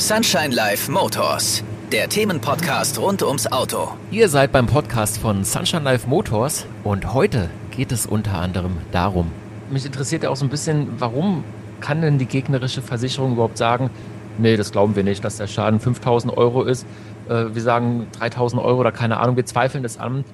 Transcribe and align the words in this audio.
Sunshine 0.00 0.54
Life 0.54 0.92
Motors, 0.92 1.64
der 1.90 2.08
Themenpodcast 2.08 3.00
rund 3.00 3.20
ums 3.24 3.50
Auto. 3.50 3.88
Ihr 4.12 4.28
seid 4.28 4.52
beim 4.52 4.68
Podcast 4.68 5.18
von 5.18 5.42
Sunshine 5.42 5.82
Life 5.82 6.08
Motors 6.08 6.66
und 6.84 7.14
heute 7.14 7.50
geht 7.72 7.90
es 7.90 8.06
unter 8.06 8.34
anderem 8.38 8.76
darum. 8.92 9.32
Mich 9.70 9.84
interessiert 9.84 10.22
ja 10.22 10.30
auch 10.30 10.36
so 10.36 10.46
ein 10.46 10.50
bisschen, 10.50 11.00
warum 11.00 11.42
kann 11.80 12.00
denn 12.00 12.16
die 12.16 12.26
gegnerische 12.26 12.80
Versicherung 12.80 13.32
überhaupt 13.32 13.58
sagen, 13.58 13.90
nee, 14.38 14.56
das 14.56 14.70
glauben 14.70 14.94
wir 14.94 15.02
nicht, 15.02 15.24
dass 15.24 15.36
der 15.36 15.48
Schaden 15.48 15.80
5000 15.80 16.36
Euro 16.36 16.62
ist. 16.62 16.86
Äh, 17.28 17.46
wir 17.52 17.62
sagen 17.62 18.06
3000 18.20 18.62
Euro 18.62 18.78
oder 18.78 18.92
keine 18.92 19.18
Ahnung, 19.18 19.34
wir 19.34 19.46
zweifeln 19.46 19.82
das 19.82 19.98
an. 19.98 20.24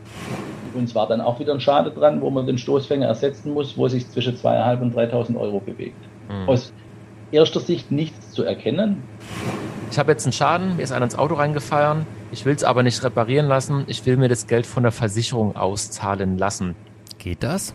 Uns 0.74 0.94
war 0.94 1.08
dann 1.08 1.22
auch 1.22 1.40
wieder 1.40 1.54
ein 1.54 1.60
Schade 1.60 1.90
dran, 1.90 2.20
wo 2.20 2.28
man 2.28 2.46
den 2.46 2.58
Stoßfänger 2.58 3.06
ersetzen 3.06 3.54
muss, 3.54 3.78
wo 3.78 3.88
sich 3.88 4.10
zwischen 4.10 4.36
2.500 4.36 4.82
und 4.82 4.94
3.000 4.94 5.40
Euro 5.40 5.60
bewegt. 5.60 5.96
Mhm. 6.28 6.48
Aus 6.50 6.74
erster 7.34 7.60
Sicht 7.60 7.90
nichts 7.90 8.30
zu 8.30 8.44
erkennen. 8.44 9.02
Ich 9.90 9.98
habe 9.98 10.12
jetzt 10.12 10.24
einen 10.24 10.32
Schaden, 10.32 10.76
mir 10.76 10.82
ist 10.82 10.92
einer 10.92 11.04
ins 11.04 11.16
Auto 11.16 11.34
reingefallen. 11.34 12.06
Ich 12.30 12.44
will 12.44 12.54
es 12.54 12.64
aber 12.64 12.82
nicht 12.82 13.02
reparieren 13.02 13.46
lassen. 13.46 13.84
Ich 13.88 14.06
will 14.06 14.16
mir 14.16 14.28
das 14.28 14.46
Geld 14.46 14.66
von 14.66 14.84
der 14.84 14.92
Versicherung 14.92 15.56
auszahlen 15.56 16.38
lassen. 16.38 16.76
Geht 17.18 17.42
das? 17.42 17.74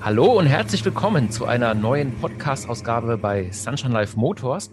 Hallo 0.00 0.38
und 0.38 0.46
herzlich 0.46 0.84
willkommen 0.84 1.30
zu 1.30 1.44
einer 1.44 1.74
neuen 1.74 2.14
Podcast-Ausgabe 2.18 3.18
bei 3.18 3.50
Sunshine 3.52 3.92
Life 3.92 4.18
Motors. 4.18 4.70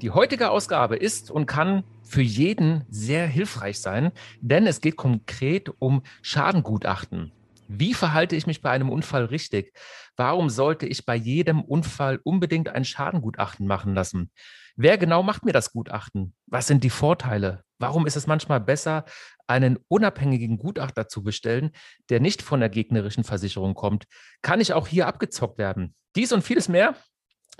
Die 0.00 0.10
heutige 0.10 0.50
Ausgabe 0.50 0.94
ist 0.94 1.32
und 1.32 1.46
kann 1.46 1.82
für 2.04 2.22
jeden 2.22 2.84
sehr 2.88 3.26
hilfreich 3.26 3.80
sein, 3.80 4.12
denn 4.40 4.66
es 4.66 4.80
geht 4.80 4.96
konkret 4.96 5.70
um 5.80 6.02
Schadengutachten. 6.22 7.32
Wie 7.66 7.92
verhalte 7.92 8.36
ich 8.36 8.46
mich 8.46 8.62
bei 8.62 8.70
einem 8.70 8.88
Unfall 8.88 9.26
richtig? 9.26 9.74
Warum 10.18 10.50
sollte 10.50 10.84
ich 10.84 11.06
bei 11.06 11.14
jedem 11.14 11.62
Unfall 11.62 12.18
unbedingt 12.24 12.68
ein 12.68 12.84
Schadengutachten 12.84 13.68
machen 13.68 13.94
lassen? 13.94 14.32
Wer 14.74 14.98
genau 14.98 15.22
macht 15.22 15.44
mir 15.44 15.52
das 15.52 15.70
Gutachten? 15.72 16.34
Was 16.46 16.66
sind 16.66 16.82
die 16.82 16.90
Vorteile? 16.90 17.62
Warum 17.78 18.04
ist 18.04 18.16
es 18.16 18.26
manchmal 18.26 18.60
besser, 18.60 19.04
einen 19.46 19.78
unabhängigen 19.86 20.58
Gutachter 20.58 21.06
zu 21.06 21.22
bestellen, 21.22 21.70
der 22.10 22.18
nicht 22.18 22.42
von 22.42 22.58
der 22.58 22.68
gegnerischen 22.68 23.22
Versicherung 23.22 23.74
kommt? 23.74 24.06
Kann 24.42 24.60
ich 24.60 24.72
auch 24.72 24.88
hier 24.88 25.06
abgezockt 25.06 25.56
werden? 25.56 25.94
Dies 26.16 26.32
und 26.32 26.42
vieles 26.42 26.68
mehr 26.68 26.96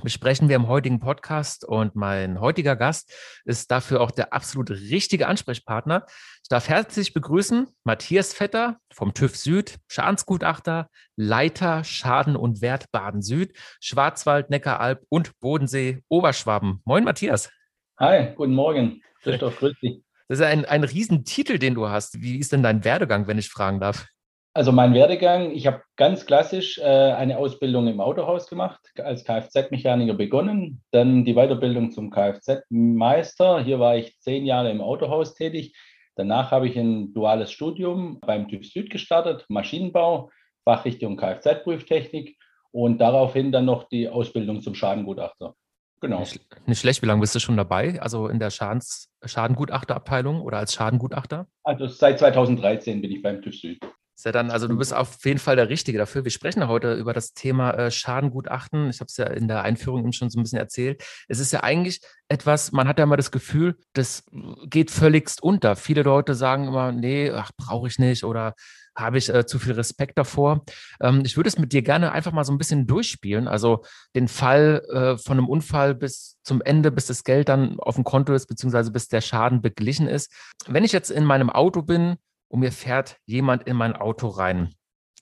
besprechen 0.02 0.48
wir 0.48 0.56
im 0.56 0.68
heutigen 0.68 1.00
Podcast 1.00 1.64
und 1.64 1.96
mein 1.96 2.41
heutiger 2.41 2.77
Gast 2.77 3.12
ist 3.44 3.70
dafür 3.70 4.00
auch 4.00 4.10
der 4.10 4.32
absolut 4.32 4.70
richtige 4.70 5.27
Ansprechpartner. 5.27 6.06
Ich 6.42 6.48
darf 6.48 6.68
herzlich 6.68 7.14
begrüßen 7.14 7.66
Matthias 7.84 8.32
Vetter 8.32 8.78
vom 8.92 9.12
TÜV 9.12 9.36
Süd, 9.36 9.76
Schadensgutachter, 9.88 10.88
Leiter 11.16 11.82
Schaden 11.82 12.36
und 12.36 12.62
Wert 12.62 12.91
Baden 12.92 13.22
Süd, 13.22 13.52
Schwarzwald, 13.80 14.50
Neckaralb 14.50 15.04
und 15.08 15.38
Bodensee, 15.41 16.02
Oberschwaben. 16.08 16.80
Moin 16.84 17.04
Matthias. 17.04 17.50
Hi, 17.98 18.32
guten 18.36 18.54
Morgen. 18.54 19.02
Christoph, 19.22 19.58
grüß 19.58 19.74
dich. 19.82 20.02
Das 20.28 20.38
ist 20.38 20.44
ein, 20.44 20.64
ein 20.64 20.84
Riesentitel, 20.84 21.58
den 21.58 21.74
du 21.74 21.88
hast. 21.88 22.20
Wie 22.20 22.38
ist 22.38 22.52
denn 22.52 22.62
dein 22.62 22.84
Werdegang, 22.84 23.26
wenn 23.26 23.38
ich 23.38 23.48
fragen 23.48 23.80
darf? 23.80 24.06
Also 24.54 24.72
mein 24.72 24.94
Werdegang, 24.94 25.52
ich 25.52 25.66
habe 25.66 25.82
ganz 25.96 26.27
klassisch 26.27 26.78
äh, 26.78 26.82
eine 26.82 27.38
Ausbildung 27.38 27.86
im 27.86 28.00
Autohaus 28.00 28.48
gemacht, 28.48 28.80
als 28.96 29.24
Kfz-Mechaniker 29.24 30.14
begonnen, 30.14 30.82
dann 30.91 31.24
die 31.24 31.34
Weiterbildung 31.34 31.92
zum 31.92 32.10
Kfz-Meister. 32.10 33.62
Hier 33.62 33.78
war 33.78 33.96
ich 33.96 34.19
zehn 34.19 34.46
Jahre 34.46 34.70
im 34.70 34.80
Autohaus 34.80 35.34
tätig. 35.34 35.76
Danach 36.16 36.50
habe 36.50 36.66
ich 36.66 36.76
ein 36.76 37.12
duales 37.12 37.52
Studium 37.52 38.19
beim 38.20 38.48
TÜV 38.48 38.64
Süd 38.64 38.91
gestartet, 38.91 39.44
Maschinenbau, 39.48 40.30
Fachrichtung 40.64 41.16
Kfz-Prüftechnik 41.16 42.36
und 42.72 42.98
daraufhin 42.98 43.52
dann 43.52 43.66
noch 43.66 43.84
die 43.84 44.08
Ausbildung 44.08 44.60
zum 44.60 44.74
Schadengutachter. 44.74 45.54
Genau. 46.00 46.20
Nicht, 46.20 46.41
nicht, 46.66 46.80
schlecht. 46.80 47.02
Wie 47.02 47.06
lange 47.06 47.20
bist 47.20 47.34
du 47.34 47.41
schon 47.41 47.56
dabei? 47.56 48.00
Also 48.00 48.28
in 48.28 48.38
der 48.38 48.50
Schadens 48.50 49.10
Schadengutachterabteilung 49.24 50.41
oder 50.41 50.58
als 50.58 50.74
Schadengutachter? 50.74 51.46
Also 51.64 51.86
seit 51.86 52.19
2013 52.19 53.00
bin 53.00 53.10
ich 53.10 53.22
beim 53.22 53.42
TÜV 53.42 53.54
Süd. 53.54 53.80
Ist 54.19 54.24
ja 54.24 54.33
dann, 54.33 54.50
also 54.50 54.66
du 54.66 54.76
bist 54.76 54.93
auf 54.93 55.25
jeden 55.25 55.38
Fall 55.38 55.54
der 55.54 55.69
Richtige 55.69 55.97
dafür. 55.97 56.25
Wir 56.25 56.32
sprechen 56.32 56.66
heute 56.66 56.94
über 56.94 57.12
das 57.12 57.34
Thema 57.34 57.70
äh, 57.75 57.88
Schadengutachten. 57.93 58.91
Ich 58.91 58.98
habe 58.98 59.06
es 59.06 59.16
ja 59.16 59.26
in 59.26 59.47
der 59.47 59.62
Einführung 59.62 60.00
eben 60.00 60.12
schon 60.12 60.28
so 60.28 60.41
ein 60.41 60.43
bisschen 60.43 60.59
erzählt. 60.59 61.04
Es 61.28 61.38
ist 61.38 61.53
ja 61.53 61.62
eigentlich 61.62 62.00
etwas, 62.28 62.72
man 62.72 62.88
hat 62.88 62.98
ja 62.98 63.04
immer 63.04 63.16
das 63.16 63.31
Gefühl, 63.31 63.76
das 63.93 64.25
geht 64.65 64.91
völligst 64.91 65.41
unter. 65.41 65.76
Viele 65.76 66.03
Leute 66.03 66.34
sagen 66.34 66.66
immer, 66.66 66.91
nee, 66.91 67.31
ach, 67.31 67.53
brauche 67.56 67.87
ich 67.87 68.00
nicht 68.00 68.25
oder 68.25 68.54
habe 68.97 69.19
ich 69.19 69.32
äh, 69.32 69.47
zu 69.47 69.60
viel 69.60 69.75
Respekt 69.75 70.19
davor. 70.19 70.64
Ähm, 71.00 71.22
ich 71.25 71.37
würde 71.37 71.47
es 71.47 71.56
mit 71.56 71.72
dir 71.72 71.82
gerne 71.82 72.10
einfach 72.10 72.32
mal 72.32 72.43
so 72.43 72.50
ein 72.50 72.59
bisschen 72.59 72.88
durchspielen. 72.88 73.47
Also 73.47 73.84
den 74.16 74.26
Fall 74.26 74.82
äh, 74.93 75.16
von 75.16 75.38
einem 75.38 75.48
Unfall 75.48 75.94
bis 75.94 76.38
zum 76.43 76.60
Ende, 76.60 76.91
bis 76.91 77.06
das 77.06 77.22
Geld 77.22 77.48
dann 77.48 77.78
auf 77.78 77.94
dem 77.94 78.03
Konto 78.03 78.34
ist, 78.34 78.47
beziehungsweise 78.47 78.91
bis 78.91 79.06
der 79.06 79.20
Schaden 79.20 79.62
beglichen 79.62 80.09
ist. 80.09 80.32
Wenn 80.66 80.82
ich 80.82 80.91
jetzt 80.91 81.12
in 81.12 81.22
meinem 81.22 81.50
Auto 81.50 81.82
bin, 81.82 82.16
und 82.48 82.60
mir 82.60 82.72
fährt 82.72 83.19
jemand 83.26 83.64
in 83.64 83.76
mein 83.76 83.94
Auto 83.94 84.28
rein. 84.28 84.75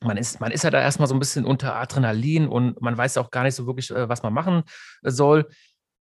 Man 0.03 0.16
ist, 0.16 0.41
man 0.41 0.53
ist 0.53 0.64
ja 0.64 0.70
da 0.70 0.81
erstmal 0.81 1.09
so 1.09 1.14
ein 1.14 1.19
bisschen 1.19 1.44
unter 1.44 1.75
Adrenalin 1.76 2.48
und 2.48 2.81
man 2.82 2.97
weiß 2.97 3.16
auch 3.19 3.31
gar 3.31 3.44
nicht 3.44 3.54
so 3.54 3.66
wirklich, 3.66 3.91
äh, 3.91 4.09
was 4.09 4.22
man 4.22 4.32
machen 4.32 4.62
soll. 5.03 5.48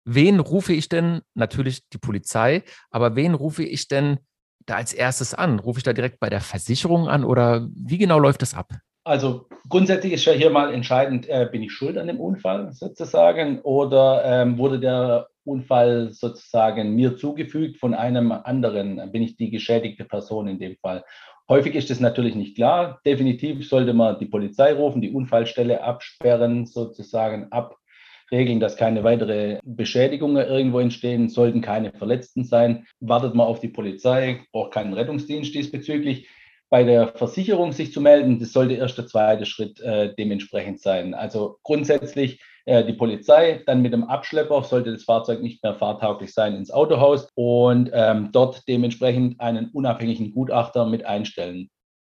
Wen 0.03 0.39
rufe 0.39 0.73
ich 0.73 0.89
denn? 0.89 1.21
Natürlich 1.33 1.87
die 1.89 1.97
Polizei, 1.97 2.63
aber 2.91 3.15
wen 3.15 3.33
rufe 3.33 3.63
ich 3.63 3.87
denn 3.87 4.19
da 4.65 4.75
als 4.75 4.93
erstes 4.93 5.33
an? 5.33 5.59
Rufe 5.59 5.79
ich 5.79 5.83
da 5.83 5.93
direkt 5.93 6.19
bei 6.19 6.29
der 6.29 6.41
Versicherung 6.41 7.07
an 7.07 7.23
oder 7.23 7.67
wie 7.73 7.97
genau 7.97 8.19
läuft 8.19 8.41
das 8.41 8.53
ab? 8.53 8.73
Also 9.03 9.47
grundsätzlich 9.69 10.13
ist 10.13 10.25
ja 10.25 10.33
hier 10.33 10.49
mal 10.49 10.73
entscheidend, 10.73 11.27
äh, 11.29 11.47
bin 11.51 11.61
ich 11.63 11.71
schuld 11.71 11.97
an 11.97 12.07
dem 12.07 12.19
Unfall 12.19 12.73
sozusagen 12.73 13.61
oder 13.61 14.23
ähm, 14.25 14.57
wurde 14.57 14.79
der 14.79 15.27
Unfall 15.45 16.11
sozusagen 16.11 16.95
mir 16.95 17.17
zugefügt 17.17 17.77
von 17.77 17.93
einem 17.93 18.31
anderen, 18.31 19.11
bin 19.11 19.21
ich 19.21 19.37
die 19.37 19.49
geschädigte 19.49 20.05
Person 20.05 20.47
in 20.47 20.59
dem 20.59 20.75
Fall. 20.77 21.03
Häufig 21.47 21.75
ist 21.75 21.89
das 21.89 21.99
natürlich 21.99 22.35
nicht 22.35 22.55
klar. 22.55 22.99
Definitiv 23.05 23.67
sollte 23.69 23.93
man 23.93 24.19
die 24.19 24.25
Polizei 24.25 24.73
rufen, 24.73 25.01
die 25.01 25.11
Unfallstelle 25.11 25.83
absperren, 25.83 26.65
sozusagen 26.65 27.51
abregeln, 27.51 28.59
dass 28.59 28.77
keine 28.77 29.03
weitere 29.03 29.59
Beschädigungen 29.63 30.45
irgendwo 30.45 30.79
entstehen, 30.79 31.29
sollten 31.29 31.61
keine 31.61 31.91
Verletzten 31.91 32.43
sein. 32.43 32.87
Wartet 32.99 33.35
man 33.35 33.45
auf 33.45 33.59
die 33.59 33.67
Polizei, 33.67 34.41
braucht 34.51 34.73
keinen 34.73 34.93
Rettungsdienst 34.93 35.53
diesbezüglich 35.53 36.27
bei 36.69 36.83
der 36.83 37.09
Versicherung 37.09 37.71
sich 37.71 37.93
zu 37.93 38.01
melden, 38.01 38.39
das 38.39 38.51
sollte 38.51 38.73
erst 38.73 38.97
der 38.97 39.07
zweite 39.07 39.45
Schritt 39.45 39.79
äh, 39.81 40.13
dementsprechend 40.15 40.81
sein. 40.81 41.13
Also 41.13 41.57
grundsätzlich 41.63 42.41
die 42.67 42.93
Polizei, 42.93 43.61
dann 43.67 43.81
mit 43.81 43.93
dem 43.93 44.05
Abschlepper 44.05 44.63
sollte 44.63 44.91
das 44.91 45.03
Fahrzeug 45.03 45.41
nicht 45.41 45.61
mehr 45.63 45.75
fahrtauglich 45.75 46.33
sein 46.33 46.55
ins 46.55 46.71
Autohaus 46.71 47.29
und 47.35 47.91
ähm, 47.93 48.29
dort 48.31 48.67
dementsprechend 48.67 49.39
einen 49.39 49.69
unabhängigen 49.69 50.31
Gutachter 50.31 50.87
mit 50.87 51.05
einstellen 51.05 51.69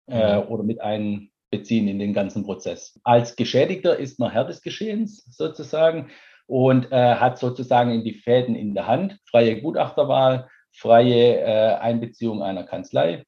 äh, 0.07 0.37
mhm. 0.37 0.47
oder 0.49 0.63
mit 0.63 0.79
einbeziehen 0.79 1.87
in 1.87 1.97
den 1.97 2.13
ganzen 2.13 2.43
Prozess. 2.43 2.99
Als 3.03 3.35
Geschädigter 3.35 3.97
ist 3.97 4.19
man 4.19 4.31
Herr 4.31 4.45
des 4.45 4.61
Geschehens 4.61 5.25
sozusagen 5.25 6.11
und 6.45 6.91
äh, 6.91 7.15
hat 7.15 7.39
sozusagen 7.39 8.03
die 8.03 8.13
Fäden 8.13 8.55
in 8.55 8.75
der 8.75 8.85
Hand, 8.85 9.17
freie 9.29 9.59
Gutachterwahl, 9.59 10.49
freie 10.71 11.39
äh, 11.39 11.75
Einbeziehung 11.77 12.43
einer 12.43 12.63
Kanzlei 12.63 13.23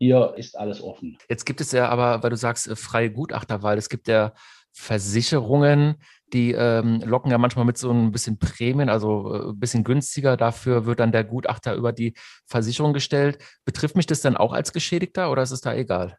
hier 0.00 0.32
ist 0.36 0.58
alles 0.58 0.82
offen. 0.82 1.18
Jetzt 1.28 1.44
gibt 1.44 1.60
es 1.60 1.72
ja 1.72 1.88
aber, 1.90 2.22
weil 2.22 2.30
du 2.30 2.36
sagst, 2.36 2.66
äh, 2.66 2.74
freie 2.74 3.10
Gutachterwahl, 3.10 3.76
es 3.76 3.90
gibt 3.90 4.08
ja 4.08 4.32
Versicherungen, 4.80 5.96
die 6.32 6.52
ähm, 6.52 7.02
locken 7.04 7.30
ja 7.30 7.38
manchmal 7.38 7.66
mit 7.66 7.76
so 7.76 7.90
ein 7.90 8.12
bisschen 8.12 8.38
Prämien, 8.38 8.88
also 8.88 9.34
äh, 9.34 9.48
ein 9.50 9.60
bisschen 9.60 9.84
günstiger. 9.84 10.36
Dafür 10.36 10.86
wird 10.86 11.00
dann 11.00 11.12
der 11.12 11.24
Gutachter 11.24 11.74
über 11.74 11.92
die 11.92 12.14
Versicherung 12.46 12.92
gestellt. 12.92 13.38
Betrifft 13.64 13.94
mich 13.94 14.06
das 14.06 14.22
dann 14.22 14.36
auch 14.36 14.52
als 14.52 14.72
Geschädigter 14.72 15.30
oder 15.30 15.42
ist 15.42 15.50
es 15.50 15.60
da 15.60 15.74
egal? 15.74 16.16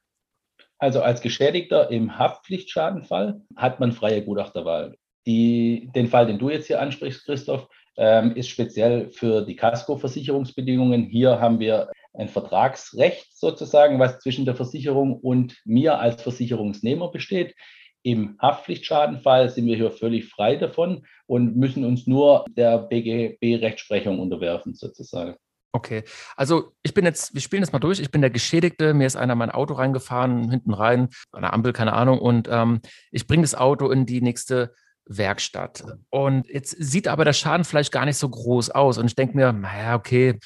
Also 0.78 1.02
als 1.02 1.22
Geschädigter 1.22 1.90
im 1.90 2.18
Haftpflichtschadenfall 2.18 3.42
hat 3.56 3.80
man 3.80 3.92
freie 3.92 4.24
Gutachterwahl. 4.24 4.96
Die, 5.26 5.90
den 5.96 6.08
Fall, 6.08 6.28
den 6.28 6.40
du 6.40 6.50
jetzt 6.50 6.68
hier 6.68 6.82
ansprichst, 6.82 7.26
Christoph, 7.26 7.68
ähm, 7.98 8.36
ist 8.36 8.50
speziell 8.50 9.10
für 9.10 9.44
die 9.44 9.56
Casco-Versicherungsbedingungen. 9.56 11.04
Hier 11.04 11.40
haben 11.40 11.60
wir 11.60 11.90
ein 12.14 12.30
Vertragsrecht 12.30 13.38
sozusagen, 13.38 14.00
was 14.00 14.20
zwischen 14.20 14.46
der 14.46 14.56
Versicherung 14.56 15.20
und 15.20 15.58
mir 15.66 16.00
als 16.00 16.22
Versicherungsnehmer 16.22 17.12
besteht. 17.12 17.56
Im 18.04 18.38
Haftpflichtschadenfall 18.40 19.50
sind 19.50 19.66
wir 19.68 19.76
hier 19.76 19.92
völlig 19.92 20.30
frei 20.30 20.56
davon 20.56 21.06
und 21.28 21.56
müssen 21.56 21.86
uns 21.86 22.08
nur 22.08 22.46
der 22.50 22.80
BGB-Rechtsprechung 22.80 24.20
unterwerfen, 24.20 24.74
sozusagen. 24.74 25.36
Okay, 25.74 26.04
also 26.36 26.74
ich 26.84 26.94
bin 26.94 27.06
jetzt, 27.06 27.34
wir 27.34 27.42
spielen 27.42 27.62
das 27.62 27.72
mal 27.72 27.80
durch. 27.80 28.00
Ich 28.00 28.12
bin 28.12 28.22
der 28.22 28.30
Geschädigte, 28.30 28.94
mir 28.94 29.08
ist 29.08 29.16
einer 29.16 29.36
mein 29.36 29.52
Auto 29.52 29.76
reingefahren, 29.76 30.50
hinten 30.50 30.74
rein, 30.74 31.08
an 31.32 31.44
der 31.44 31.54
Ampel, 31.54 31.72
keine 31.72 31.94
Ahnung, 31.94 32.20
und 32.20 32.50
ähm, 32.52 32.82
ich 33.12 33.26
bringe 33.26 33.44
das 33.44 33.56
Auto 33.56 33.90
in 33.90 34.06
die 34.06 34.22
nächste 34.22 34.74
Werkstatt. 35.06 35.84
Und 36.10 36.48
jetzt 36.50 36.72
sieht 36.78 37.08
aber 37.08 37.24
der 37.24 37.34
Schaden 37.34 37.64
vielleicht 37.64 37.92
gar 37.92 38.06
nicht 38.06 38.18
so 38.18 38.28
groß 38.28 38.72
aus. 38.72 38.98
Und 38.98 39.08
ich 39.08 39.16
denke 39.16 39.36
mir, 39.36 39.52
naja, 39.54 39.96
okay, 39.96 40.40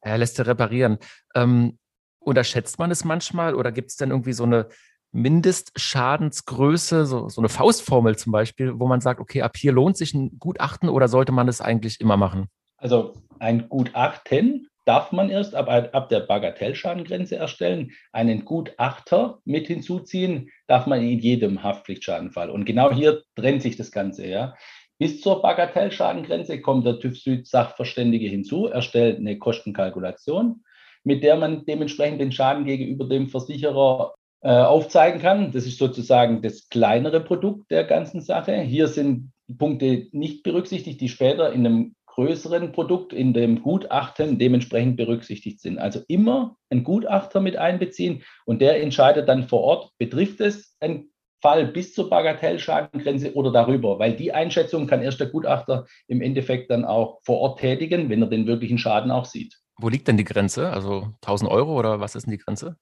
er 0.00 0.18
lässt 0.18 0.38
er 0.38 0.46
reparieren. 0.46 0.98
Ähm, 1.34 1.78
unterschätzt 2.18 2.78
man 2.78 2.90
es 2.90 3.04
manchmal 3.04 3.54
oder 3.54 3.72
gibt 3.72 3.90
es 3.90 3.96
denn 3.96 4.10
irgendwie 4.10 4.34
so 4.34 4.44
eine 4.44 4.68
Mindestschadensgröße, 5.12 7.06
so, 7.06 7.28
so 7.28 7.40
eine 7.40 7.48
Faustformel 7.48 8.16
zum 8.16 8.32
Beispiel, 8.32 8.78
wo 8.78 8.86
man 8.86 9.00
sagt, 9.00 9.20
okay, 9.20 9.42
ab 9.42 9.56
hier 9.56 9.72
lohnt 9.72 9.96
sich 9.96 10.14
ein 10.14 10.38
Gutachten 10.38 10.88
oder 10.88 11.08
sollte 11.08 11.32
man 11.32 11.46
das 11.46 11.60
eigentlich 11.60 12.00
immer 12.00 12.16
machen? 12.16 12.46
Also 12.76 13.14
ein 13.38 13.68
Gutachten 13.68 14.68
darf 14.86 15.12
man 15.12 15.30
erst 15.30 15.54
ab, 15.54 15.68
ab 15.68 16.08
der 16.08 16.20
Bagatellschadengrenze 16.20 17.36
erstellen. 17.36 17.92
Einen 18.12 18.44
Gutachter 18.44 19.38
mit 19.44 19.66
hinzuziehen 19.66 20.50
darf 20.66 20.86
man 20.86 21.02
in 21.02 21.18
jedem 21.18 21.62
Haftpflichtschadenfall. 21.62 22.50
Und 22.50 22.64
genau 22.64 22.90
hier 22.90 23.22
trennt 23.36 23.62
sich 23.62 23.76
das 23.76 23.92
Ganze. 23.92 24.26
Ja. 24.26 24.54
Bis 24.98 25.20
zur 25.20 25.42
Bagatellschadengrenze 25.42 26.60
kommt 26.60 26.86
der 26.86 26.98
TÜV 26.98 27.18
Süd 27.18 27.46
Sachverständige 27.46 28.28
hinzu, 28.28 28.66
erstellt 28.66 29.18
eine 29.18 29.38
Kostenkalkulation, 29.38 30.62
mit 31.04 31.22
der 31.22 31.36
man 31.36 31.64
dementsprechend 31.64 32.20
den 32.20 32.32
Schaden 32.32 32.64
gegenüber 32.64 33.06
dem 33.06 33.28
Versicherer 33.28 34.14
äh, 34.42 34.50
aufzeigen 34.50 35.20
kann. 35.20 35.52
Das 35.52 35.66
ist 35.66 35.78
sozusagen 35.78 36.42
das 36.42 36.68
kleinere 36.68 37.20
Produkt 37.20 37.70
der 37.70 37.84
ganzen 37.84 38.20
Sache. 38.20 38.60
Hier 38.60 38.88
sind 38.88 39.32
Punkte 39.58 40.08
nicht 40.12 40.42
berücksichtigt, 40.42 41.00
die 41.00 41.08
später 41.08 41.52
in 41.52 41.66
einem 41.66 41.94
größeren 42.06 42.72
Produkt 42.72 43.12
in 43.12 43.32
dem 43.32 43.62
Gutachten 43.62 44.38
dementsprechend 44.38 44.96
berücksichtigt 44.96 45.60
sind. 45.60 45.78
Also 45.78 46.00
immer 46.08 46.56
einen 46.68 46.84
Gutachter 46.84 47.40
mit 47.40 47.56
einbeziehen 47.56 48.22
und 48.46 48.60
der 48.60 48.82
entscheidet 48.82 49.28
dann 49.28 49.48
vor 49.48 49.60
Ort, 49.60 49.90
betrifft 49.98 50.40
es 50.40 50.76
einen 50.80 51.10
Fall 51.40 51.66
bis 51.66 51.94
zur 51.94 52.10
Bagatellschadengrenze 52.10 53.34
oder 53.34 53.50
darüber, 53.50 53.98
weil 53.98 54.14
die 54.14 54.32
Einschätzung 54.32 54.86
kann 54.86 55.02
erst 55.02 55.20
der 55.20 55.28
Gutachter 55.28 55.86
im 56.06 56.20
Endeffekt 56.20 56.70
dann 56.70 56.84
auch 56.84 57.20
vor 57.24 57.38
Ort 57.38 57.60
tätigen, 57.60 58.10
wenn 58.10 58.20
er 58.22 58.28
den 58.28 58.46
wirklichen 58.46 58.78
Schaden 58.78 59.10
auch 59.10 59.24
sieht. 59.24 59.58
Wo 59.78 59.88
liegt 59.88 60.08
denn 60.08 60.18
die 60.18 60.24
Grenze? 60.24 60.70
Also 60.70 61.08
1000 61.22 61.50
Euro 61.50 61.78
oder 61.78 62.00
was 62.00 62.14
ist 62.14 62.26
denn 62.26 62.32
die 62.32 62.38
Grenze? 62.38 62.76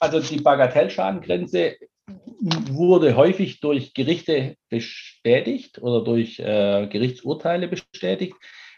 Also 0.00 0.20
die 0.20 0.40
Bagatellschadengrenze 0.40 1.76
wurde 2.70 3.16
häufig 3.16 3.60
durch 3.60 3.94
Gerichte 3.94 4.56
bestätigt 4.68 5.82
oder 5.82 6.04
durch 6.04 6.38
äh, 6.38 6.86
Gerichtsurteile 6.86 7.68
bestätigt 7.68 8.34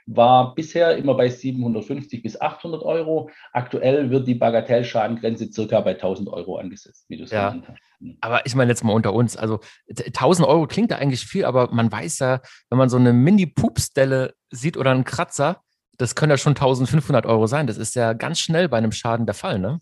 war 0.06 0.54
bisher 0.54 0.96
immer 0.96 1.14
bei 1.14 1.28
750 1.28 2.22
bis 2.22 2.40
800 2.40 2.82
Euro. 2.82 3.30
Aktuell 3.52 4.10
wird 4.10 4.26
die 4.26 4.34
Bagatellschadengrenze 4.34 5.52
circa 5.52 5.80
bei 5.80 5.92
1000 5.92 6.28
Euro 6.28 6.56
angesetzt, 6.56 7.04
wie 7.08 7.16
du 7.16 7.24
es 7.24 7.30
ja. 7.30 7.54
hast. 7.54 7.68
Mhm. 8.00 8.16
Aber 8.20 8.44
ich 8.44 8.54
meine 8.54 8.70
jetzt 8.70 8.82
mal 8.82 8.92
unter 8.92 9.12
uns, 9.12 9.36
also 9.36 9.60
1000 9.88 10.48
Euro 10.48 10.66
klingt 10.66 10.90
da 10.90 10.96
eigentlich 10.96 11.24
viel, 11.24 11.44
aber 11.44 11.72
man 11.72 11.92
weiß 11.92 12.18
ja, 12.20 12.40
wenn 12.70 12.78
man 12.78 12.88
so 12.88 12.96
eine 12.96 13.12
Mini-Pupsdelle 13.12 14.34
sieht 14.50 14.76
oder 14.76 14.90
einen 14.90 15.04
Kratzer, 15.04 15.62
das 15.96 16.14
können 16.14 16.30
ja 16.30 16.38
schon 16.38 16.52
1500 16.52 17.26
Euro 17.26 17.46
sein. 17.46 17.66
Das 17.66 17.76
ist 17.76 17.94
ja 17.94 18.14
ganz 18.14 18.40
schnell 18.40 18.68
bei 18.68 18.78
einem 18.78 18.92
Schaden 18.92 19.26
der 19.26 19.34
Fall, 19.34 19.58
ne? 19.58 19.80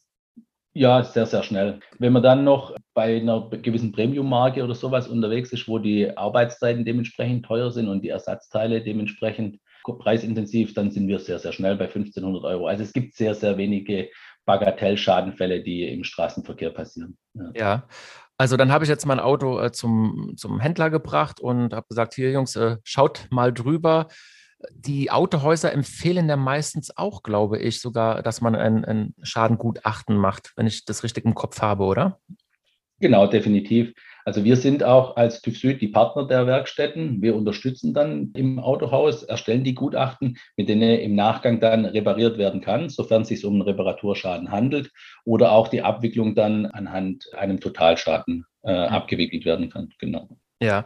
Ja, 0.78 1.02
sehr, 1.02 1.26
sehr 1.26 1.42
schnell. 1.42 1.80
Wenn 1.98 2.12
man 2.12 2.22
dann 2.22 2.44
noch 2.44 2.76
bei 2.94 3.16
einer 3.16 3.50
gewissen 3.50 3.90
Premium-Marke 3.90 4.62
oder 4.62 4.76
sowas 4.76 5.08
unterwegs 5.08 5.52
ist, 5.52 5.66
wo 5.66 5.80
die 5.80 6.16
Arbeitszeiten 6.16 6.84
dementsprechend 6.84 7.44
teuer 7.44 7.72
sind 7.72 7.88
und 7.88 8.02
die 8.02 8.10
Ersatzteile 8.10 8.80
dementsprechend 8.80 9.58
preisintensiv, 9.82 10.75
dann 10.75 10.92
sind 10.92 11.08
wir 11.08 11.19
sehr, 11.19 11.40
sehr 11.40 11.50
schnell 11.50 11.75
bei 11.75 11.86
1500 11.86 12.44
Euro. 12.44 12.69
Also 12.69 12.84
es 12.84 12.92
gibt 12.92 13.16
sehr, 13.16 13.34
sehr 13.34 13.56
wenige 13.56 14.08
Bagatellschadenfälle, 14.44 15.64
die 15.64 15.82
im 15.88 16.04
Straßenverkehr 16.04 16.70
passieren. 16.70 17.19
Ja. 17.34 17.50
ja. 17.56 17.88
Also 18.36 18.56
dann 18.56 18.70
habe 18.70 18.84
ich 18.84 18.88
jetzt 18.88 19.04
mein 19.04 19.19
Auto 19.19 19.58
äh, 19.58 19.72
zum, 19.72 20.34
zum 20.36 20.60
Händler 20.60 20.90
gebracht 20.90 21.40
und 21.40 21.75
habe 21.75 21.86
gesagt, 21.88 22.14
hier 22.14 22.30
Jungs, 22.30 22.54
äh, 22.54 22.76
schaut 22.84 23.26
mal 23.32 23.52
drüber. 23.52 24.06
Die 24.72 25.10
Autohäuser 25.10 25.72
empfehlen 25.72 26.28
ja 26.28 26.37
meistens 26.37 26.96
auch, 26.96 27.22
glaube 27.22 27.58
ich, 27.58 27.81
sogar, 27.81 28.22
dass 28.22 28.40
man 28.40 28.56
ein, 28.56 28.84
ein 28.84 29.14
Schadengutachten 29.22 30.16
macht, 30.16 30.52
wenn 30.56 30.66
ich 30.66 30.84
das 30.84 31.05
richtig 31.05 31.25
im 31.25 31.34
Kopf 31.34 31.60
habe, 31.60 31.84
oder? 31.84 32.19
Genau, 33.00 33.28
definitiv. 33.28 33.93
Also 34.25 34.44
wir 34.44 34.56
sind 34.56 34.82
auch 34.82 35.16
als 35.16 35.40
TÜV 35.40 35.56
Süd 35.56 35.81
die 35.81 35.88
Partner 35.88 36.26
der 36.26 36.46
Werkstätten. 36.46 37.22
Wir 37.22 37.37
unterstützen 37.37 37.94
dann 37.94 38.32
im 38.34 38.58
Autohaus, 38.58 39.22
erstellen 39.22 39.62
die 39.62 39.75
Gutachten, 39.75 40.37
mit 40.56 40.69
denen 40.69 40.99
im 40.99 41.14
Nachgang 41.14 41.61
dann 41.61 41.84
repariert 41.84 42.38
werden 42.38 42.61
kann, 42.61 42.88
sofern 42.88 43.22
es 43.22 43.28
sich 43.28 43.44
um 43.44 43.54
einen 43.54 43.62
Reparaturschaden 43.62 44.50
handelt 44.50 44.90
oder 45.25 45.52
auch 45.52 45.69
die 45.69 45.82
Abwicklung 45.82 46.34
dann 46.34 46.66
anhand 46.66 47.32
einem 47.34 47.61
Totalschaden 47.61 48.44
äh, 48.62 48.72
abgewickelt 48.72 49.44
werden 49.44 49.70
kann. 49.70 49.90
Genau. 50.00 50.28
Ja. 50.61 50.84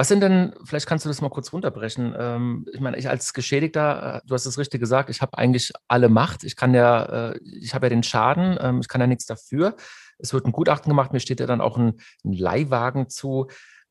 Was 0.00 0.08
sind 0.08 0.22
denn, 0.22 0.54
vielleicht 0.64 0.86
kannst 0.86 1.04
du 1.04 1.10
das 1.10 1.20
mal 1.20 1.28
kurz 1.28 1.52
runterbrechen. 1.52 2.14
Ähm, 2.18 2.64
ich 2.72 2.80
meine, 2.80 2.96
ich 2.96 3.10
als 3.10 3.34
Geschädigter, 3.34 4.14
äh, 4.14 4.20
du 4.26 4.32
hast 4.32 4.46
es 4.46 4.56
richtig 4.56 4.80
gesagt, 4.80 5.10
ich 5.10 5.20
habe 5.20 5.36
eigentlich 5.36 5.72
alle 5.88 6.08
Macht. 6.08 6.42
Ich 6.42 6.56
kann 6.56 6.72
ja, 6.72 7.32
äh, 7.32 7.38
ich 7.42 7.74
habe 7.74 7.84
ja 7.84 7.90
den 7.90 8.02
Schaden, 8.02 8.56
ähm, 8.62 8.80
ich 8.80 8.88
kann 8.88 9.02
ja 9.02 9.06
nichts 9.06 9.26
dafür. 9.26 9.76
Es 10.16 10.32
wird 10.32 10.46
ein 10.46 10.52
Gutachten 10.52 10.88
gemacht, 10.88 11.12
mir 11.12 11.20
steht 11.20 11.38
ja 11.38 11.44
dann 11.44 11.60
auch 11.60 11.76
ein, 11.76 12.00
ein 12.24 12.32
Leihwagen 12.32 13.10
zu. 13.10 13.48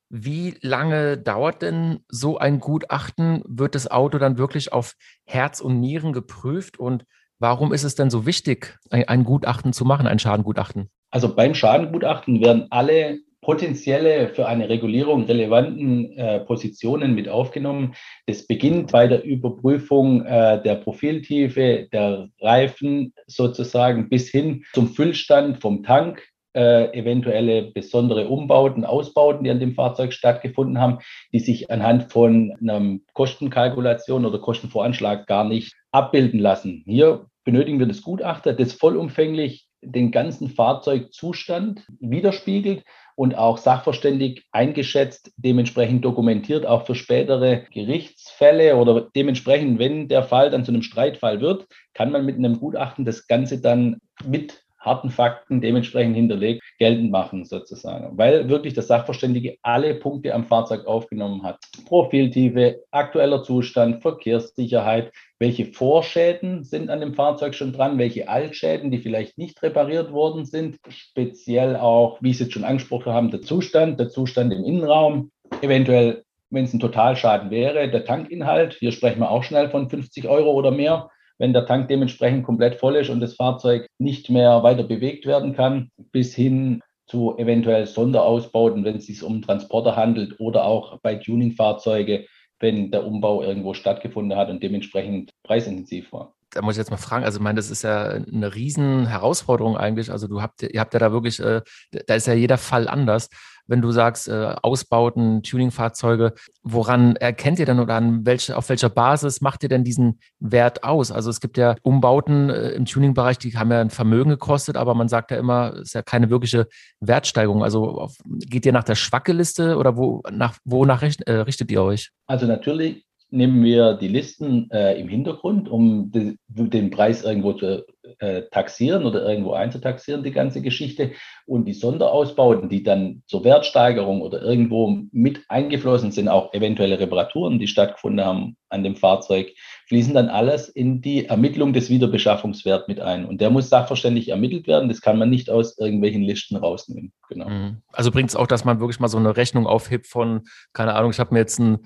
Wie 0.09 0.57
lange 0.61 1.19
dauert 1.19 1.61
denn 1.61 1.99
so 2.07 2.39
ein 2.39 2.59
Gutachten? 2.59 3.43
Wird 3.45 3.75
das 3.75 3.91
Auto 3.91 4.17
dann 4.17 4.39
wirklich 4.39 4.73
auf 4.73 4.95
Herz 5.25 5.61
und 5.61 5.79
Nieren 5.79 6.11
geprüft? 6.11 6.79
Und 6.79 7.05
warum 7.37 7.71
ist 7.71 7.83
es 7.83 7.93
denn 7.93 8.09
so 8.09 8.25
wichtig, 8.25 8.79
ein, 8.89 9.07
ein 9.07 9.23
Gutachten 9.25 9.73
zu 9.73 9.85
machen, 9.85 10.07
ein 10.07 10.17
Schadengutachten? 10.17 10.89
Also 11.11 11.35
beim 11.35 11.53
Schadengutachten 11.53 12.41
werden 12.41 12.65
alle 12.71 13.19
potenzielle 13.49 14.27
für 14.27 14.47
eine 14.47 14.69
Regulierung 14.69 15.23
relevanten 15.23 16.15
äh, 16.15 16.39
Positionen 16.41 17.15
mit 17.15 17.27
aufgenommen. 17.27 17.95
Das 18.27 18.45
beginnt 18.45 18.91
bei 18.91 19.07
der 19.07 19.23
Überprüfung 19.23 20.23
äh, 20.23 20.61
der 20.61 20.75
Profiltiefe, 20.75 21.87
der 21.91 22.29
Reifen 22.41 23.11
sozusagen 23.25 24.07
bis 24.07 24.29
hin 24.29 24.65
zum 24.73 24.89
Füllstand 24.89 25.63
vom 25.63 25.81
Tank, 25.81 26.21
äh, 26.53 26.95
eventuelle 26.95 27.71
besondere 27.71 28.27
Umbauten, 28.27 28.85
Ausbauten, 28.85 29.43
die 29.43 29.49
an 29.49 29.59
dem 29.59 29.73
Fahrzeug 29.73 30.13
stattgefunden 30.13 30.79
haben, 30.79 30.99
die 31.33 31.39
sich 31.39 31.71
anhand 31.71 32.11
von 32.11 32.55
einer 32.61 32.99
Kostenkalkulation 33.13 34.27
oder 34.27 34.37
Kostenvoranschlag 34.37 35.25
gar 35.25 35.43
nicht 35.43 35.73
abbilden 35.91 36.39
lassen. 36.39 36.83
Hier 36.85 37.25
benötigen 37.45 37.79
wir 37.79 37.87
das 37.87 38.03
Gutachter, 38.03 38.53
das 38.53 38.73
vollumfänglich 38.73 39.69
den 39.81 40.11
ganzen 40.11 40.49
Fahrzeugzustand 40.49 41.87
widerspiegelt 41.99 42.83
und 43.19 43.37
auch 43.37 43.57
sachverständig 43.57 44.45
eingeschätzt, 44.53 45.33
dementsprechend 45.35 46.05
dokumentiert, 46.05 46.65
auch 46.65 46.85
für 46.85 46.95
spätere 46.95 47.63
Gerichtsfälle 47.73 48.77
oder 48.77 49.09
dementsprechend, 49.13 49.77
wenn 49.77 50.07
der 50.07 50.23
Fall 50.23 50.49
dann 50.49 50.63
zu 50.63 50.71
einem 50.71 50.83
Streitfall 50.83 51.41
wird, 51.41 51.67
kann 51.93 52.13
man 52.13 52.25
mit 52.25 52.37
einem 52.37 52.61
Gutachten 52.61 53.03
das 53.03 53.27
Ganze 53.27 53.59
dann 53.59 53.99
mit 54.23 54.63
harten 54.79 55.09
Fakten 55.09 55.61
dementsprechend 55.61 56.15
hinterlegt 56.15 56.63
geltend 56.77 57.11
machen, 57.11 57.45
sozusagen. 57.45 58.17
Weil 58.17 58.49
wirklich 58.49 58.73
der 58.73 58.83
Sachverständige 58.83 59.57
alle 59.61 59.95
Punkte 59.95 60.33
am 60.33 60.45
Fahrzeug 60.45 60.85
aufgenommen 60.87 61.43
hat. 61.43 61.59
Profiltiefe, 61.85 62.83
aktueller 62.91 63.43
Zustand, 63.43 64.01
Verkehrssicherheit, 64.01 65.11
welche 65.37 65.65
Vorschäden 65.65 66.63
sind 66.63 66.89
an 66.89 67.01
dem 67.01 67.13
Fahrzeug 67.13 67.55
schon 67.55 67.73
dran, 67.73 67.97
welche 67.97 68.29
Altschäden, 68.29 68.91
die 68.91 68.99
vielleicht 68.99 69.37
nicht 69.37 69.61
repariert 69.61 70.11
worden 70.11 70.45
sind, 70.45 70.77
speziell 70.89 71.75
auch, 71.75 72.17
wie 72.21 72.33
Sie 72.33 72.45
es 72.45 72.51
schon 72.51 72.65
angesprochen 72.65 73.13
haben, 73.13 73.31
der 73.31 73.41
Zustand, 73.41 73.99
der 73.99 74.09
Zustand 74.09 74.53
im 74.53 74.63
Innenraum, 74.63 75.31
eventuell, 75.61 76.23
wenn 76.49 76.65
es 76.65 76.73
ein 76.73 76.79
Totalschaden 76.79 77.51
wäre, 77.51 77.89
der 77.89 78.05
Tankinhalt, 78.05 78.73
hier 78.73 78.91
sprechen 78.91 79.19
wir 79.19 79.31
auch 79.31 79.43
schnell 79.43 79.69
von 79.69 79.89
50 79.89 80.27
Euro 80.27 80.51
oder 80.51 80.71
mehr, 80.71 81.09
wenn 81.39 81.53
der 81.53 81.65
Tank 81.65 81.87
dementsprechend 81.87 82.45
komplett 82.45 82.75
voll 82.75 82.97
ist 82.97 83.09
und 83.09 83.21
das 83.21 83.35
Fahrzeug 83.35 83.87
nicht 83.97 84.29
mehr 84.29 84.61
weiter 84.61 84.83
bewegt 84.83 85.25
werden 85.25 85.55
kann, 85.55 85.89
bis 86.11 86.35
hin 86.35 86.81
zu 87.07 87.37
eventuell 87.37 87.87
Sonderausbauten, 87.87 88.83
wenn 88.85 88.97
es 88.97 89.07
sich 89.07 89.23
um 89.23 89.41
Transporter 89.41 89.95
handelt 89.95 90.39
oder 90.39 90.65
auch 90.65 90.99
bei 91.01 91.15
Tuningfahrzeuge, 91.15 92.27
wenn 92.59 92.91
der 92.91 93.07
Umbau 93.07 93.41
irgendwo 93.41 93.73
stattgefunden 93.73 94.37
hat 94.37 94.49
und 94.49 94.61
dementsprechend 94.61 95.31
preisintensiv 95.43 96.11
war 96.13 96.35
da 96.51 96.61
muss 96.61 96.75
ich 96.75 96.79
jetzt 96.79 96.91
mal 96.91 96.97
fragen, 96.97 97.25
also 97.25 97.39
ich 97.39 97.43
meine, 97.43 97.57
das 97.57 97.69
ist 97.69 97.83
ja 97.83 98.09
eine 98.09 98.55
riesen 98.55 99.05
Herausforderung 99.05 99.77
eigentlich. 99.77 100.11
Also 100.11 100.27
du 100.27 100.41
habt, 100.41 100.63
ihr 100.63 100.79
habt 100.79 100.93
ja 100.93 100.99
da 100.99 101.11
wirklich, 101.11 101.39
äh, 101.39 101.61
da 102.07 102.15
ist 102.15 102.27
ja 102.27 102.33
jeder 102.33 102.57
Fall 102.57 102.87
anders. 102.87 103.29
Wenn 103.67 103.81
du 103.81 103.91
sagst, 103.91 104.27
äh, 104.27 104.55
Ausbauten, 104.63 105.43
Tuningfahrzeuge, 105.43 106.33
woran 106.63 107.15
erkennt 107.15 107.59
ihr 107.59 107.67
denn 107.67 107.79
oder 107.79 107.95
an 107.95 108.25
welche, 108.25 108.57
auf 108.57 108.67
welcher 108.69 108.89
Basis 108.89 109.41
macht 109.41 109.61
ihr 109.61 109.69
denn 109.69 109.83
diesen 109.83 110.19
Wert 110.39 110.83
aus? 110.83 111.11
Also 111.11 111.29
es 111.29 111.39
gibt 111.39 111.55
ja 111.57 111.75
Umbauten 111.83 112.49
äh, 112.49 112.69
im 112.71 112.85
Tuningbereich, 112.85 113.37
die 113.37 113.55
haben 113.55 113.71
ja 113.71 113.79
ein 113.79 113.91
Vermögen 113.91 114.31
gekostet, 114.31 114.75
aber 114.75 114.95
man 114.95 115.07
sagt 115.07 115.29
ja 115.29 115.37
immer, 115.37 115.73
es 115.73 115.89
ist 115.89 115.93
ja 115.93 116.01
keine 116.01 116.31
wirkliche 116.31 116.67
Wertsteigerung. 116.99 117.63
Also 117.63 117.99
auf, 117.99 118.15
geht 118.25 118.65
ihr 118.65 118.73
nach 118.73 118.83
der 118.83 118.95
Schwackeliste 118.95 119.77
oder 119.77 119.95
wo, 119.95 120.23
nach, 120.31 120.57
wonach 120.65 121.03
äh, 121.03 121.31
richtet 121.31 121.69
ihr 121.69 121.83
euch? 121.83 122.09
Also 122.25 122.47
natürlich 122.47 123.05
nehmen 123.31 123.63
wir 123.63 123.93
die 123.93 124.07
Listen 124.07 124.69
äh, 124.71 124.99
im 124.99 125.07
Hintergrund, 125.07 125.69
um 125.69 126.11
de, 126.11 126.35
den 126.47 126.89
Preis 126.89 127.23
irgendwo 127.23 127.53
zu 127.53 127.85
äh, 128.19 128.43
taxieren 128.51 129.05
oder 129.05 129.27
irgendwo 129.27 129.53
einzutaxieren, 129.53 130.23
die 130.23 130.31
ganze 130.31 130.61
Geschichte. 130.61 131.11
Und 131.45 131.65
die 131.65 131.73
Sonderausbauten, 131.73 132.69
die 132.69 132.83
dann 132.83 133.23
zur 133.27 133.43
Wertsteigerung 133.43 134.21
oder 134.21 134.41
irgendwo 134.41 135.01
mit 135.11 135.41
eingeflossen 135.47 136.11
sind, 136.11 136.27
auch 136.27 136.53
eventuelle 136.53 136.99
Reparaturen, 136.99 137.59
die 137.59 137.67
stattgefunden 137.67 138.25
haben 138.25 138.57
an 138.69 138.83
dem 138.83 138.95
Fahrzeug, 138.95 139.53
fließen 139.87 140.13
dann 140.13 140.29
alles 140.29 140.69
in 140.69 141.01
die 141.01 141.25
Ermittlung 141.25 141.73
des 141.73 141.89
Wiederbeschaffungswerts 141.89 142.87
mit 142.87 142.99
ein. 142.99 143.25
Und 143.25 143.41
der 143.41 143.49
muss 143.49 143.69
sachverständig 143.69 144.29
ermittelt 144.29 144.67
werden. 144.67 144.89
Das 144.89 145.01
kann 145.01 145.17
man 145.17 145.29
nicht 145.29 145.49
aus 145.49 145.77
irgendwelchen 145.77 146.23
Listen 146.23 146.55
rausnehmen. 146.55 147.13
Genau. 147.29 147.49
Mhm. 147.49 147.81
Also 147.91 148.11
bringt 148.11 148.29
es 148.29 148.35
auch, 148.35 148.47
dass 148.47 148.65
man 148.65 148.79
wirklich 148.79 148.99
mal 148.99 149.07
so 149.07 149.17
eine 149.17 149.37
Rechnung 149.37 149.67
aufhebt 149.67 150.07
von, 150.07 150.41
keine 150.73 150.95
Ahnung, 150.95 151.11
ich 151.11 151.19
habe 151.19 151.33
mir 151.33 151.39
jetzt 151.39 151.59
ein 151.59 151.79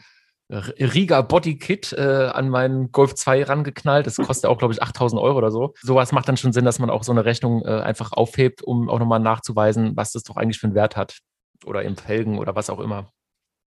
Riga 0.50 1.21
Body 1.21 1.57
Kit 1.57 1.93
äh, 1.93 2.29
an 2.31 2.50
meinen 2.50 2.91
Golf 2.91 3.15
2 3.15 3.43
rangeknallt. 3.43 4.07
Das 4.07 4.17
kostet 4.25 4.50
auch, 4.50 4.57
glaube 4.57 4.73
ich, 4.73 4.81
8000 4.81 5.21
Euro 5.21 5.38
oder 5.38 5.51
so. 5.51 5.73
Sowas 5.81 6.12
macht 6.12 6.27
dann 6.27 6.38
schon 6.38 6.53
Sinn, 6.53 6.65
dass 6.65 6.79
man 6.79 6.89
auch 6.89 7.03
so 7.03 7.12
eine 7.12 7.25
Rechnung 7.25 7.63
äh, 7.65 7.81
einfach 7.81 8.12
aufhebt, 8.12 8.62
um 8.62 8.89
auch 8.89 9.00
nochmal 9.00 9.19
nachzuweisen, 9.19 9.95
was 9.95 10.12
das 10.12 10.23
doch 10.23 10.38
eigentlich 10.38 10.59
für 10.59 10.67
einen 10.67 10.75
Wert 10.75 10.95
hat. 10.95 11.19
Oder 11.65 11.83
im 11.83 11.95
Felgen 11.95 12.39
oder 12.39 12.55
was 12.55 12.69
auch 12.69 12.79
immer. 12.79 13.09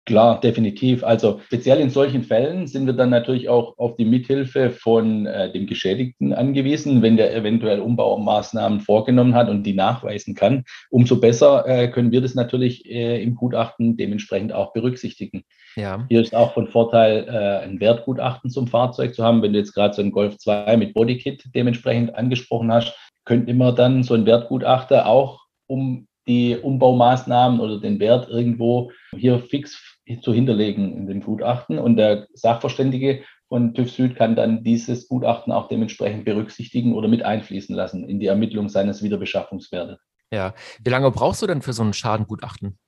Klar, 0.06 0.38
definitiv. 0.40 1.02
Also 1.02 1.40
speziell 1.46 1.80
in 1.80 1.88
solchen 1.88 2.24
Fällen 2.24 2.66
sind 2.66 2.84
wir 2.84 2.92
dann 2.92 3.08
natürlich 3.08 3.48
auch 3.48 3.78
auf 3.78 3.96
die 3.96 4.04
Mithilfe 4.04 4.68
von 4.70 5.24
äh, 5.24 5.50
dem 5.50 5.66
Geschädigten 5.66 6.34
angewiesen, 6.34 7.00
wenn 7.00 7.16
der 7.16 7.34
eventuell 7.34 7.80
Umbaumaßnahmen 7.80 8.80
vorgenommen 8.80 9.34
hat 9.34 9.48
und 9.48 9.62
die 9.62 9.72
nachweisen 9.72 10.34
kann. 10.34 10.64
Umso 10.90 11.20
besser 11.20 11.66
äh, 11.66 11.88
können 11.88 12.12
wir 12.12 12.20
das 12.20 12.34
natürlich 12.34 12.84
äh, 12.84 13.22
im 13.22 13.34
Gutachten 13.34 13.96
dementsprechend 13.96 14.52
auch 14.52 14.74
berücksichtigen. 14.74 15.44
Ja. 15.76 16.04
Hier 16.10 16.20
ist 16.20 16.34
auch 16.34 16.52
von 16.52 16.68
Vorteil, 16.68 17.26
äh, 17.26 17.64
ein 17.64 17.80
Wertgutachten 17.80 18.50
zum 18.50 18.66
Fahrzeug 18.66 19.14
zu 19.14 19.24
haben. 19.24 19.40
Wenn 19.40 19.54
du 19.54 19.58
jetzt 19.58 19.72
gerade 19.72 19.94
so 19.94 20.02
einen 20.02 20.12
Golf 20.12 20.36
2 20.36 20.76
mit 20.76 20.92
Bodykit 20.92 21.48
dementsprechend 21.54 22.14
angesprochen 22.14 22.70
hast, 22.70 22.94
könnte 23.24 23.50
immer 23.50 23.72
dann 23.72 24.02
so 24.02 24.12
ein 24.12 24.26
Wertgutachter 24.26 25.06
auch 25.06 25.40
um 25.66 26.06
die 26.26 26.56
Umbaumaßnahmen 26.56 27.60
oder 27.60 27.80
den 27.80 28.00
Wert 28.00 28.28
irgendwo 28.28 28.90
hier 29.16 29.38
fix 29.38 29.93
zu 30.20 30.32
hinterlegen 30.32 30.96
in 30.96 31.06
dem 31.06 31.20
Gutachten. 31.20 31.78
Und 31.78 31.96
der 31.96 32.26
Sachverständige 32.34 33.24
von 33.48 33.74
TÜV 33.74 33.90
Süd 33.90 34.16
kann 34.16 34.36
dann 34.36 34.64
dieses 34.64 35.08
Gutachten 35.08 35.52
auch 35.52 35.68
dementsprechend 35.68 36.24
berücksichtigen 36.24 36.94
oder 36.94 37.08
mit 37.08 37.22
einfließen 37.22 37.74
lassen 37.74 38.08
in 38.08 38.20
die 38.20 38.26
Ermittlung 38.26 38.68
seines 38.68 39.02
Wiederbeschaffungswertes. 39.02 39.98
Ja, 40.32 40.54
wie 40.82 40.90
lange 40.90 41.10
brauchst 41.10 41.42
du 41.42 41.46
denn 41.46 41.62
für 41.62 41.72
so 41.72 41.84
ein 41.84 41.92
Schadengutachten? 41.92 42.78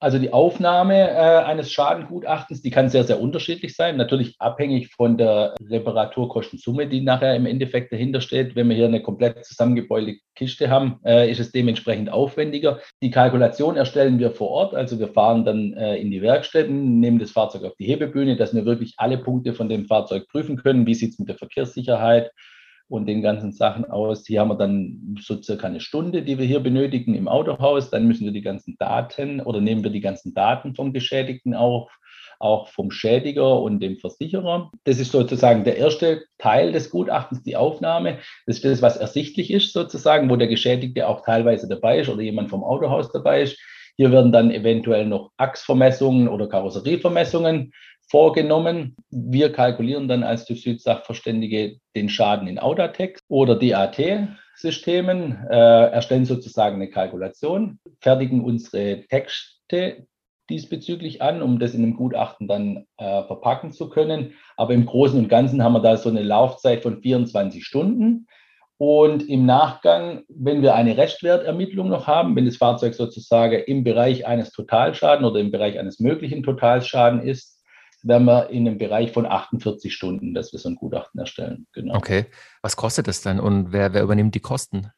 Also 0.00 0.18
die 0.18 0.32
Aufnahme 0.32 0.94
äh, 0.94 1.44
eines 1.44 1.72
Schadengutachtens, 1.72 2.62
die 2.62 2.70
kann 2.70 2.88
sehr, 2.88 3.02
sehr 3.02 3.20
unterschiedlich 3.20 3.74
sein. 3.74 3.96
Natürlich 3.96 4.36
abhängig 4.38 4.94
von 4.94 5.18
der 5.18 5.56
Reparaturkostensumme, 5.68 6.86
die 6.86 7.00
nachher 7.00 7.34
im 7.34 7.46
Endeffekt 7.46 7.92
dahinter 7.92 8.20
steht. 8.20 8.54
Wenn 8.54 8.68
wir 8.68 8.76
hier 8.76 8.86
eine 8.86 9.02
komplett 9.02 9.44
zusammengebeulte 9.44 10.18
Kiste 10.36 10.70
haben, 10.70 11.00
äh, 11.04 11.28
ist 11.28 11.40
es 11.40 11.50
dementsprechend 11.50 12.12
aufwendiger. 12.12 12.78
Die 13.02 13.10
Kalkulation 13.10 13.76
erstellen 13.76 14.20
wir 14.20 14.30
vor 14.30 14.50
Ort. 14.50 14.74
Also 14.74 15.00
wir 15.00 15.08
fahren 15.08 15.44
dann 15.44 15.72
äh, 15.72 15.96
in 15.96 16.12
die 16.12 16.22
Werkstätten, 16.22 17.00
nehmen 17.00 17.18
das 17.18 17.32
Fahrzeug 17.32 17.64
auf 17.64 17.74
die 17.74 17.86
Hebebühne, 17.86 18.36
dass 18.36 18.54
wir 18.54 18.64
wirklich 18.64 18.94
alle 18.98 19.18
Punkte 19.18 19.52
von 19.52 19.68
dem 19.68 19.86
Fahrzeug 19.86 20.28
prüfen 20.28 20.56
können. 20.56 20.86
Wie 20.86 20.94
sieht 20.94 21.14
es 21.14 21.18
mit 21.18 21.28
der 21.28 21.36
Verkehrssicherheit 21.36 22.30
und 22.88 23.06
den 23.06 23.22
ganzen 23.22 23.52
Sachen 23.52 23.84
aus. 23.84 24.26
Hier 24.26 24.40
haben 24.40 24.48
wir 24.48 24.56
dann 24.56 25.16
so 25.20 25.40
circa 25.40 25.66
eine 25.66 25.80
Stunde, 25.80 26.22
die 26.22 26.38
wir 26.38 26.46
hier 26.46 26.60
benötigen 26.60 27.14
im 27.14 27.28
Autohaus. 27.28 27.90
Dann 27.90 28.06
müssen 28.06 28.24
wir 28.24 28.32
die 28.32 28.42
ganzen 28.42 28.76
Daten 28.78 29.40
oder 29.40 29.60
nehmen 29.60 29.84
wir 29.84 29.90
die 29.90 30.00
ganzen 30.00 30.34
Daten 30.34 30.74
vom 30.74 30.92
Geschädigten 30.92 31.54
auf, 31.54 31.90
auch 32.38 32.68
vom 32.68 32.90
Schädiger 32.90 33.60
und 33.60 33.80
dem 33.80 33.98
Versicherer. 33.98 34.70
Das 34.84 34.98
ist 34.98 35.12
sozusagen 35.12 35.64
der 35.64 35.76
erste 35.76 36.24
Teil 36.38 36.72
des 36.72 36.90
Gutachtens, 36.90 37.42
die 37.42 37.56
Aufnahme. 37.56 38.18
Das 38.46 38.56
ist 38.56 38.64
das, 38.64 38.82
was 38.82 38.96
ersichtlich 38.96 39.50
ist 39.50 39.72
sozusagen, 39.72 40.30
wo 40.30 40.36
der 40.36 40.48
Geschädigte 40.48 41.08
auch 41.08 41.24
teilweise 41.24 41.68
dabei 41.68 42.00
ist 42.00 42.08
oder 42.08 42.22
jemand 42.22 42.48
vom 42.48 42.64
Autohaus 42.64 43.12
dabei 43.12 43.42
ist. 43.42 43.58
Hier 43.96 44.12
werden 44.12 44.32
dann 44.32 44.52
eventuell 44.52 45.06
noch 45.06 45.32
Achsvermessungen 45.36 46.28
oder 46.28 46.48
Karosserievermessungen 46.48 47.72
vorgenommen. 48.08 48.96
Wir 49.10 49.52
kalkulieren 49.52 50.08
dann 50.08 50.22
als 50.22 50.44
TÜV 50.44 50.60
Süd 50.60 50.80
Sachverständige 50.80 51.78
den 51.94 52.08
Schaden 52.08 52.48
in 52.48 52.58
Audatex 52.58 53.20
oder 53.28 53.54
DAT-Systemen, 53.56 55.46
äh, 55.50 55.90
erstellen 55.90 56.24
sozusagen 56.24 56.76
eine 56.76 56.90
Kalkulation, 56.90 57.78
fertigen 58.00 58.44
unsere 58.44 59.04
Texte 59.08 60.06
diesbezüglich 60.50 61.20
an, 61.20 61.42
um 61.42 61.58
das 61.58 61.74
in 61.74 61.82
einem 61.82 61.96
Gutachten 61.96 62.48
dann 62.48 62.86
äh, 62.96 63.22
verpacken 63.24 63.72
zu 63.72 63.90
können. 63.90 64.34
Aber 64.56 64.72
im 64.72 64.86
Großen 64.86 65.18
und 65.18 65.28
Ganzen 65.28 65.62
haben 65.62 65.74
wir 65.74 65.82
da 65.82 65.96
so 65.96 66.08
eine 66.08 66.22
Laufzeit 66.22 66.82
von 66.82 67.02
24 67.02 67.64
Stunden. 67.64 68.26
Und 68.78 69.28
im 69.28 69.44
Nachgang, 69.44 70.22
wenn 70.28 70.62
wir 70.62 70.74
eine 70.76 70.96
Restwertermittlung 70.96 71.88
noch 71.88 72.06
haben, 72.06 72.36
wenn 72.36 72.46
das 72.46 72.56
Fahrzeug 72.58 72.94
sozusagen 72.94 73.60
im 73.66 73.82
Bereich 73.82 74.26
eines 74.26 74.52
Totalschaden 74.52 75.26
oder 75.26 75.40
im 75.40 75.50
Bereich 75.50 75.78
eines 75.78 75.98
möglichen 75.98 76.44
Totalschaden 76.44 77.20
ist, 77.20 77.57
wären 78.02 78.24
wir 78.24 78.50
in 78.50 78.66
einem 78.66 78.78
Bereich 78.78 79.12
von 79.12 79.26
48 79.26 79.92
Stunden, 79.92 80.34
dass 80.34 80.52
wir 80.52 80.58
so 80.58 80.68
ein 80.68 80.76
Gutachten 80.76 81.20
erstellen. 81.20 81.66
Genau. 81.72 81.96
Okay. 81.96 82.26
Was 82.62 82.76
kostet 82.76 83.08
das 83.08 83.22
dann 83.22 83.40
und 83.40 83.72
wer, 83.72 83.92
wer 83.92 84.02
übernimmt 84.02 84.34
die 84.34 84.40
Kosten? 84.40 84.90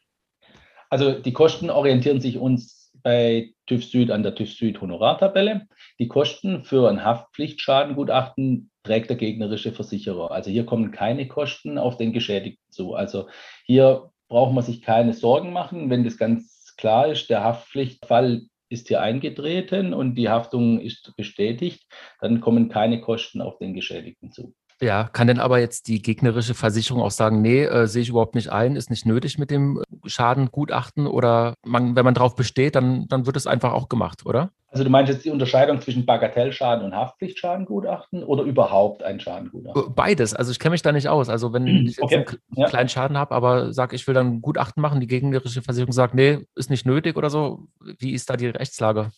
Also 0.88 1.12
die 1.12 1.33
Kosten 1.33 1.71
orientieren 1.71 2.21
sich 2.21 2.38
uns 2.38 2.92
bei 3.02 3.54
TÜV 3.66 3.85
Süd 3.85 4.11
an 4.11 4.23
der 4.23 4.35
TÜV 4.35 4.52
Süd 4.52 4.80
Honorartabelle. 4.80 5.66
Die 5.99 6.09
Kosten 6.09 6.64
für 6.64 6.88
ein 6.88 7.04
Haftpflichtschadengutachten 7.04 8.71
trägt 8.83 9.11
der 9.11 9.16
gegnerische 9.16 9.73
Versicherer. 9.73 10.30
Also 10.30 10.50
hier 10.50 10.66
kommen 10.66 10.90
keine 10.90 11.28
Kosten 11.28 11.78
auf 11.78 11.97
den 11.97 12.12
Geschädigten 12.12 12.71
zu. 12.71 12.95
Also 12.95 13.28
hier 13.64 14.11
braucht 14.28 14.52
man 14.52 14.64
sich 14.64 14.83
keine 14.83 15.12
Sorgen 15.12 15.52
machen, 15.52 15.90
wenn 15.90 16.04
das 16.04 16.16
ganz 16.16 16.75
klar 16.76 17.09
ist, 17.09 17.30
der 17.30 17.45
Haftpflichtfall 17.45 18.42
ist 18.71 18.89
hier 18.89 19.03
eingetreten 19.03 19.93
und 19.93 20.15
die 20.15 20.29
Haftung 20.31 20.81
ist 20.81 21.12
bestätigt, 21.17 21.87
dann 22.21 22.41
kommen 22.41 22.69
keine 22.69 23.00
Kosten 23.00 23.43
auf 23.43 23.59
den 23.59 23.75
Geschädigten 23.75 24.33
zu. 24.33 24.55
Ja, 24.83 25.05
kann 25.05 25.27
denn 25.27 25.41
aber 25.41 25.59
jetzt 25.59 25.89
die 25.89 26.01
gegnerische 26.01 26.55
Versicherung 26.55 27.03
auch 27.03 27.11
sagen, 27.11 27.43
nee, 27.43 27.65
äh, 27.65 27.87
sehe 27.87 28.01
ich 28.01 28.09
überhaupt 28.09 28.35
nicht 28.35 28.51
ein, 28.51 28.77
ist 28.77 28.89
nicht 28.89 29.05
nötig 29.05 29.37
mit 29.37 29.51
dem 29.51 29.79
äh, 29.79 30.09
Schadengutachten 30.09 31.07
oder 31.07 31.55
man, 31.65 31.97
wenn 31.97 32.05
man 32.05 32.15
darauf 32.15 32.35
besteht, 32.35 32.77
dann, 32.77 33.07
dann 33.09 33.27
wird 33.27 33.37
es 33.37 33.47
einfach 33.47 33.75
auch 33.75 33.91
gemacht, 33.91 34.25
oder? 34.25 34.53
Also 34.69 34.85
du 34.85 34.91
meinst 34.91 35.13
jetzt 35.13 35.25
die 35.25 35.31
Unterscheidung 35.31 35.83
zwischen 35.83 36.07
Bagatellschaden 36.07 36.85
und 36.85 36.95
Haftpflichtschadengutachten 36.95 38.23
oder 38.23 38.45
überhaupt 38.45 39.03
ein 39.03 39.21
Schadengutachten? 39.21 39.83
Äh, 39.83 39.95
beides. 39.95 40.33
Also 40.33 40.53
ich 40.53 40.59
kenne 40.59 40.73
mich 40.73 40.83
da 40.83 40.93
nicht 40.93 41.09
aus. 41.09 41.29
Also 41.29 41.53
wenn 41.53 41.67
ich 41.67 41.97
jetzt 41.97 42.03
okay. 42.03 42.17
einen 42.17 42.27
ja. 42.55 42.69
kleinen 42.69 42.89
Schaden 42.89 43.19
habe, 43.19 43.35
aber 43.35 43.75
sage, 43.75 43.97
ich 43.97 44.07
will 44.07 44.15
dann 44.15 44.29
ein 44.29 44.43
Gutachten 44.43 44.81
machen, 44.81 45.01
die 45.01 45.09
gegnerische 45.09 45.61
Versicherung 45.61 45.93
sagt, 45.93 46.15
nee, 46.15 46.47
ist 46.55 46.71
nicht 46.71 46.87
nötig 46.87 47.17
oder 47.17 47.29
so. 47.29 47.67
Wie 47.99 48.13
ist 48.13 48.31
da 48.31 48.37
die 48.37 48.47
Rechtslage? 48.47 49.11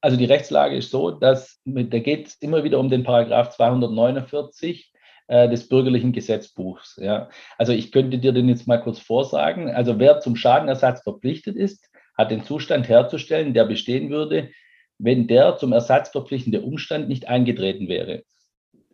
Also 0.00 0.16
die 0.16 0.24
Rechtslage 0.24 0.76
ist 0.76 0.90
so, 0.90 1.12
dass 1.12 1.60
da 1.64 1.98
geht 1.98 2.26
es 2.26 2.34
immer 2.36 2.64
wieder 2.64 2.78
um 2.78 2.90
den 2.90 3.04
Paragraph 3.04 3.50
249 3.50 4.92
äh, 5.26 5.48
des 5.48 5.68
bürgerlichen 5.68 6.12
Gesetzbuchs. 6.12 6.98
Ja. 7.00 7.28
Also 7.58 7.72
ich 7.72 7.92
könnte 7.92 8.18
dir 8.18 8.32
den 8.32 8.48
jetzt 8.48 8.66
mal 8.66 8.80
kurz 8.80 8.98
vorsagen. 8.98 9.70
Also 9.70 9.98
wer 9.98 10.20
zum 10.20 10.36
Schadenersatz 10.36 11.02
verpflichtet 11.02 11.56
ist, 11.56 11.90
hat 12.16 12.30
den 12.30 12.44
Zustand 12.44 12.88
herzustellen, 12.88 13.54
der 13.54 13.64
bestehen 13.64 14.10
würde, 14.10 14.50
wenn 14.98 15.26
der 15.26 15.56
zum 15.56 15.72
Ersatz 15.72 16.10
verpflichtende 16.10 16.60
Umstand 16.60 17.08
nicht 17.08 17.28
eingetreten 17.28 17.88
wäre. 17.88 18.22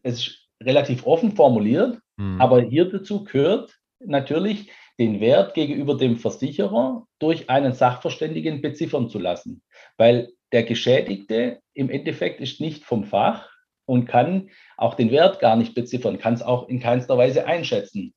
Es 0.03 0.27
ist 0.27 0.49
relativ 0.63 1.07
offen 1.07 1.33
formuliert, 1.33 1.99
mhm. 2.17 2.41
aber 2.41 2.63
hier 2.63 2.87
dazu 2.87 3.25
gehört 3.25 3.77
natürlich, 3.99 4.71
den 4.99 5.21
Wert 5.21 5.55
gegenüber 5.55 5.97
dem 5.97 6.19
Versicherer 6.19 7.07
durch 7.19 7.49
einen 7.49 7.73
Sachverständigen 7.73 8.61
beziffern 8.61 9.09
zu 9.09 9.19
lassen. 9.19 9.63
Weil 9.97 10.29
der 10.53 10.63
Geschädigte 10.63 11.61
im 11.73 11.89
Endeffekt 11.89 12.41
ist 12.41 12.61
nicht 12.61 12.85
vom 12.85 13.05
Fach 13.05 13.50
und 13.91 14.07
kann 14.07 14.51
auch 14.77 14.95
den 14.95 15.11
Wert 15.11 15.41
gar 15.41 15.57
nicht 15.57 15.75
beziffern, 15.75 16.19
kann 16.19 16.35
es 16.35 16.43
auch 16.43 16.69
in 16.69 16.79
keinster 16.79 17.19
Weise 17.19 17.47
einschätzen. 17.47 18.15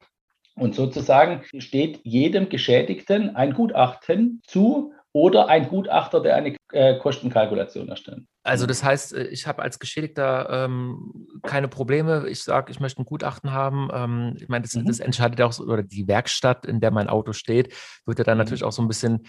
Und 0.55 0.75
sozusagen 0.75 1.41
steht 1.57 1.99
jedem 2.03 2.47
Geschädigten 2.47 3.35
ein 3.35 3.53
Gutachten 3.53 4.41
zu 4.45 4.93
oder 5.13 5.47
ein 5.47 5.67
Gutachter, 5.67 6.21
der 6.21 6.35
eine 6.35 6.55
äh, 6.71 6.99
Kostenkalkulation 6.99 7.89
erstellt. 7.89 8.23
Also 8.43 8.67
das 8.67 8.83
heißt, 8.83 9.13
äh, 9.13 9.27
ich 9.27 9.47
habe 9.47 9.63
als 9.63 9.79
Geschädigter 9.79 10.65
ähm, 10.65 11.39
keine 11.41 11.67
Probleme. 11.67 12.27
Ich 12.29 12.43
sage, 12.43 12.71
ich 12.71 12.79
möchte 12.79 13.01
ein 13.01 13.05
Gutachten 13.05 13.51
haben. 13.51 13.89
Ähm, 13.91 14.37
ich 14.39 14.47
meine, 14.47 14.61
das, 14.61 14.75
mhm. 14.75 14.85
das, 14.85 14.99
entscheidet 14.99 15.41
auch, 15.41 15.53
so, 15.53 15.63
oder 15.63 15.81
die 15.81 16.07
Werkstatt, 16.07 16.65
in 16.67 16.81
der 16.81 16.91
mein 16.91 17.09
Auto 17.09 17.33
steht, 17.33 17.73
wird 18.05 18.19
ja 18.19 18.23
dann 18.23 18.37
mhm. 18.37 18.43
natürlich 18.43 18.63
auch 18.63 18.71
so 18.71 18.81
ein 18.81 18.87
bisschen 18.87 19.25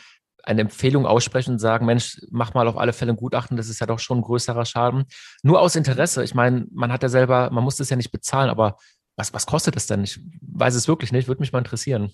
eine 0.47 0.63
Empfehlung 0.63 1.07
aussprechen 1.07 1.53
und 1.53 1.59
sagen, 1.59 1.87
Mensch, 1.87 2.21
mach 2.31 2.55
mal 2.55 2.69
auf 2.69 2.77
alle 2.77 2.93
Fälle 2.93 3.13
ein 3.13 3.17
Gutachten, 3.17 3.57
das 3.57 3.69
ist 3.69 3.81
ja 3.81 3.87
doch 3.87 3.99
schon 3.99 4.19
ein 4.19 4.23
größerer 4.23 4.65
Schaden. 4.65 5.05
Nur 5.43 5.61
aus 5.61 5.77
Interesse, 5.77 6.23
ich 6.25 6.35
meine, 6.35 6.67
man 6.73 6.93
hat 6.93 7.03
ja 7.03 7.09
selber, 7.09 7.51
man 7.51 7.65
muss 7.65 7.77
das 7.77 7.91
ja 7.91 7.97
nicht 7.97 8.13
bezahlen, 8.13 8.51
aber 8.51 8.77
was, 9.17 9.33
was 9.33 9.47
kostet 9.47 9.77
das 9.77 9.87
denn? 9.87 10.05
Ich 10.05 10.21
weiß 10.43 10.75
es 10.75 10.89
wirklich 10.89 11.13
nicht, 11.13 11.29
würde 11.29 11.41
mich 11.41 11.53
mal 11.53 11.59
interessieren. 11.59 12.13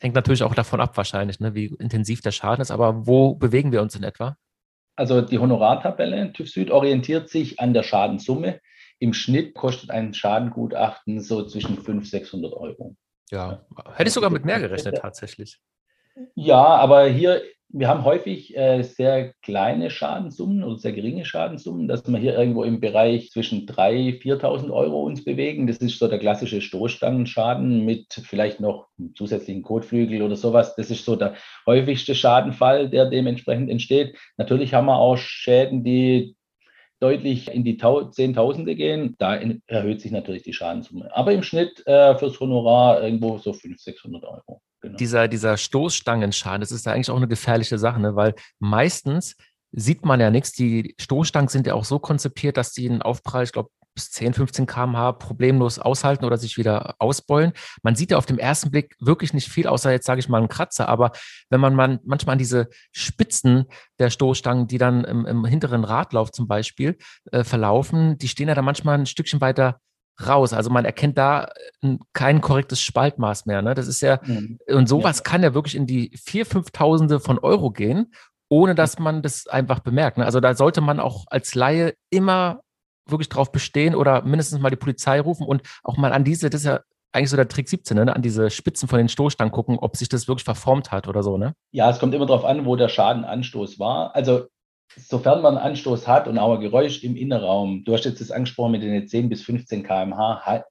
Hängt 0.00 0.14
natürlich 0.14 0.42
auch 0.42 0.54
davon 0.54 0.80
ab 0.80 0.96
wahrscheinlich, 0.96 1.40
ne, 1.40 1.54
wie 1.54 1.66
intensiv 1.78 2.20
der 2.20 2.32
Schaden 2.32 2.62
ist, 2.62 2.70
aber 2.70 3.06
wo 3.06 3.34
bewegen 3.34 3.72
wir 3.72 3.82
uns 3.82 3.94
in 3.94 4.02
etwa? 4.02 4.36
Also 4.96 5.20
die 5.20 5.38
Honorartabelle 5.38 6.32
TÜV 6.32 6.48
Süd 6.48 6.70
orientiert 6.70 7.28
sich 7.28 7.60
an 7.60 7.74
der 7.74 7.82
Schadensumme. 7.82 8.60
Im 8.98 9.12
Schnitt 9.12 9.54
kostet 9.54 9.90
ein 9.90 10.14
Schadengutachten 10.14 11.20
so 11.20 11.44
zwischen 11.46 11.76
500 11.76 11.96
und 11.96 12.06
600 12.06 12.52
Euro. 12.54 12.96
Ja, 13.30 13.66
hätte 13.94 14.08
ich 14.08 14.14
sogar 14.14 14.30
mit 14.30 14.44
mehr 14.44 14.58
gerechnet 14.58 14.96
tatsächlich. 14.96 15.60
Ja, 16.34 16.64
aber 16.64 17.06
hier 17.08 17.42
wir 17.68 17.88
haben 17.88 18.04
häufig 18.04 18.56
äh, 18.56 18.82
sehr 18.82 19.32
kleine 19.42 19.90
Schadensummen 19.90 20.62
oder 20.62 20.78
sehr 20.78 20.92
geringe 20.92 21.24
Schadensummen, 21.24 21.88
dass 21.88 22.06
wir 22.06 22.18
hier 22.18 22.38
irgendwo 22.38 22.64
im 22.64 22.80
Bereich 22.80 23.30
zwischen 23.30 23.66
3.000, 23.66 24.22
4.000 24.22 24.70
Euro 24.70 25.02
uns 25.02 25.24
bewegen. 25.24 25.66
Das 25.66 25.78
ist 25.78 25.98
so 25.98 26.08
der 26.08 26.18
klassische 26.18 26.60
Stoßstangenschaden 26.60 27.84
mit 27.84 28.14
vielleicht 28.24 28.60
noch 28.60 28.88
zusätzlichen 29.14 29.62
Kotflügel 29.62 30.22
oder 30.22 30.36
sowas. 30.36 30.76
Das 30.76 30.90
ist 30.90 31.04
so 31.04 31.16
der 31.16 31.34
häufigste 31.66 32.14
Schadenfall, 32.14 32.88
der 32.88 33.10
dementsprechend 33.10 33.68
entsteht. 33.68 34.16
Natürlich 34.36 34.72
haben 34.72 34.86
wir 34.86 34.98
auch 34.98 35.18
Schäden, 35.18 35.82
die 35.82 36.36
deutlich 37.00 37.48
in 37.52 37.64
die 37.64 37.76
Tau 37.76 38.04
Zehntausende 38.04 38.74
gehen, 38.74 39.16
da 39.18 39.36
erhöht 39.66 40.00
sich 40.00 40.12
natürlich 40.12 40.42
die 40.42 40.52
Schadenssumme. 40.52 41.14
Aber 41.14 41.32
im 41.32 41.42
Schnitt 41.42 41.86
äh, 41.86 42.16
fürs 42.16 42.40
Honorar 42.40 43.02
irgendwo 43.02 43.38
so 43.38 43.52
500, 43.52 43.80
600 43.80 44.24
Euro. 44.24 44.62
Genau. 44.80 44.96
Dieser, 44.96 45.28
dieser 45.28 45.56
Stoßstangenschaden, 45.56 46.60
das 46.60 46.72
ist 46.72 46.86
ja 46.86 46.92
eigentlich 46.92 47.10
auch 47.10 47.16
eine 47.16 47.28
gefährliche 47.28 47.78
Sache, 47.78 48.00
ne? 48.00 48.16
weil 48.16 48.34
meistens 48.58 49.36
sieht 49.72 50.04
man 50.04 50.20
ja 50.20 50.30
nichts. 50.30 50.52
Die 50.52 50.94
Stoßstangen 50.98 51.48
sind 51.48 51.66
ja 51.66 51.74
auch 51.74 51.84
so 51.84 51.98
konzipiert, 51.98 52.56
dass 52.56 52.72
die 52.72 52.88
einen 52.88 53.02
Aufprall, 53.02 53.44
ich 53.44 53.52
glaube, 53.52 53.70
bis 53.96 54.10
10, 54.12 54.34
15 54.34 54.66
km/h 54.66 55.12
problemlos 55.12 55.80
aushalten 55.80 56.24
oder 56.24 56.36
sich 56.36 56.56
wieder 56.56 56.94
ausbeulen. 57.00 57.52
Man 57.82 57.96
sieht 57.96 58.12
ja 58.12 58.18
auf 58.18 58.26
dem 58.26 58.38
ersten 58.38 58.70
Blick 58.70 58.94
wirklich 59.00 59.34
nicht 59.34 59.48
viel, 59.48 59.66
außer 59.66 59.90
jetzt 59.90 60.06
sage 60.06 60.20
ich 60.20 60.28
mal 60.28 60.38
einen 60.38 60.48
Kratzer. 60.48 60.88
Aber 60.88 61.10
wenn 61.50 61.60
man, 61.60 61.74
man 61.74 61.98
manchmal 62.04 62.34
an 62.34 62.38
diese 62.38 62.68
Spitzen 62.92 63.64
der 63.98 64.10
Stoßstangen, 64.10 64.68
die 64.68 64.78
dann 64.78 65.02
im, 65.04 65.26
im 65.26 65.44
hinteren 65.44 65.82
Radlauf 65.82 66.30
zum 66.30 66.46
Beispiel 66.46 66.98
äh, 67.32 67.42
verlaufen, 67.42 68.18
die 68.18 68.28
stehen 68.28 68.48
ja 68.48 68.54
dann 68.54 68.64
manchmal 68.64 68.98
ein 68.98 69.06
Stückchen 69.06 69.40
weiter 69.40 69.80
raus. 70.24 70.52
Also 70.52 70.70
man 70.70 70.84
erkennt 70.84 71.18
da 71.18 71.48
äh, 71.82 71.96
kein 72.12 72.40
korrektes 72.40 72.80
Spaltmaß 72.80 73.46
mehr. 73.46 73.62
Ne? 73.62 73.74
Das 73.74 73.88
ist 73.88 74.02
ja, 74.02 74.20
mhm. 74.24 74.58
und 74.68 74.88
sowas 74.88 75.18
ja. 75.18 75.22
kann 75.24 75.42
ja 75.42 75.54
wirklich 75.54 75.74
in 75.74 75.86
die 75.86 76.10
4.000, 76.16 76.70
5.000 76.70 77.20
von 77.20 77.38
Euro 77.38 77.70
gehen, 77.70 78.12
ohne 78.48 78.74
dass 78.74 78.98
man 78.98 79.22
das 79.22 79.46
einfach 79.46 79.80
bemerkt. 79.80 80.18
Ne? 80.18 80.24
Also 80.24 80.40
da 80.40 80.54
sollte 80.54 80.80
man 80.80 81.00
auch 81.00 81.24
als 81.28 81.54
Laie 81.54 81.94
immer 82.10 82.60
wirklich 83.06 83.28
drauf 83.28 83.52
bestehen 83.52 83.94
oder 83.94 84.22
mindestens 84.22 84.60
mal 84.60 84.70
die 84.70 84.76
Polizei 84.76 85.20
rufen 85.20 85.46
und 85.46 85.62
auch 85.82 85.96
mal 85.96 86.12
an 86.12 86.24
diese, 86.24 86.50
das 86.50 86.62
ist 86.62 86.66
ja 86.66 86.80
eigentlich 87.12 87.30
so 87.30 87.36
der 87.36 87.48
Trick 87.48 87.68
17, 87.68 87.96
ne? 87.96 88.14
an 88.14 88.22
diese 88.22 88.50
Spitzen 88.50 88.88
von 88.88 88.98
den 88.98 89.08
Stoßstangen 89.08 89.52
gucken, 89.52 89.78
ob 89.78 89.96
sich 89.96 90.08
das 90.08 90.28
wirklich 90.28 90.44
verformt 90.44 90.92
hat 90.92 91.08
oder 91.08 91.22
so, 91.22 91.38
ne? 91.38 91.54
Ja, 91.72 91.90
es 91.90 91.98
kommt 91.98 92.14
immer 92.14 92.26
darauf 92.26 92.44
an, 92.44 92.66
wo 92.66 92.76
der 92.76 92.88
Schadenanstoß 92.88 93.78
war. 93.78 94.14
Also 94.14 94.46
sofern 94.96 95.42
man 95.42 95.56
einen 95.56 95.66
Anstoß 95.66 96.06
hat 96.06 96.28
und 96.28 96.38
auch 96.38 96.54
ein 96.54 96.60
Geräusch 96.60 97.02
im 97.02 97.16
Innenraum, 97.16 97.84
du 97.84 97.94
hast 97.94 98.04
jetzt 98.04 98.20
das 98.20 98.30
angesprochen 98.30 98.72
mit 98.72 98.82
den 98.82 99.08
10 99.08 99.28
bis 99.28 99.42
15 99.42 99.82
km/h, 99.82 100.64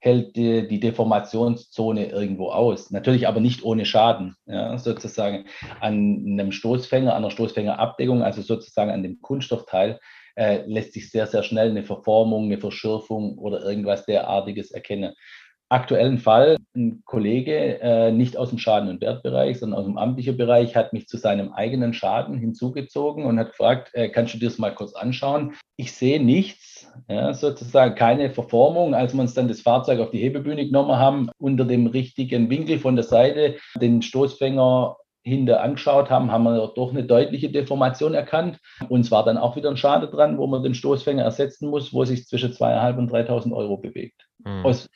hält 0.00 0.36
die, 0.36 0.68
die, 0.68 0.78
Deformationszone 0.78 2.06
irgendwo 2.06 2.50
aus. 2.50 2.90
Natürlich 2.90 3.26
aber 3.26 3.40
nicht 3.40 3.64
ohne 3.64 3.84
Schaden, 3.84 4.36
ja, 4.46 4.78
sozusagen 4.78 5.46
an 5.80 6.38
einem 6.38 6.52
Stoßfänger, 6.52 7.14
an 7.14 7.24
einer 7.24 7.32
Stoßfängerabdeckung, 7.32 8.22
also 8.22 8.42
sozusagen 8.42 8.90
an 8.90 9.02
dem 9.02 9.20
Kunststoffteil, 9.20 9.98
äh, 10.38 10.62
lässt 10.66 10.92
sich 10.92 11.10
sehr, 11.10 11.26
sehr 11.26 11.42
schnell 11.42 11.70
eine 11.70 11.82
Verformung, 11.82 12.44
eine 12.44 12.58
Verschürfung 12.58 13.38
oder 13.38 13.62
irgendwas 13.62 14.06
derartiges 14.06 14.70
erkennen. 14.70 15.12
Aktuellen 15.70 16.16
Fall, 16.16 16.56
ein 16.74 17.02
Kollege, 17.04 17.78
äh, 17.82 18.10
nicht 18.10 18.38
aus 18.38 18.48
dem 18.48 18.58
Schaden- 18.58 18.88
und 18.88 19.02
Wertbereich, 19.02 19.58
sondern 19.58 19.80
aus 19.80 19.84
dem 19.84 19.98
amtlichen 19.98 20.38
Bereich, 20.38 20.74
hat 20.74 20.94
mich 20.94 21.08
zu 21.08 21.18
seinem 21.18 21.52
eigenen 21.52 21.92
Schaden 21.92 22.38
hinzugezogen 22.38 23.26
und 23.26 23.38
hat 23.38 23.50
gefragt, 23.50 23.90
äh, 23.92 24.08
kannst 24.08 24.32
du 24.32 24.38
dir 24.38 24.48
das 24.48 24.56
mal 24.56 24.74
kurz 24.74 24.94
anschauen? 24.94 25.56
Ich 25.76 25.92
sehe 25.92 26.22
nichts, 26.22 26.90
ja, 27.08 27.34
sozusagen 27.34 27.96
keine 27.96 28.30
Verformung. 28.30 28.94
Als 28.94 29.12
wir 29.12 29.20
uns 29.20 29.34
dann 29.34 29.48
das 29.48 29.60
Fahrzeug 29.60 30.00
auf 30.00 30.10
die 30.10 30.20
Hebebühne 30.20 30.64
genommen 30.64 30.96
haben, 30.96 31.28
unter 31.38 31.66
dem 31.66 31.86
richtigen 31.86 32.48
Winkel 32.48 32.78
von 32.78 32.96
der 32.96 33.04
Seite 33.04 33.56
den 33.78 34.00
Stoßfänger 34.00 34.96
hinter 35.28 35.62
angeschaut 35.62 36.10
haben, 36.10 36.32
haben 36.32 36.44
wir 36.44 36.72
doch 36.74 36.90
eine 36.90 37.04
deutliche 37.04 37.50
Deformation 37.50 38.14
erkannt. 38.14 38.58
Uns 38.88 39.10
war 39.10 39.24
dann 39.24 39.38
auch 39.38 39.56
wieder 39.56 39.70
ein 39.70 39.76
Schade 39.76 40.08
dran, 40.08 40.38
wo 40.38 40.46
man 40.46 40.62
den 40.62 40.74
Stoßfänger 40.74 41.22
ersetzen 41.22 41.68
muss, 41.68 41.92
wo 41.92 42.04
sich 42.04 42.26
zwischen 42.26 42.52
2.500 42.52 42.98
und 42.98 43.12
3.000 43.12 43.54
Euro 43.54 43.76
bewegt. 43.76 44.26
Mhm. 44.44 44.64
Aus 44.64 44.88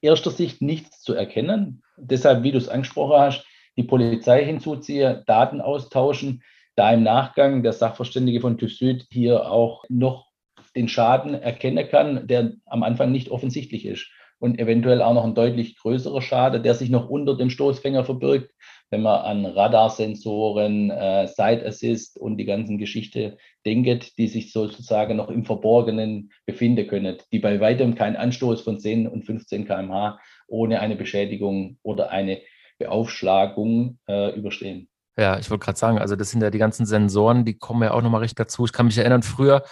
erster 0.00 0.30
Sicht 0.30 0.62
nichts 0.62 1.02
zu 1.02 1.14
erkennen. 1.14 1.82
Deshalb, 1.96 2.42
wie 2.42 2.52
du 2.52 2.58
es 2.58 2.68
angesprochen 2.68 3.20
hast, 3.20 3.46
die 3.76 3.84
Polizei 3.84 4.44
hinzuziehen, 4.44 5.22
Daten 5.26 5.60
austauschen, 5.60 6.42
da 6.76 6.92
im 6.92 7.02
Nachgang 7.02 7.62
der 7.62 7.72
Sachverständige 7.72 8.40
von 8.40 8.58
TÜV 8.58 8.72
Süd 8.72 9.06
hier 9.10 9.50
auch 9.50 9.84
noch 9.88 10.26
den 10.74 10.88
Schaden 10.88 11.34
erkennen 11.34 11.88
kann, 11.88 12.26
der 12.26 12.52
am 12.66 12.82
Anfang 12.82 13.12
nicht 13.12 13.30
offensichtlich 13.30 13.84
ist 13.84 14.08
und 14.38 14.58
eventuell 14.58 15.02
auch 15.02 15.14
noch 15.14 15.24
ein 15.24 15.34
deutlich 15.34 15.76
größerer 15.76 16.20
Schade, 16.20 16.60
der 16.60 16.74
sich 16.74 16.90
noch 16.90 17.08
unter 17.08 17.36
dem 17.36 17.50
Stoßfänger 17.50 18.04
verbirgt, 18.04 18.50
wenn 18.92 19.02
man 19.02 19.22
an 19.22 19.46
Radarsensoren, 19.46 20.90
äh, 20.90 21.26
Side 21.26 21.66
Assist 21.66 22.18
und 22.18 22.36
die 22.36 22.44
ganzen 22.44 22.76
Geschichte 22.76 23.38
denkt, 23.64 24.18
die 24.18 24.28
sich 24.28 24.52
sozusagen 24.52 25.16
noch 25.16 25.30
im 25.30 25.46
Verborgenen 25.46 26.30
befinden 26.44 26.86
können, 26.86 27.16
die 27.32 27.38
bei 27.38 27.58
weitem 27.58 27.94
keinen 27.94 28.16
Anstoß 28.16 28.60
von 28.60 28.78
10 28.78 29.08
und 29.08 29.24
15 29.24 29.66
km/h 29.66 30.20
ohne 30.46 30.80
eine 30.80 30.96
Beschädigung 30.96 31.78
oder 31.82 32.10
eine 32.10 32.42
Beaufschlagung 32.78 33.98
äh, 34.08 34.36
überstehen. 34.36 34.88
Ja, 35.16 35.38
ich 35.38 35.50
wollte 35.50 35.64
gerade 35.64 35.78
sagen, 35.78 35.98
also 35.98 36.14
das 36.14 36.30
sind 36.30 36.42
ja 36.42 36.50
die 36.50 36.58
ganzen 36.58 36.84
Sensoren, 36.84 37.46
die 37.46 37.56
kommen 37.56 37.82
ja 37.82 37.92
auch 37.92 38.02
nochmal 38.02 38.20
recht 38.20 38.38
dazu. 38.38 38.66
Ich 38.66 38.74
kann 38.74 38.86
mich 38.86 38.98
erinnern, 38.98 39.22
früher, 39.22 39.62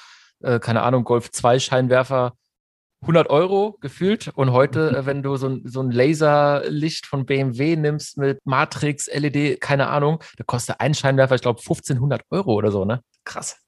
äh, 0.42 0.58
keine 0.60 0.80
Ahnung, 0.80 1.04
Golf 1.04 1.30
2 1.30 1.58
Scheinwerfer 1.58 2.32
100 3.02 3.30
Euro 3.30 3.78
gefühlt. 3.80 4.28
Und 4.34 4.52
heute, 4.52 4.90
äh, 4.90 5.06
wenn 5.06 5.22
du 5.22 5.36
so 5.36 5.48
ein, 5.48 5.62
so 5.64 5.80
ein 5.80 5.90
Laserlicht 5.90 7.06
von 7.06 7.26
BMW 7.26 7.76
nimmst 7.76 8.18
mit 8.18 8.38
Matrix, 8.44 9.08
LED, 9.12 9.60
keine 9.60 9.88
Ahnung, 9.88 10.22
da 10.36 10.44
kostet 10.44 10.76
ein 10.80 10.94
Scheinwerfer, 10.94 11.34
ich 11.34 11.42
glaube, 11.42 11.60
1500 11.60 12.22
Euro 12.30 12.54
oder 12.54 12.70
so, 12.70 12.84
ne? 12.84 13.00
Krass. 13.24 13.58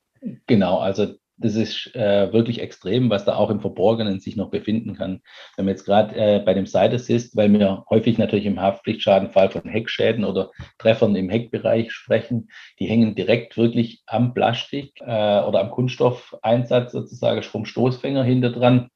Genau, 0.47 0.79
also 0.79 1.15
das 1.43 1.57
ist 1.57 1.95
äh, 1.95 2.33
wirklich 2.33 2.61
extrem, 2.61 3.11
was 3.11 3.25
da 3.25 3.35
auch 3.35 3.51
im 3.51 3.61
Verborgenen 3.61 4.21
sich 4.21 4.37
noch 4.37 4.51
befinden 4.51 4.95
kann. 4.95 5.21
Wenn 5.57 5.67
wir 5.67 5.73
jetzt 5.73 5.85
gerade 5.85 6.15
äh, 6.15 6.39
bei 6.45 6.55
dem 6.55 6.67
Side 6.67 6.95
Assist, 6.95 7.37
weil 7.37 7.53
wir 7.53 7.85
häufig 7.91 8.19
natürlich 8.19 8.47
im 8.47 8.61
Haftpflichtschadenfall 8.61 9.51
von 9.51 9.69
Heckschäden 9.69 10.25
oder 10.25 10.51
Treffern 10.79 11.17
im 11.17 11.29
Heckbereich 11.29 11.91
sprechen, 11.91 12.49
die 12.79 12.87
hängen 12.87 13.15
direkt 13.15 13.57
wirklich 13.57 14.03
am 14.07 14.35
Plastik 14.35 14.93
äh, 15.01 15.05
oder 15.43 15.61
am 15.61 15.71
Kunststoffeinsatz 15.71 16.93
sozusagen 16.93 17.43
vom 17.43 17.65
Stoßfänger 17.65 18.23
hinter 18.23 18.51
dran 18.51 18.89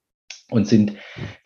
und 0.50 0.66
sind 0.66 0.92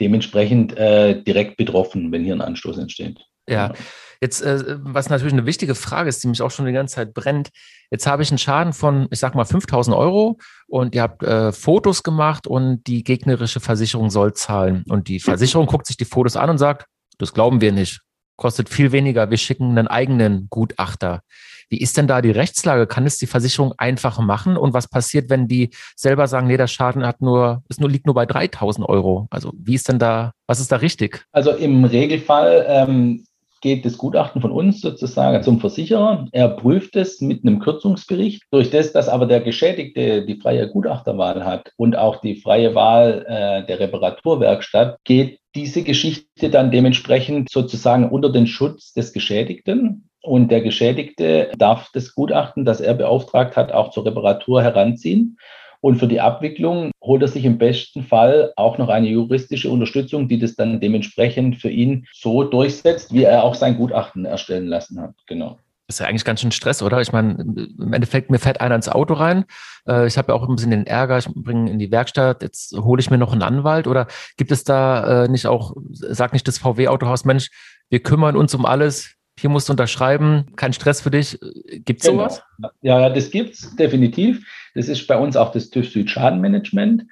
dementsprechend 0.01 0.77
äh, 0.77 1.23
direkt 1.23 1.57
betroffen, 1.57 2.13
wenn 2.13 2.25
hier 2.25 2.35
ein 2.35 2.41
Anstoß 2.41 2.79
entsteht. 2.79 3.19
Ja, 3.49 3.69
genau. 3.69 3.79
jetzt, 4.21 4.43
äh, 4.43 4.77
was 4.79 5.09
natürlich 5.09 5.33
eine 5.33 5.47
wichtige 5.47 5.75
Frage 5.75 6.09
ist, 6.09 6.23
die 6.23 6.29
mich 6.29 6.43
auch 6.43 6.51
schon 6.51 6.67
die 6.67 6.73
ganze 6.73 6.97
Zeit 6.97 7.15
brennt. 7.15 7.51
Jetzt 7.91 8.07
habe 8.07 8.23
ich 8.23 8.31
einen 8.31 8.39
Schaden 8.39 8.73
von, 8.73 9.09
ich 9.11 9.19
sag 9.19 9.35
mal, 9.35 9.45
5000 9.45 9.97
Euro 9.97 10.39
und 10.69 10.95
ihr 10.95 11.03
habt 11.03 11.23
äh, 11.23 11.53
Fotos 11.53 12.03
gemacht 12.03 12.47
und 12.47 12.87
die 12.87 13.03
gegnerische 13.03 13.61
Versicherung 13.61 14.11
soll 14.11 14.35
zahlen. 14.35 14.85
Und 14.89 15.09
die 15.09 15.21
Versicherung 15.21 15.67
guckt 15.67 15.87
sich 15.87 15.97
die 15.97 16.05
Fotos 16.05 16.37
an 16.37 16.51
und 16.51 16.59
sagt, 16.59 16.87
das 17.19 17.33
glauben 17.35 17.61
wir 17.61 17.73
nicht. 17.73 18.01
Kostet 18.37 18.69
viel 18.69 18.93
weniger. 18.93 19.31
Wir 19.31 19.37
schicken 19.37 19.71
einen 19.71 19.89
eigenen 19.89 20.47
Gutachter. 20.49 21.23
Wie 21.71 21.79
ist 21.79 21.97
denn 21.97 22.09
da 22.09 22.21
die 22.21 22.33
Rechtslage? 22.33 22.87
Kann 22.87 23.07
es 23.07 23.17
die 23.17 23.29
Versicherung 23.29 23.73
einfach 23.79 24.19
machen? 24.19 24.57
Und 24.57 24.75
was 24.75 24.89
passiert, 24.89 25.31
wenn 25.31 25.47
die 25.47 25.71
selber 25.97 26.27
sagen, 26.27 26.49
nee, 26.49 26.57
der 26.57 26.67
Schaden 26.67 27.07
hat 27.07 27.23
nur, 27.23 27.63
ist 27.69 27.81
nur, 27.81 27.89
liegt 27.89 28.07
nur 28.07 28.15
bei 28.15 28.27
3000 28.27 28.89
Euro? 28.89 29.29
Also 29.31 29.53
wie 29.57 29.75
ist 29.75 29.89
denn 29.89 30.01
da, 30.01 30.33
was 30.49 30.61
ist 30.61 30.73
da 30.73 30.77
richtig? 30.77 31.25
Also 31.31 31.53
im 31.53 31.85
Regelfall 31.85 32.67
ähm, 32.69 33.25
geht 33.61 33.85
das 33.85 33.99
Gutachten 33.99 34.41
von 34.41 34.51
uns 34.51 34.81
sozusagen 34.81 35.43
zum 35.43 35.61
Versicherer. 35.61 36.27
Er 36.33 36.49
prüft 36.49 36.97
es 36.97 37.21
mit 37.21 37.45
einem 37.45 37.61
Kürzungsbericht. 37.61 38.43
Durch 38.51 38.71
das, 38.71 38.93
dass 38.93 39.09
aber 39.09 39.27
der 39.27 39.41
Geschädigte 39.41 40.25
die 40.25 40.41
freie 40.41 40.69
Gutachterwahl 40.69 41.45
hat 41.45 41.73
und 41.77 41.97
auch 41.97 42.21
die 42.21 42.37
freie 42.37 42.75
Wahl 42.75 43.25
äh, 43.29 43.67
der 43.67 43.79
Reparaturwerkstatt, 43.79 44.99
geht 45.05 45.39
diese 45.55 45.83
Geschichte 45.83 46.51
dann 46.51 46.71
dementsprechend 46.71 47.51
sozusagen 47.51 48.09
unter 48.09 48.31
den 48.31 48.47
Schutz 48.47 48.93
des 48.93 49.13
Geschädigten. 49.13 50.10
Und 50.23 50.51
der 50.51 50.61
Geschädigte 50.61 51.51
darf 51.57 51.91
das 51.93 52.15
Gutachten, 52.15 52.65
das 52.65 52.81
er 52.81 52.95
beauftragt 52.95 53.57
hat, 53.57 53.73
auch 53.73 53.91
zur 53.91 54.05
Reparatur 54.05 54.63
heranziehen. 54.63 55.39
Und 55.81 55.97
für 55.97 56.09
die 56.09 56.21
Abwicklung 56.21 56.91
holt 57.03 57.23
er 57.23 57.29
sich 57.29 57.45
im 57.47 57.57
besten 57.57 58.03
Fall 58.03 58.53
auch 58.57 58.77
noch 58.77 58.91
eine 58.91 59.09
juristische 59.09 59.71
Unterstützung, 59.71 60.29
die 60.29 60.39
das 60.39 60.55
dann 60.55 60.79
dementsprechend 60.79 61.57
für 61.57 61.71
ihn 61.71 62.07
so 62.13 62.45
durchsetzt, 62.45 63.15
wie 63.15 63.25
er 63.25 63.45
auch 63.45 63.55
sein 63.55 63.79
Gutachten 63.79 64.27
erstellen 64.27 64.67
lassen 64.67 65.01
hat. 65.01 65.15
Genau. 65.27 65.59
Das 65.87 65.97
ist 65.97 66.01
ja 66.01 66.07
eigentlich 66.07 66.25
ganz 66.25 66.41
schön 66.41 66.53
Stress, 66.53 66.83
oder? 66.83 67.01
Ich 67.01 67.13
meine, 67.13 67.33
im 67.43 67.93
Endeffekt, 67.93 68.31
mir 68.31 68.39
fährt 68.39 68.61
einer 68.61 68.77
ins 68.77 68.89
Auto 68.89 69.15
rein. 69.15 69.45
Äh, 69.89 70.07
ich 70.07 70.19
habe 70.19 70.31
ja 70.31 70.39
auch 70.39 70.49
ein 70.49 70.55
bisschen 70.55 70.71
den 70.71 70.87
Ärger, 70.87 71.19
ich 71.19 71.27
bringe 71.35 71.63
ihn 71.63 71.67
in 71.67 71.79
die 71.81 71.91
Werkstatt, 71.91 72.43
jetzt 72.43 72.77
hole 72.77 73.01
ich 73.01 73.11
mir 73.11 73.19
noch 73.19 73.33
einen 73.33 73.43
Anwalt. 73.43 73.89
Oder 73.89 74.07
gibt 74.37 74.53
es 74.53 74.63
da 74.63 75.25
äh, 75.25 75.29
nicht 75.29 75.47
auch, 75.47 75.75
sagt 75.91 76.35
nicht 76.35 76.47
das 76.47 76.59
VW-Autohaus, 76.59 77.25
Mensch, 77.25 77.51
wir 77.89 78.01
kümmern 78.01 78.37
uns 78.37 78.55
um 78.55 78.67
alles, 78.67 79.17
hier 79.41 79.51
musst 79.51 79.69
du 79.69 79.73
unterschreiben, 79.73 80.47
kein 80.57 80.73
Stress 80.73 81.01
für 81.01 81.11
dich. 81.11 81.39
Gibt 81.85 82.01
es 82.01 82.07
genau. 82.07 82.29
sowas? 82.29 82.43
Ja, 82.83 83.09
das 83.09 83.31
gibt 83.31 83.55
es 83.55 83.75
definitiv. 83.77 84.47
Das 84.75 84.89
ist 84.89 85.07
bei 85.07 85.17
uns 85.17 85.37
auch 85.37 85.53
das 85.53 85.71
TÜV 85.71 85.91
Süd 85.91 86.11
Schadenmanagement. 86.11 87.05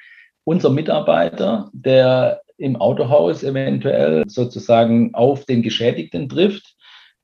Unser 0.44 0.70
Mitarbeiter, 0.70 1.70
der 1.72 2.42
im 2.58 2.76
Autohaus 2.76 3.42
eventuell 3.42 4.24
sozusagen 4.28 5.14
auf 5.14 5.44
den 5.46 5.62
Geschädigten 5.62 6.28
trifft, 6.28 6.74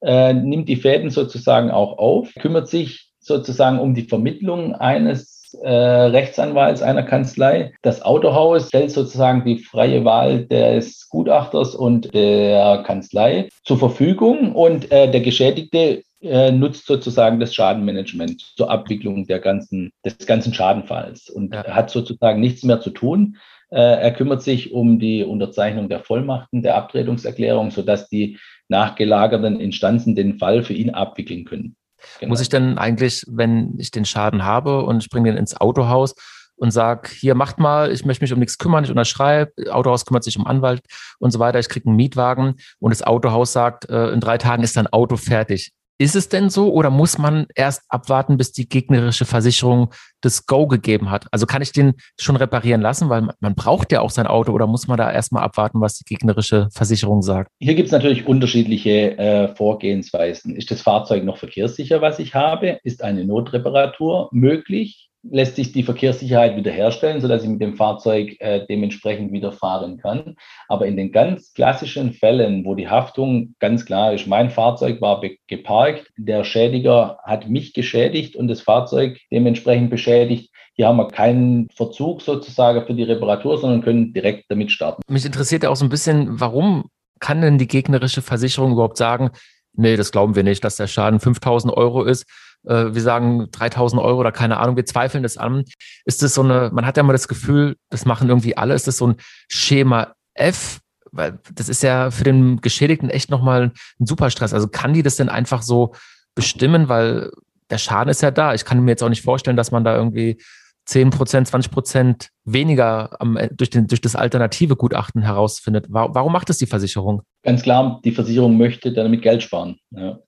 äh, 0.01 0.33
nimmt 0.33 0.69
die 0.69 0.77
Fäden 0.77 1.11
sozusagen 1.11 1.71
auch 1.71 1.99
auf, 1.99 2.33
kümmert 2.41 2.69
sich 2.69 3.11
sozusagen 3.21 3.79
um 3.79 3.95
die 3.95 4.09
Vermittlung 4.09 4.75
eines 4.75 5.34
äh, 5.63 5.71
Rechtsanwalts 5.71 6.83
einer 6.83 7.03
Kanzlei. 7.03 7.73
Das 7.83 8.03
Autohaus 8.03 8.69
stellt 8.69 8.91
sozusagen 8.91 9.45
die 9.45 9.59
freie 9.59 10.05
Wahl 10.05 10.47
des 10.47 11.09
Gutachters 11.09 11.75
und 11.75 12.13
der 12.15 12.83
Kanzlei 12.87 13.49
zur 13.65 13.79
Verfügung 13.79 14.53
und 14.53 14.91
äh, 14.93 15.11
der 15.11 15.21
Geschädigte 15.21 16.03
äh, 16.25 16.51
nutzt 16.51 16.87
sozusagen 16.87 17.39
das 17.39 17.55
Schadenmanagement 17.55 18.41
zur 18.57 18.71
Abwicklung 18.71 19.27
der 19.27 19.41
ganzen, 19.41 19.91
des 20.05 20.27
ganzen 20.27 20.55
Schadenfalls 20.55 21.29
und 21.29 21.55
ja. 21.55 21.65
hat 21.65 21.91
sozusagen 21.91 22.41
nichts 22.41 22.63
mehr 22.63 22.81
zu 22.81 22.91
tun. 22.91 23.37
Äh, 23.71 23.81
er 23.81 24.13
kümmert 24.13 24.43
sich 24.43 24.73
um 24.73 24.99
die 24.99 25.25
Unterzeichnung 25.25 25.89
der 25.89 26.01
Vollmachten, 26.01 26.63
der 26.63 26.77
Abtretungserklärung, 26.77 27.71
sodass 27.71 28.09
die 28.09 28.39
nachgelagerten 28.69 29.61
Instanzen 29.61 30.15
den 30.15 30.39
Fall 30.39 30.63
für 30.63 30.75
ihn 30.75 30.91
abwickeln 30.91 31.45
können. 31.45 31.77
Genau. 32.21 32.31
Muss 32.31 32.41
ich 32.41 32.49
denn 32.49 32.79
eigentlich, 32.79 33.25
wenn 33.29 33.75
ich 33.79 33.91
den 33.91 34.05
Schaden 34.05 34.45
habe 34.45 34.85
und 34.85 35.03
ich 35.03 35.11
bringe 35.11 35.31
den 35.31 35.39
ins 35.39 35.57
Autohaus 35.61 36.15
und 36.57 36.71
sage, 36.71 37.11
hier 37.11 37.35
macht 37.35 37.59
mal, 37.59 37.91
ich 37.91 38.05
möchte 38.05 38.25
mich 38.25 38.33
um 38.33 38.39
nichts 38.39 38.59
kümmern, 38.59 38.85
ich 38.85 38.91
unterschreibe, 38.91 39.53
Autohaus 39.73 40.07
kümmert 40.07 40.25
sich 40.25 40.39
um 40.39 40.47
Anwalt 40.47 40.83
und 41.19 41.31
so 41.31 41.39
weiter, 41.39 41.59
ich 41.59 41.69
kriege 41.69 41.89
einen 41.89 41.97
Mietwagen 41.97 42.55
und 42.79 42.91
das 42.91 43.03
Autohaus 43.03 43.53
sagt, 43.53 43.89
äh, 43.91 44.11
in 44.11 44.21
drei 44.21 44.39
Tagen 44.39 44.63
ist 44.63 44.77
dein 44.77 44.87
Auto 44.87 45.17
fertig. 45.17 45.73
Ist 45.99 46.17
es 46.17 46.29
denn 46.29 46.51
so 46.51 46.73
oder 46.73 46.91
muss 46.91 47.19
man 47.19 47.47
erst 47.55 47.83
abwarten, 47.89 48.37
bis 48.37 48.51
die 48.51 48.69
gegnerische 48.69 49.25
Versicherung 49.25 49.93
das 50.21 50.47
Go 50.47 50.67
gegeben 50.67 51.11
hat? 51.11 51.27
Also 51.31 51.47
kann 51.47 51.63
ich 51.63 51.71
den 51.71 51.95
schon 52.19 52.35
reparieren 52.35 52.81
lassen, 52.81 53.09
weil 53.09 53.29
man 53.39 53.55
braucht 53.55 53.93
ja 53.93 54.01
auch 54.01 54.11
sein 54.11 54.27
Auto 54.27 54.53
oder 54.53 54.67
muss 54.67 54.89
man 54.89 54.99
da 54.99 55.13
erstmal 55.13 55.45
abwarten, 55.45 55.81
was 55.81 55.99
die 55.99 56.05
gegnerische 56.05 56.69
Versicherung 56.73 57.23
sagt? 57.23 57.49
Hier 57.61 57.77
gibt 57.77 57.87
es 57.87 57.93
natürlich 57.93 58.27
unterschiedliche 58.27 59.17
äh, 59.19 59.55
Vorgehensweisen. 59.55 60.57
Ist 60.57 60.73
das 60.73 60.83
Fahrzeug 60.83 61.23
noch 61.23 61.37
verkehrssicher, 61.37 62.01
was 62.01 62.19
ich 62.19 62.35
habe? 62.35 62.79
Ist 62.83 63.03
eine 63.03 63.25
Notreparatur 63.25 64.29
möglich? 64.33 65.11
Lässt 65.31 65.57
sich 65.57 65.73
die 65.73 65.83
Verkehrssicherheit 65.83 66.57
wiederherstellen, 66.57 67.21
sodass 67.21 67.43
ich 67.43 67.49
mit 67.49 67.61
dem 67.61 67.77
Fahrzeug 67.77 68.37
äh, 68.41 68.67
dementsprechend 68.69 69.33
wieder 69.33 69.53
fahren 69.53 69.99
kann. 69.99 70.37
Aber 70.69 70.87
in 70.87 70.97
den 70.97 71.13
ganz 71.13 71.53
klassischen 71.55 72.13
Fällen, 72.13 72.65
wo 72.65 72.75
die 72.75 72.89
Haftung 72.89 73.55
ganz 73.59 73.87
klar 73.87 74.13
ist, 74.13 74.27
mein 74.27 74.51
Fahrzeug 74.51 75.01
war 75.01 75.23
geparkt, 75.47 76.11
der 76.17 76.45
Schädiger 76.45 77.19
hat 77.25 77.49
mich 77.49 77.73
geschädigt 77.73 78.37
und 78.37 78.49
das 78.49 78.61
Fahrzeug 78.61 79.19
dementsprechend 79.31 79.91
beschädigt, 79.91 80.51
hier 80.77 80.89
haben 80.89 80.97
wir 80.97 81.09
keinen 81.09 81.69
Verzug 81.71 82.21
sozusagen 82.21 82.85
für 82.85 82.95
die 82.95 83.05
Reparatur, 83.05 83.59
sondern 83.59 83.83
können 83.83 84.13
direkt 84.13 84.47
damit 84.49 84.73
starten. 84.73 85.03
Mich 85.09 85.25
interessiert 85.25 85.63
ja 85.63 85.71
auch 85.71 85.77
so 85.77 85.85
ein 85.85 85.91
bisschen, 85.91 86.41
warum 86.41 86.91
kann 87.21 87.41
denn 87.41 87.59
die 87.59 87.69
gegnerische 87.69 88.23
Versicherung 88.23 88.73
überhaupt 88.73 88.97
sagen, 88.97 89.31
nee, 89.73 89.97
das 89.97 90.11
glauben 90.11 90.35
wir 90.35 90.43
nicht, 90.43 90.65
dass 90.65 90.77
der 90.77 90.89
Schaden 90.89 91.21
5000 91.21 91.73
Euro 91.77 92.03
ist 92.03 92.27
wir 92.65 93.03
sagen 93.03 93.49
3000 93.51 94.01
Euro 94.01 94.21
oder 94.21 94.33
keine 94.33 94.59
Ahnung, 94.59 94.77
wir 94.77 94.87
zweifeln 94.87 95.23
das 95.23 95.37
an. 95.37 95.65
Ist 96.05 96.23
das 96.23 96.35
so 96.35 96.43
eine, 96.43 96.71
man 96.73 96.87
hat 96.87 96.97
ja 96.97 97.03
immer 97.03 97.13
das 97.13 97.29
Gefühl, 97.29 97.77
das 97.91 98.07
machen 98.07 98.29
irgendwie 98.29 98.57
alle, 98.57 98.75
ist 98.75 98.87
das 98.87 98.97
so 98.97 99.09
ein 99.09 99.17
Schema 99.49 100.15
F? 100.35 100.81
Weil 101.13 101.39
das 101.55 101.69
ist 101.69 101.83
ja 101.83 102.11
für 102.11 102.25
den 102.25 102.61
Geschädigten 102.61 103.11
echt 103.11 103.31
nochmal 103.31 103.73
ein 104.01 104.07
super 104.07 104.31
Stress. 104.31 104.53
Also 104.53 104.69
kann 104.69 104.95
die 104.95 105.03
das 105.03 105.17
denn 105.17 105.29
einfach 105.29 105.63
so 105.63 105.95
bestimmen, 106.35 106.89
weil 106.89 107.31
der 107.71 107.79
Schaden 107.79 108.11
ist 108.11 108.23
ja 108.23 108.31
da. 108.31 108.55
Ich 108.55 108.65
kann 108.65 108.81
mir 108.81 108.91
jetzt 108.91 109.03
auch 109.03 109.09
nicht 109.09 109.23
vorstellen, 109.23 109.57
dass 109.57 109.71
man 109.71 109.85
da 109.85 109.97
irgendwie 109.97 110.39
10 110.87 111.11
Prozent, 111.11 111.49
20 111.49 111.71
Prozent 111.71 112.29
weniger 112.45 113.21
am, 113.21 113.37
äh, 113.37 113.49
durch, 113.53 113.71
den, 113.71 113.87
durch 113.87 114.01
das 114.01 114.17
alternative 114.17 114.77
Gutachten 114.77 115.23
herausfindet. 115.23 115.87
Warum 115.89 116.33
macht 116.33 116.49
das 116.51 116.59
die 116.59 116.67
Versicherung? 116.67 117.23
Ganz 117.43 117.63
klar, 117.63 118.01
die 118.05 118.13
Versicherung 118.13 118.59
möchte 118.59 118.93
damit 118.93 119.23
Geld 119.23 119.43
sparen. 119.43 119.79
Ja 119.91 120.19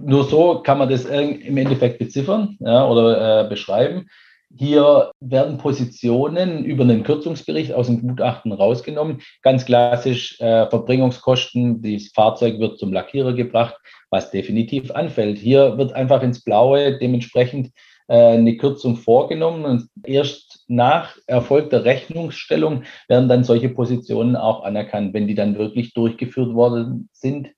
nur 0.00 0.24
so 0.24 0.60
kann 0.62 0.78
man 0.78 0.88
das 0.88 1.04
im 1.04 1.56
Endeffekt 1.56 1.98
beziffern 1.98 2.56
ja, 2.60 2.86
oder 2.86 3.44
äh, 3.44 3.48
beschreiben. 3.48 4.06
Hier 4.54 5.10
werden 5.20 5.58
Positionen 5.58 6.64
über 6.64 6.84
einen 6.84 7.02
Kürzungsbericht 7.02 7.72
aus 7.72 7.88
dem 7.88 8.00
Gutachten 8.00 8.52
rausgenommen. 8.52 9.20
Ganz 9.42 9.66
klassisch 9.66 10.40
äh, 10.40 10.68
Verbringungskosten, 10.68 11.82
das 11.82 12.08
Fahrzeug 12.14 12.58
wird 12.58 12.78
zum 12.78 12.92
Lackierer 12.92 13.34
gebracht, 13.34 13.76
was 14.10 14.30
definitiv 14.30 14.90
anfällt. 14.92 15.38
Hier 15.38 15.76
wird 15.76 15.92
einfach 15.92 16.22
ins 16.22 16.42
Blaue 16.42 16.96
dementsprechend 16.98 17.72
äh, 18.08 18.34
eine 18.34 18.56
Kürzung 18.56 18.96
vorgenommen 18.96 19.64
und 19.64 19.90
erst 20.04 20.64
nach 20.68 21.16
erfolgter 21.26 21.84
Rechnungsstellung 21.84 22.84
werden 23.08 23.28
dann 23.28 23.44
solche 23.44 23.68
Positionen 23.68 24.36
auch 24.36 24.62
anerkannt, 24.62 25.12
wenn 25.12 25.26
die 25.26 25.34
dann 25.34 25.58
wirklich 25.58 25.92
durchgeführt 25.92 26.54
worden 26.54 27.08
sind 27.12 27.48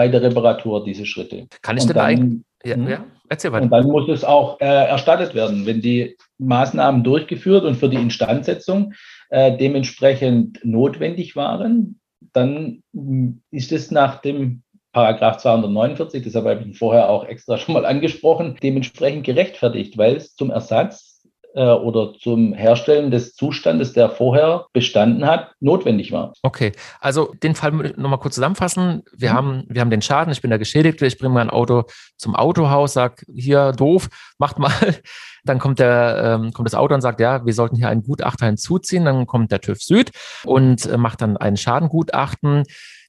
bei 0.00 0.08
der 0.08 0.22
Reparatur 0.22 0.82
diese 0.82 1.04
Schritte. 1.04 1.46
Kann 1.60 1.76
ich 1.76 1.84
denn 1.84 1.98
eigentlich? 1.98 2.40
Ja, 2.64 2.74
hm? 2.74 2.88
ja, 2.88 3.04
erzähl 3.28 3.52
weiter. 3.52 3.64
Und 3.64 3.70
dann 3.70 3.84
muss 3.84 4.08
es 4.08 4.24
auch 4.24 4.58
äh, 4.58 4.64
erstattet 4.64 5.34
werden, 5.34 5.66
wenn 5.66 5.82
die 5.82 6.16
Maßnahmen 6.38 7.04
durchgeführt 7.04 7.64
und 7.64 7.74
für 7.74 7.90
die 7.90 7.98
Instandsetzung 7.98 8.94
äh, 9.28 9.54
dementsprechend 9.58 10.58
notwendig 10.64 11.36
waren, 11.36 12.00
dann 12.32 12.82
hm, 12.94 13.42
ist 13.50 13.72
es 13.72 13.90
nach 13.90 14.22
dem 14.22 14.62
Paragraph 14.92 15.36
249, 15.36 16.24
das 16.24 16.34
habe 16.34 16.64
ich 16.66 16.78
vorher 16.78 17.10
auch 17.10 17.26
extra 17.26 17.58
schon 17.58 17.74
mal 17.74 17.84
angesprochen, 17.84 18.56
dementsprechend 18.62 19.26
gerechtfertigt, 19.26 19.98
weil 19.98 20.16
es 20.16 20.34
zum 20.34 20.50
Ersatz 20.50 21.09
äh, 21.54 21.62
oder 21.62 22.12
zum 22.14 22.52
Herstellen 22.52 23.10
des 23.10 23.34
Zustandes, 23.34 23.92
der 23.92 24.10
vorher 24.10 24.66
bestanden 24.72 25.26
hat, 25.26 25.52
notwendig 25.60 26.12
war. 26.12 26.32
Okay, 26.42 26.72
also 27.00 27.34
den 27.42 27.54
Fall 27.54 27.72
nochmal 27.96 28.18
kurz 28.18 28.34
zusammenfassen. 28.34 29.02
Wir, 29.16 29.30
mhm. 29.30 29.36
haben, 29.36 29.64
wir 29.68 29.80
haben 29.80 29.90
den 29.90 30.02
Schaden, 30.02 30.32
ich 30.32 30.42
bin 30.42 30.50
der 30.50 30.58
Geschädigte, 30.58 31.06
ich 31.06 31.18
bringe 31.18 31.34
mein 31.34 31.50
Auto 31.50 31.84
zum 32.16 32.34
Autohaus, 32.36 32.92
sage, 32.92 33.24
hier 33.34 33.72
doof, 33.72 34.08
macht 34.38 34.58
mal. 34.58 34.72
Dann 35.44 35.58
kommt, 35.58 35.78
der, 35.78 36.38
ähm, 36.42 36.52
kommt 36.52 36.66
das 36.66 36.74
Auto 36.74 36.94
und 36.94 37.00
sagt, 37.00 37.18
ja, 37.18 37.46
wir 37.46 37.54
sollten 37.54 37.76
hier 37.76 37.88
einen 37.88 38.02
Gutachter 38.02 38.44
hinzuziehen. 38.44 39.06
Dann 39.06 39.26
kommt 39.26 39.50
der 39.50 39.62
TÜV 39.62 39.80
Süd 39.80 40.10
und 40.44 40.84
äh, 40.84 40.98
macht 40.98 41.22
dann 41.22 41.38
ein 41.38 41.56
Schadengutachten. 41.56 42.64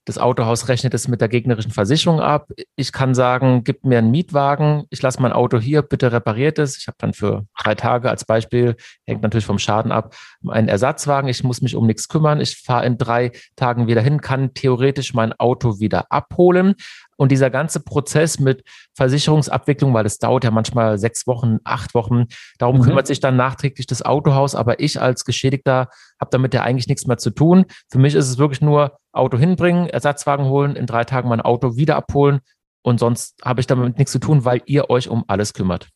Das 0.06 0.18
Autohaus 0.18 0.68
rechnet 0.68 0.96
es 0.96 1.08
mit 1.08 1.22
der 1.22 1.28
gegnerischen 1.28 1.72
Versicherung 1.72 2.20
ab. 2.20 2.50
Ich 2.76 2.92
kann 2.92 3.14
sagen, 3.14 3.64
gib 3.64 3.86
mir 3.86 4.00
einen 4.00 4.10
Mietwagen, 4.10 4.86
ich 4.90 5.02
lasse 5.02 5.22
mein 5.22 5.32
Auto 5.32 5.60
hier, 5.60 5.84
bitte 5.84 6.12
repariert 6.12 6.58
es. 6.58 6.78
Ich 6.78 6.88
habe 6.88 6.98
dann 7.00 7.14
für 7.14 7.46
drei 7.60 7.76
Tage 7.76 8.10
als 8.10 8.26
Beispiel, 8.26 8.76
hängt 9.06 9.22
natürlich 9.22 9.46
vom 9.46 9.60
Schaden 9.60 9.92
ab, 9.92 10.16
einen 10.48 10.70
Ersatzwagen. 10.70 11.30
Ich 11.30 11.44
muss 11.44 11.62
mich 11.62 11.76
um 11.76 11.86
nichts 11.86 12.08
kümmern. 12.08 12.42
Ich 12.42 12.58
fahre 12.58 12.86
in 12.88 12.98
drei 12.98 13.32
Tagen 13.56 13.86
wieder 13.86 14.02
hin, 14.02 14.22
kann 14.22 14.56
theoretisch 14.56 15.14
mein 15.14 15.34
Auto 15.34 15.80
wieder 15.80 16.12
abholen. 16.12 16.74
Und 17.22 17.32
dieser 17.32 17.52
ganze 17.52 17.82
Prozess 17.82 18.40
mit 18.40 18.64
Versicherungsabwicklung, 18.96 19.94
weil 19.94 20.08
es 20.08 20.18
dauert 20.18 20.44
ja 20.44 20.50
manchmal 20.50 20.98
sechs 20.98 21.28
Wochen, 21.28 21.60
acht 21.64 21.94
Wochen, 21.94 22.26
darum 22.58 22.78
mhm. 22.78 22.82
kümmert 22.82 23.06
sich 23.06 23.20
dann 23.20 23.36
nachträglich 23.36 23.86
das 23.86 24.02
Autohaus. 24.02 24.56
Aber 24.56 24.80
ich 24.80 25.00
als 25.00 25.24
Geschädigter 25.24 25.90
habe 26.20 26.32
damit 26.32 26.56
ja 26.56 26.64
eigentlich 26.64 26.88
nichts 26.88 27.06
mehr 27.06 27.20
zu 27.20 27.30
tun. 27.30 27.66
Für 27.92 28.00
mich 28.00 28.16
ist 28.16 28.28
es 28.28 28.40
wirklich 28.40 28.62
nur 28.62 28.98
Auto 29.12 29.38
hinbringen, 29.38 29.88
Ersatzwagen 29.88 30.48
holen, 30.48 30.76
in 30.76 30.88
drei 30.88 31.04
Tagen 31.04 31.30
mein 31.30 31.42
Auto 31.42 31.76
wieder 31.76 31.96
abholen. 31.96 32.40
Und 32.82 33.00
sonst 33.00 33.36
habe 33.46 33.60
ich 33.60 33.68
damit 33.68 34.00
nichts 34.00 34.14
zu 34.14 34.20
tun, 34.20 34.44
weil 34.44 34.64
ihr 34.66 34.90
euch 34.90 35.08
um 35.08 35.24
alles 35.28 35.54
kümmert. 35.54 35.90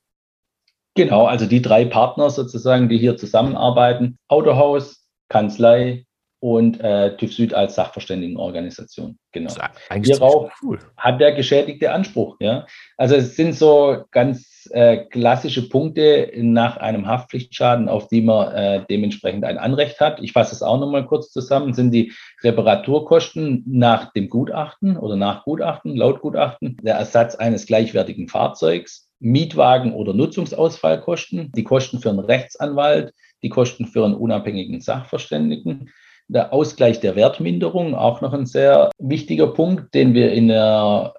Genau, 0.94 1.26
also 1.26 1.48
die 1.48 1.64
drei 1.64 1.86
Partner 1.86 2.30
sozusagen, 2.30 2.88
die 2.88 3.00
hier 3.00 3.18
zusammenarbeiten, 3.18 4.20
Autohaus, 4.28 5.08
Kanzlei 5.30 6.06
und 6.46 6.80
äh, 6.80 7.18
TÜV 7.18 7.34
Süd 7.34 7.54
als 7.56 7.74
Sachverständigenorganisation. 7.74 9.18
Genau. 9.32 9.52
Hierauf 9.92 10.52
cool. 10.62 10.78
hat 10.96 11.20
der 11.20 11.32
Geschädigte 11.32 11.92
Anspruch. 11.92 12.38
Ja? 12.40 12.68
Also 12.98 13.16
es 13.16 13.36
sind 13.36 13.56
so 13.56 14.04
ganz 14.12 14.70
äh, 14.70 15.06
klassische 15.06 15.68
Punkte 15.68 16.32
nach 16.36 16.78
einem 16.78 17.08
Haftpflichtschaden, 17.08 17.90
auf 17.90 18.10
die 18.10 18.22
man 18.22 18.54
äh, 18.54 18.86
dementsprechend 18.88 19.44
ein 19.44 19.58
Anrecht 19.58 20.00
hat. 20.00 20.22
Ich 20.22 20.34
fasse 20.34 20.54
es 20.54 20.62
auch 20.62 20.80
nochmal 20.80 21.08
kurz 21.08 21.32
zusammen. 21.32 21.74
Sind 21.74 21.90
die 21.90 22.14
Reparaturkosten 22.44 23.64
nach 23.66 24.14
dem 24.14 24.30
Gutachten 24.30 24.98
oder 24.98 25.16
nach 25.16 25.46
Gutachten, 25.46 25.96
laut 25.96 26.22
Gutachten, 26.22 26.78
der 26.84 26.98
Ersatz 26.98 27.34
eines 27.34 27.66
gleichwertigen 27.66 28.28
Fahrzeugs, 28.28 29.10
Mietwagen- 29.20 29.94
oder 29.94 30.14
Nutzungsausfallkosten, 30.14 31.52
die 31.56 31.64
Kosten 31.64 32.02
für 32.02 32.12
einen 32.12 32.20
Rechtsanwalt, 32.20 33.16
die 33.42 33.50
Kosten 33.50 33.88
für 33.88 34.06
einen 34.06 34.14
unabhängigen 34.14 34.80
Sachverständigen, 34.80 35.90
der 36.28 36.54
Ausgleich 36.54 37.00
der 37.00 37.16
Wertminderung, 37.16 37.96
auch 37.96 38.22
noch 38.22 38.34
ein 38.34 38.46
sehr 38.46 38.90
wichtiger 38.98 39.48
Punkt, 39.48 39.94
den 39.94 40.14
wir 40.14 40.32
in, 40.32 40.48
der, 40.48 41.14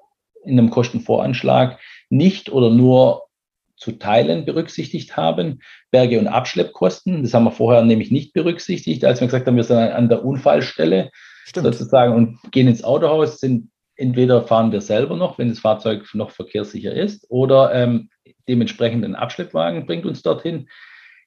in 0.45 0.59
einem 0.59 0.71
Kostenvoranschlag 0.71 1.79
nicht 2.11 2.51
oder 2.51 2.71
nur 2.71 3.23
zu 3.77 3.93
Teilen 3.93 4.45
berücksichtigt 4.45 5.17
haben. 5.17 5.61
Berge- 5.91 6.19
und 6.19 6.29
Abschleppkosten, 6.29 7.23
das 7.23 7.35
haben 7.35 7.45
wir 7.45 7.53
vorher 7.53 7.83
nämlich 7.83 8.11
nicht 8.11 8.33
berücksichtigt, 8.33 9.05
als 9.05 9.21
wir 9.21 9.29
gesagt 9.29 9.47
haben, 9.47 9.57
wir 9.57 9.65
sind 9.65 9.77
an 9.77 10.09
der 10.09 10.25
Unfallstelle 10.25 11.11
Stimmt. 11.45 11.67
sozusagen 11.67 12.15
und 12.15 12.39
gehen 12.51 12.69
ins 12.69 12.83
Autohaus, 12.83 13.39
sind 13.39 13.71
entweder 13.97 14.43
fahren 14.43 14.73
wir 14.73 14.81
selber 14.81 15.17
noch, 15.17 15.39
wenn 15.39 15.49
das 15.49 15.59
Fahrzeug 15.59 16.07
noch 16.15 16.31
verkehrssicher 16.31 16.93
ist, 16.93 17.27
oder 17.31 17.75
ähm, 17.75 18.11
dementsprechend 18.49 19.05
ein 19.05 19.15
Abschleppwagen 19.15 19.87
bringt 19.87 20.07
uns 20.07 20.23
dorthin. 20.23 20.69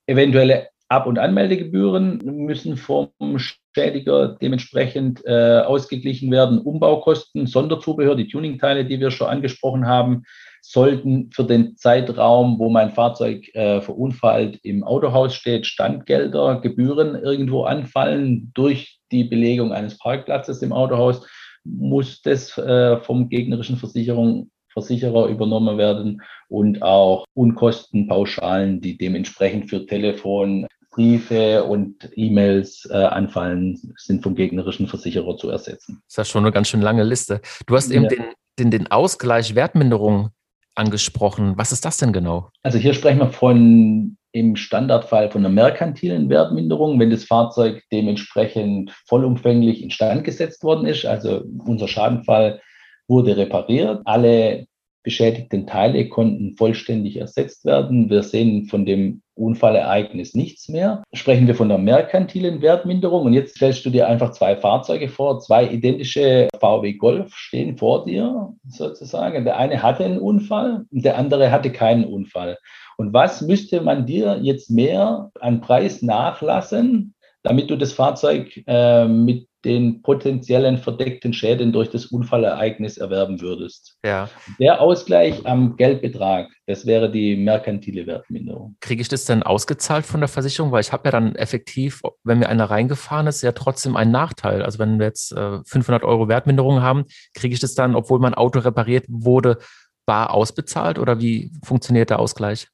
Eventuelle 0.06 0.70
Ab- 0.90 1.06
und 1.06 1.20
Anmeldegebühren 1.20 2.20
müssen 2.24 2.76
vom 2.76 3.10
Schädiger 3.38 4.38
dementsprechend 4.42 5.24
äh, 5.24 5.60
ausgeglichen 5.60 6.32
werden. 6.32 6.58
Umbaukosten, 6.60 7.46
Sonderzubehör, 7.46 8.16
die 8.16 8.28
Tuningteile, 8.28 8.86
die 8.86 9.00
wir 9.00 9.12
schon 9.12 9.28
angesprochen 9.28 9.86
haben, 9.86 10.24
sollten 10.62 11.30
für 11.32 11.44
den 11.44 11.78
Zeitraum, 11.78 12.58
wo 12.58 12.70
mein 12.70 12.90
Fahrzeug 12.90 13.48
äh, 13.54 13.82
verunfallt 13.82 14.60
im 14.64 14.84
Autohaus 14.84 15.36
steht, 15.36 15.68
Standgelder, 15.68 16.60
Gebühren 16.60 17.16
irgendwo 17.16 17.64
anfallen 17.64 18.52
durch 18.56 19.00
die 19.12 19.24
Belegung 19.24 19.72
eines 19.72 19.98
Parkplatzes 20.00 20.62
im 20.64 20.74
Autohaus, 20.74 21.26
muss 21.64 22.22
das 22.24 22.58
äh, 22.58 22.98
vom 22.98 23.30
gegnerischen 23.30 23.78
Versicherung 23.78 24.50
Versicherer 24.72 25.28
übernommen 25.28 25.78
werden 25.78 26.22
und 26.48 26.82
auch 26.84 27.26
Unkostenpauschalen, 27.34 28.82
die 28.82 28.98
dementsprechend 28.98 29.70
für 29.70 29.86
Telefon, 29.86 30.68
Briefe 30.92 31.64
und 31.64 32.10
E-Mails 32.16 32.88
äh, 32.92 32.96
anfallen, 32.96 33.80
sind 33.98 34.24
vom 34.24 34.36
gegnerischen 34.36 34.88
Versicherer 34.88 35.38
zu 35.38 35.50
ersetzen. 35.50 36.02
Das 36.08 36.14
ist 36.14 36.18
ja 36.18 36.26
schon 36.26 36.44
eine 36.44 36.52
ganz 36.52 36.68
schön 36.68 36.82
lange 36.82 37.04
Liste. 37.04 37.42
Du 37.68 37.76
hast 37.76 37.92
eben 37.92 38.04
ja. 38.06 38.10
den, 38.10 38.24
den, 38.60 38.72
den 38.72 38.92
Ausgleich 38.92 39.56
Wertminderung 39.56 40.30
angesprochen. 40.76 41.54
Was 41.58 41.72
ist 41.72 41.86
das 41.86 41.98
denn 41.98 42.14
genau? 42.14 42.50
Also 42.64 42.78
hier 42.78 42.94
sprechen 42.94 43.20
wir 43.20 43.32
von 43.32 44.18
im 44.32 44.56
Standardfall 44.56 45.32
von 45.32 45.42
einer 45.42 45.54
merkantilen 45.54 46.30
Wertminderung, 46.30 47.00
wenn 47.00 47.10
das 47.10 47.24
Fahrzeug 47.24 47.84
dementsprechend 47.92 48.92
vollumfänglich 49.08 49.82
instand 49.82 50.24
gesetzt 50.24 50.64
worden 50.64 50.86
ist. 50.86 51.06
Also 51.06 51.44
unser 51.66 51.88
Schadenfall 51.88 52.62
wurde 53.08 53.38
repariert. 53.38 54.02
Alle 54.06 54.68
beschädigten 55.04 55.66
Teile 55.66 56.10
konnten 56.10 56.56
vollständig 56.58 57.18
ersetzt 57.18 57.66
werden. 57.66 58.10
Wir 58.10 58.22
sehen 58.22 58.66
von 58.68 58.86
dem 58.86 59.24
Unfallereignis 59.40 60.36
nichts 60.36 60.70
mehr. 60.70 61.04
Sprechen 61.14 61.48
wir 61.48 61.56
von 61.56 61.70
der 61.70 61.78
merkantilen 61.78 62.62
Wertminderung. 62.62 63.26
Und 63.26 63.34
jetzt 63.34 63.56
stellst 63.56 63.86
du 63.86 63.90
dir 63.90 64.08
einfach 64.08 64.32
zwei 64.32 64.56
Fahrzeuge 64.56 65.10
vor, 65.10 65.40
zwei 65.40 65.66
identische 65.68 66.48
VW 66.60 66.94
Golf 66.94 67.36
stehen 67.36 67.78
vor 67.78 68.06
dir 68.06 68.54
sozusagen. 68.68 69.46
Der 69.46 69.58
eine 69.58 69.82
hatte 69.82 70.06
einen 70.06 70.20
Unfall 70.20 70.86
und 70.92 71.04
der 71.06 71.18
andere 71.18 71.52
hatte 71.52 71.72
keinen 71.72 72.06
Unfall. 72.06 72.58
Und 72.98 73.14
was 73.14 73.42
müsste 73.42 73.82
man 73.82 74.06
dir 74.06 74.40
jetzt 74.42 74.70
mehr 74.70 75.32
an 75.40 75.62
Preis 75.62 76.02
nachlassen, 76.02 77.16
damit 77.44 77.70
du 77.70 77.78
das 77.78 77.94
Fahrzeug 77.94 78.62
äh, 78.68 79.08
mit 79.08 79.49
den 79.66 80.02
potenziellen 80.02 80.78
verdeckten 80.78 81.34
Schäden 81.34 81.74
durch 81.74 81.90
das 81.90 82.06
Unfallereignis 82.06 82.98
erwerben 82.98 83.42
würdest. 83.42 83.98
Ja. 84.06 84.30
Der 84.60 84.82
Ausgleich 84.82 85.46
am 85.46 85.76
Geldbetrag, 85.76 86.50
das 86.66 86.86
wäre 86.86 87.12
die 87.12 87.36
merkantile 87.36 88.08
Wertminderung. 88.08 88.78
Kriege 88.80 89.02
ich 89.02 89.10
das 89.10 89.26
dann 89.26 89.44
ausgezahlt 89.44 90.06
von 90.06 90.22
der 90.22 90.30
Versicherung? 90.30 90.72
Weil 90.72 90.82
ich 90.82 90.94
habe 90.94 91.06
ja 91.06 91.12
dann 91.12 91.36
effektiv, 91.36 92.02
wenn 92.24 92.40
mir 92.40 92.48
einer 92.48 92.70
reingefahren 92.70 93.28
ist, 93.28 93.42
ja 93.42 93.52
trotzdem 93.52 93.98
einen 93.98 94.12
Nachteil. 94.12 94.62
Also 94.64 94.80
wenn 94.80 94.98
wir 94.98 95.08
jetzt 95.08 95.34
äh, 95.34 95.60
500 95.66 96.04
Euro 96.04 96.30
Wertminderung 96.30 96.82
haben, 96.82 97.06
kriege 97.34 97.54
ich 97.54 97.60
das 97.60 97.76
dann, 97.76 97.96
obwohl 97.96 98.20
mein 98.20 98.36
Auto 98.36 98.60
repariert 98.60 99.06
wurde, 99.10 99.58
bar 100.06 100.34
ausbezahlt 100.34 100.98
oder 100.98 101.20
wie 101.20 101.52
funktioniert 101.64 102.10
der 102.10 102.20
Ausgleich? 102.20 102.68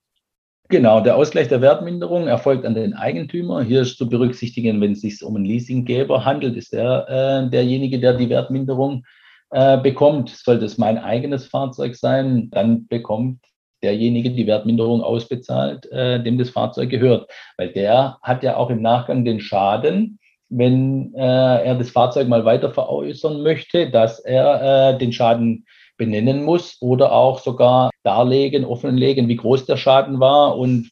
Genau, 0.68 1.00
der 1.00 1.16
Ausgleich 1.16 1.48
der 1.48 1.62
Wertminderung 1.62 2.28
erfolgt 2.28 2.66
an 2.66 2.74
den 2.74 2.96
Eigentümer. 2.96 3.62
Hier 3.62 3.82
ist 3.82 3.98
zu 3.98 4.10
berücksichtigen, 4.10 4.82
wenn 4.82 4.94
es 4.94 5.02
sich 5.02 5.24
um 5.24 5.36
einen 5.36 5.46
Leasinggeber 5.46 6.26
handelt, 6.26 6.56
ist 6.56 6.74
der 6.74 7.06
äh, 7.08 7.50
derjenige, 7.52 8.00
der 8.00 8.16
die 8.16 8.30
Wertminderung 8.30 9.06
äh, 9.52 9.78
bekommt. 9.78 10.30
Sollte 10.30 10.66
es 10.66 10.80
mein 10.80 10.98
eigenes 10.98 11.46
Fahrzeug 11.46 11.96
sein, 11.96 12.50
dann 12.50 12.88
bekommt 12.88 13.46
derjenige 13.84 14.32
die 14.32 14.48
Wertminderung 14.48 15.02
ausbezahlt, 15.02 15.86
äh, 15.92 16.24
dem 16.24 16.40
das 16.40 16.50
Fahrzeug 16.50 16.90
gehört. 16.90 17.30
Weil 17.58 17.70
der 17.70 18.18
hat 18.24 18.42
ja 18.42 18.58
auch 18.58 18.72
im 18.72 18.82
Nachgang 18.82 19.24
den 19.24 19.40
Schaden, 19.40 20.18
wenn 20.50 21.14
äh, 21.14 21.64
er 21.64 21.76
das 21.76 21.92
Fahrzeug 21.92 22.28
mal 22.28 22.44
weiter 22.44 22.72
veräußern 22.72 23.44
möchte, 23.44 23.92
dass 23.92 24.20
er 24.20 24.96
äh, 24.96 24.98
den 24.98 25.14
Schaden 25.14 25.66
benennen 25.98 26.44
muss 26.44 26.78
oder 26.82 27.12
auch 27.12 27.40
sogar 27.40 27.90
darlegen, 28.04 28.66
offenlegen, 28.66 29.28
wie 29.28 29.36
groß 29.36 29.66
der 29.66 29.78
Schaden 29.78 30.20
war 30.20 30.58
und 30.58 30.90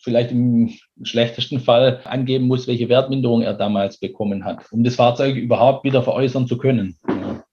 vielleicht 0.00 0.30
im 0.30 0.72
schlechtesten 1.02 1.60
Fall 1.60 2.00
angeben 2.04 2.46
muss, 2.46 2.66
welche 2.66 2.88
Wertminderung 2.88 3.42
er 3.42 3.54
damals 3.54 3.98
bekommen 3.98 4.44
hat, 4.44 4.64
um 4.70 4.84
das 4.84 4.96
Fahrzeug 4.96 5.36
überhaupt 5.36 5.84
wieder 5.84 6.02
veräußern 6.02 6.46
zu 6.46 6.56
können. 6.56 6.96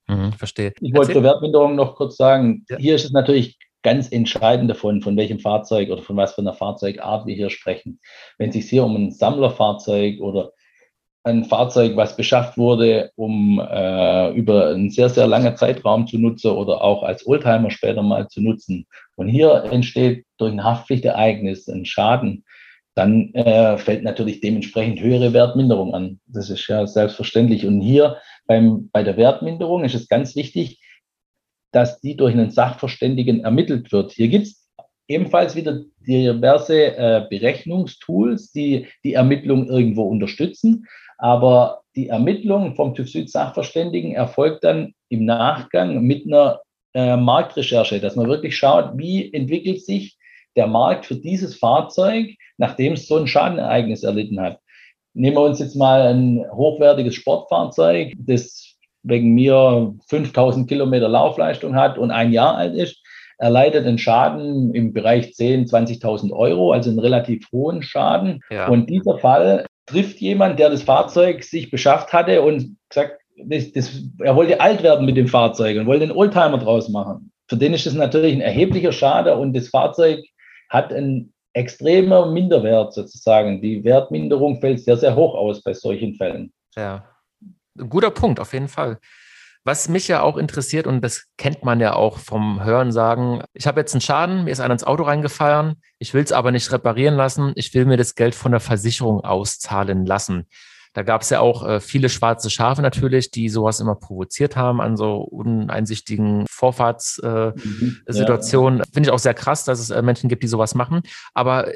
Mhm, 0.08 0.34
verstehe. 0.34 0.74
Ich 0.82 0.94
wollte 0.94 1.14
zur 1.14 1.24
Wertminderung 1.24 1.76
noch 1.76 1.96
kurz 1.96 2.18
sagen, 2.18 2.64
ja. 2.70 2.78
hier 2.78 2.96
ist 2.96 3.06
es 3.06 3.12
natürlich 3.12 3.58
ganz 3.84 4.12
entscheidend 4.12 4.70
davon, 4.70 5.02
von 5.02 5.16
welchem 5.16 5.40
Fahrzeug 5.40 5.90
oder 5.90 6.02
von 6.02 6.18
was 6.18 6.34
für 6.34 6.42
einer 6.42 6.54
Fahrzeugart 6.54 7.28
wir 7.28 7.36
hier 7.36 7.50
sprechen. 7.50 8.00
Wenn 8.38 8.50
es 8.50 8.56
sich 8.56 8.70
hier 8.70 8.84
um 8.84 8.96
ein 8.96 9.12
Sammlerfahrzeug 9.12 10.20
oder 10.22 10.52
ein 11.26 11.44
Fahrzeug, 11.44 11.96
was 11.96 12.16
beschafft 12.16 12.56
wurde, 12.58 13.12
um 13.16 13.60
äh, 13.60 14.32
über 14.34 14.70
einen 14.70 14.92
sehr, 14.92 15.10
sehr 15.10 15.26
langen 15.26 15.58
Zeitraum 15.58 16.06
zu 16.06 16.20
nutzen 16.20 16.52
oder 16.52 16.84
auch 16.84 17.02
als 17.02 17.26
Oldtimer 17.26 17.72
später 17.72 18.04
mal 18.04 18.28
zu 18.28 18.42
nutzen. 18.42 18.86
Und 19.16 19.28
hier 19.28 19.64
entsteht 19.72 20.26
durch 20.38 20.52
ein 20.52 20.64
Haftpflichtereignis 20.64 21.68
ein 21.68 21.86
Schaden, 21.86 22.46
dann 22.94 23.34
äh, 23.34 23.78
fällt 23.78 24.04
natürlich 24.04 24.40
dementsprechend 24.40 25.02
höhere 25.02 25.34
Wertminderung 25.34 25.96
an. 25.96 26.20
Das 26.28 26.50
ist 26.50 26.68
ja 26.68 26.86
selbstverständlich. 26.86 27.66
Und 27.66 27.82
hier 27.82 28.18
beim, 28.46 28.90
bei 28.94 29.04
der 29.04 29.18
Wertminderung 29.18 29.84
ist 29.84 29.96
es 29.96 30.08
ganz 30.08 30.36
wichtig, 30.36 30.80
dass 31.72 32.00
die 32.00 32.16
durch 32.16 32.34
einen 32.34 32.52
Sachverständigen 32.52 33.44
ermittelt 33.44 33.92
wird. 33.92 34.12
Hier 34.12 34.28
gibt 34.28 34.46
es 34.46 34.70
ebenfalls 35.08 35.56
wieder 35.56 35.82
diverse 36.08 36.96
äh, 36.96 37.26
Berechnungstools, 37.30 38.52
die 38.52 38.88
die 39.04 39.14
Ermittlung 39.14 39.68
irgendwo 39.68 40.04
unterstützen. 40.04 40.86
Aber 41.18 41.82
die 41.96 42.10
Ermittlung 42.10 42.76
vom 42.76 42.94
TÜV 42.94 43.10
Süd 43.10 43.30
Sachverständigen 43.30 44.14
erfolgt 44.14 44.64
dann 44.64 44.94
im 45.10 45.26
Nachgang 45.26 46.02
mit 46.02 46.26
einer 46.26 46.62
äh, 46.94 47.16
Marktrecherche, 47.16 48.00
dass 48.00 48.16
man 48.16 48.28
wirklich 48.28 48.58
schaut, 48.58 48.98
wie 48.98 49.32
entwickelt 49.34 49.84
sich 49.84 50.18
der 50.56 50.68
Markt 50.68 51.06
für 51.06 51.16
dieses 51.16 51.58
Fahrzeug, 51.58 52.36
nachdem 52.58 52.94
es 52.94 53.08
so 53.08 53.18
ein 53.18 53.28
Schadenereignis 53.28 54.04
erlitten 54.04 54.40
hat. 54.40 54.60
Nehmen 55.14 55.38
wir 55.38 55.44
uns 55.44 55.60
jetzt 55.60 55.76
mal 55.76 56.02
ein 56.02 56.46
hochwertiges 56.52 57.16
Sportfahrzeug, 57.16 58.14
das 58.18 58.76
wegen 59.04 59.34
mir 59.34 59.94
5000 60.08 60.68
Kilometer 60.68 61.08
Laufleistung 61.08 61.76
hat 61.76 61.98
und 61.98 62.12
ein 62.12 62.34
Jahr 62.34 62.56
alt 62.56 62.76
ist, 62.76 63.02
erleidet 63.38 63.86
einen 63.86 63.98
Schaden 63.98 64.74
im 64.74 64.94
Bereich 64.94 65.28
10.000, 65.28 66.02
20.000 66.02 66.32
Euro, 66.32 66.72
also 66.72 66.90
einen 66.90 67.00
relativ 67.00 67.46
hohen 67.52 67.82
Schaden. 67.82 68.42
Ja. 68.50 68.68
Und 68.68 68.90
dieser 68.90 69.18
Fall 69.20 69.66
trifft 69.86 70.20
jemand, 70.20 70.60
der 70.60 70.70
das 70.70 70.84
Fahrzeug 70.84 71.44
sich 71.44 71.72
beschafft 71.72 72.14
hatte 72.14 72.42
und 72.42 72.78
gesagt, 72.90 73.22
das, 73.38 73.72
das, 73.72 73.92
er 74.20 74.36
wollte 74.36 74.62
alt 74.62 74.84
werden 74.84 75.06
mit 75.06 75.18
dem 75.18 75.28
Fahrzeug 75.28 75.78
und 75.78 75.86
wollte 75.86 76.04
einen 76.04 76.12
Oldtimer 76.12 76.58
draus 76.58 76.90
machen. 76.90 77.32
Für 77.48 77.58
den 77.58 77.74
ist 77.74 77.86
das 77.86 77.94
natürlich 77.94 78.34
ein 78.34 78.42
erheblicher 78.42 78.92
Schade 78.92 79.36
und 79.36 79.54
das 79.54 79.68
Fahrzeug 79.68 80.20
hat 80.70 80.92
einen 80.92 81.34
extremer 81.54 82.32
Minderwert 82.32 82.94
sozusagen. 82.94 83.62
Die 83.62 83.84
Wertminderung 83.84 84.60
fällt 84.60 84.80
sehr, 84.82 84.98
sehr 84.98 85.16
hoch 85.16 85.36
aus 85.36 85.62
bei 85.62 85.74
solchen 85.74 86.16
Fällen. 86.16 86.52
Ja, 86.76 87.06
guter 87.90 88.12
Punkt, 88.12 88.40
auf 88.40 88.54
jeden 88.54 88.68
Fall. 88.68 89.00
Was 89.68 89.90
mich 89.90 90.08
ja 90.08 90.22
auch 90.22 90.38
interessiert, 90.38 90.86
und 90.86 91.02
das 91.02 91.26
kennt 91.38 91.66
man 91.66 91.80
ja 91.80 91.96
auch 91.96 92.20
vom 92.20 92.64
Hören 92.64 92.92
sagen, 92.92 93.42
ich 93.54 93.66
habe 93.66 93.80
jetzt 93.80 93.96
einen 93.96 94.02
Schaden, 94.02 94.44
mir 94.44 94.52
ist 94.52 94.60
einer 94.60 94.76
ins 94.76 94.84
Auto 94.84 95.02
reingefallen, 95.02 95.82
ich 95.98 96.14
will 96.14 96.24
es 96.24 96.32
aber 96.32 96.52
nicht 96.52 96.72
reparieren 96.72 97.16
lassen, 97.16 97.52
ich 97.56 97.74
will 97.74 97.86
mir 97.86 97.98
das 97.98 98.14
Geld 98.14 98.36
von 98.36 98.52
der 98.52 98.60
Versicherung 98.60 99.22
auszahlen 99.22 100.06
lassen. 100.06 100.46
Da 100.94 101.02
gab 101.02 101.24
es 101.24 101.32
ja 101.32 101.40
auch 101.40 101.68
äh, 101.68 101.80
viele 101.82 102.10
schwarze 102.10 102.52
Schafe 102.52 102.84
natürlich, 102.84 103.32
die 103.32 103.50
sowas 103.50 103.80
immer 103.80 103.96
provoziert 103.96 104.56
haben 104.56 104.82
an 104.82 104.98
so 104.98 105.16
uneinsichtigen 105.16 106.46
Vorfahrtssituationen. 106.48 108.76
Äh, 108.76 108.78
mhm, 108.78 108.84
ja. 108.86 108.92
Finde 108.94 109.10
ich 109.10 109.14
auch 109.14 109.20
sehr 109.20 109.34
krass, 109.34 109.64
dass 109.66 109.80
es 109.80 109.90
äh, 109.90 110.04
Menschen 110.04 110.30
gibt, 110.30 110.44
die 110.44 110.48
sowas 110.48 110.76
machen. 110.76 111.02
Aber 111.34 111.70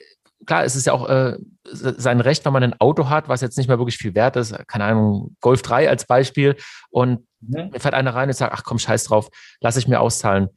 klar, 0.45 0.63
es 0.63 0.75
ist 0.75 0.87
ja 0.87 0.93
auch 0.93 1.09
äh, 1.09 1.37
sein 1.63 2.21
Recht, 2.21 2.45
wenn 2.45 2.53
man 2.53 2.63
ein 2.63 2.79
Auto 2.79 3.09
hat, 3.09 3.29
was 3.29 3.41
jetzt 3.41 3.57
nicht 3.57 3.67
mehr 3.67 3.77
wirklich 3.79 3.97
viel 3.97 4.15
wert 4.15 4.35
ist, 4.35 4.55
keine 4.67 4.85
Ahnung, 4.85 5.35
Golf 5.41 5.61
3 5.61 5.89
als 5.89 6.05
Beispiel, 6.05 6.55
und 6.89 7.25
mhm. 7.41 7.69
mir 7.71 7.79
fährt 7.79 7.93
einer 7.93 8.15
rein 8.15 8.29
und 8.29 8.35
sagt, 8.35 8.53
ach 8.53 8.63
komm, 8.63 8.79
scheiß 8.79 9.05
drauf, 9.05 9.29
lass 9.61 9.77
ich 9.77 9.87
mir 9.87 9.99
auszahlen. 9.99 10.49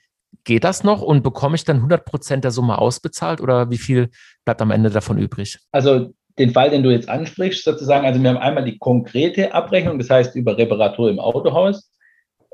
Geht 0.45 0.65
das 0.65 0.83
noch 0.83 1.03
und 1.03 1.23
bekomme 1.23 1.57
ich 1.57 1.65
dann 1.65 1.77
100 1.77 2.05
Prozent 2.05 2.45
der 2.45 2.53
Summe 2.53 2.79
ausbezahlt 2.79 3.41
oder 3.41 3.71
wie 3.71 3.79
viel 3.79 4.09
bleibt 4.45 4.63
am 4.63 4.71
Ende 4.71 4.91
davon 4.91 5.19
übrig? 5.19 5.59
Also 5.73 6.15
den 6.39 6.51
Fall, 6.51 6.71
den 6.71 6.83
du 6.83 6.91
jetzt 6.91 7.09
ansprichst, 7.09 7.65
sozusagen, 7.65 8.07
also 8.07 8.23
wir 8.23 8.31
haben 8.31 8.39
einmal 8.39 8.65
die 8.65 8.79
konkrete 8.79 9.53
Abrechnung, 9.53 9.99
das 9.99 10.09
heißt 10.09 10.35
über 10.35 10.57
Reparatur 10.57 11.11
im 11.11 11.21
Autohaus 11.21 11.93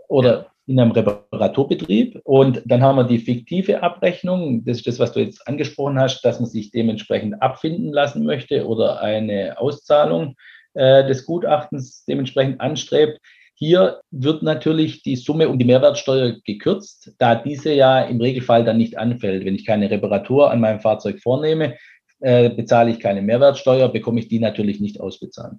oder 0.09 0.51
in 0.69 0.79
einem 0.79 0.93
Reparaturbetrieb. 0.93 2.21
Und 2.25 2.63
dann 2.67 2.83
haben 2.83 2.97
wir 2.97 3.05
die 3.05 3.19
fiktive 3.19 3.83
Abrechnung. 3.83 4.65
Das 4.65 4.79
ist 4.79 4.87
das, 4.87 4.99
was 4.99 5.13
du 5.13 5.21
jetzt 5.21 5.49
angesprochen 5.49 5.99
hast, 5.99 6.23
dass 6.23 6.41
man 6.41 6.49
sich 6.49 6.71
dementsprechend 6.71 7.41
abfinden 7.43 7.93
lassen 7.93 8.25
möchte 8.25 8.67
oder 8.67 9.01
eine 9.01 9.59
Auszahlung 9.59 10.37
äh, 10.75 11.07
des 11.07 11.25
Gutachtens 11.25 12.05
dementsprechend 12.05 12.61
anstrebt. 12.61 13.19
Hier 13.55 14.01
wird 14.11 14.43
natürlich 14.43 15.03
die 15.03 15.17
Summe 15.17 15.49
um 15.49 15.59
die 15.59 15.65
Mehrwertsteuer 15.65 16.37
gekürzt, 16.45 17.13
da 17.19 17.35
diese 17.35 17.73
ja 17.73 18.03
im 18.03 18.21
Regelfall 18.21 18.65
dann 18.65 18.77
nicht 18.77 18.99
anfällt. 18.99 19.45
Wenn 19.45 19.57
ich 19.57 19.67
keine 19.67 19.91
Reparatur 19.91 20.51
an 20.51 20.61
meinem 20.61 20.81
Fahrzeug 20.81 21.21
vornehme, 21.21 21.77
äh, 22.21 22.51
bezahle 22.51 22.91
ich 22.91 23.01
keine 23.01 23.23
Mehrwertsteuer, 23.23 23.89
bekomme 23.89 24.21
ich 24.21 24.29
die 24.29 24.39
natürlich 24.39 24.81
nicht 24.81 25.01
ausbezahlt. 25.01 25.57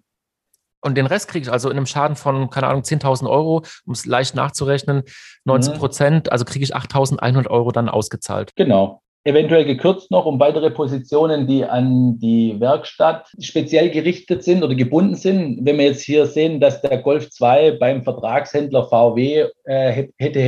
Und 0.82 0.96
den 0.96 1.06
Rest 1.06 1.28
kriege 1.30 1.44
ich 1.44 1.52
also 1.52 1.70
in 1.70 1.78
einem 1.78 1.86
Schaden 1.86 2.16
von, 2.16 2.50
keine 2.50 2.68
Ahnung, 2.68 2.84
10.000 2.84 3.30
Euro, 3.30 3.64
um 3.86 3.94
es 3.94 4.06
leicht 4.06 4.36
nachzurechnen, 4.36 5.04
90 5.46 5.74
mhm. 5.74 5.78
Prozent, 5.78 6.26
mhm. 6.26 6.32
also 6.32 6.46
kriege 6.46 6.64
ich 6.64 6.76
8.100 6.76 7.48
Euro 7.48 7.72
dann 7.72 7.90
ausgezahlt. 7.90 8.52
Genau. 8.56 9.02
eventuell 9.26 9.66
gekürzt 9.66 10.12
noch 10.12 10.26
um 10.26 10.40
weitere 10.40 10.72
Positionen, 10.72 11.46
die 11.46 11.66
an 11.66 12.18
die 12.20 12.60
Werkstatt 12.60 13.30
speziell 13.40 13.90
gerichtet 13.90 14.44
sind 14.44 14.64
oder 14.64 14.76
gebunden 14.76 15.16
sind. 15.16 15.60
Wenn 15.66 15.78
wir 15.78 15.86
jetzt 15.86 16.04
hier 16.04 16.26
sehen, 16.26 16.60
dass 16.62 16.82
der 16.82 17.00
Golf 17.00 17.30
2 17.30 17.72
beim 17.72 18.04
Vertragshändler 18.04 18.88
VW 18.88 19.48
äh, 19.66 20.08
hätte, 20.18 20.40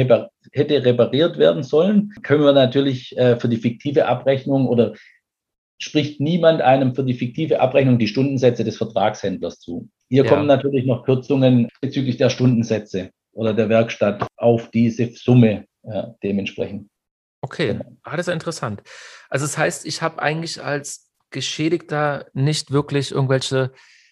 hätte 0.54 0.86
repariert 0.86 1.38
werden 1.38 1.64
sollen, 1.64 2.14
können 2.24 2.44
wir 2.44 2.54
natürlich 2.54 3.16
äh, 3.18 3.36
für 3.38 3.50
die 3.50 3.58
fiktive 3.58 4.08
Abrechnung 4.08 4.68
oder 4.68 4.94
spricht 5.82 6.22
niemand 6.22 6.62
einem 6.62 6.96
für 6.96 7.04
die 7.04 7.16
fiktive 7.16 7.60
Abrechnung 7.60 7.98
die 7.98 8.08
Stundensätze 8.08 8.64
des 8.64 8.78
Vertragshändlers 8.78 9.60
zu. 9.60 9.90
Hier 10.10 10.24
ja. 10.24 10.30
kommen 10.30 10.46
natürlich 10.46 10.86
noch 10.86 11.04
Kürzungen 11.04 11.68
bezüglich 11.82 12.18
der 12.18 12.30
Stundensätze 12.30 13.10
oder 13.34 13.54
der 13.54 13.70
Werkstatt 13.70 14.28
auf 14.38 14.70
diese 14.70 15.10
Summe 15.14 15.66
äh, 15.84 16.04
dementsprechend. 16.24 16.88
Okay, 17.42 17.80
ah, 18.04 18.16
das 18.16 18.28
ist 18.28 18.34
interessant. 18.34 18.84
Also 19.30 19.46
das 19.46 19.58
heißt, 19.58 19.86
ich 19.88 20.04
habe 20.04 20.22
eigentlich 20.22 20.64
als 20.64 21.10
Geschädigter 21.32 22.28
nicht 22.34 22.72
wirklich 22.72 23.12
irgendwelche 23.12 23.72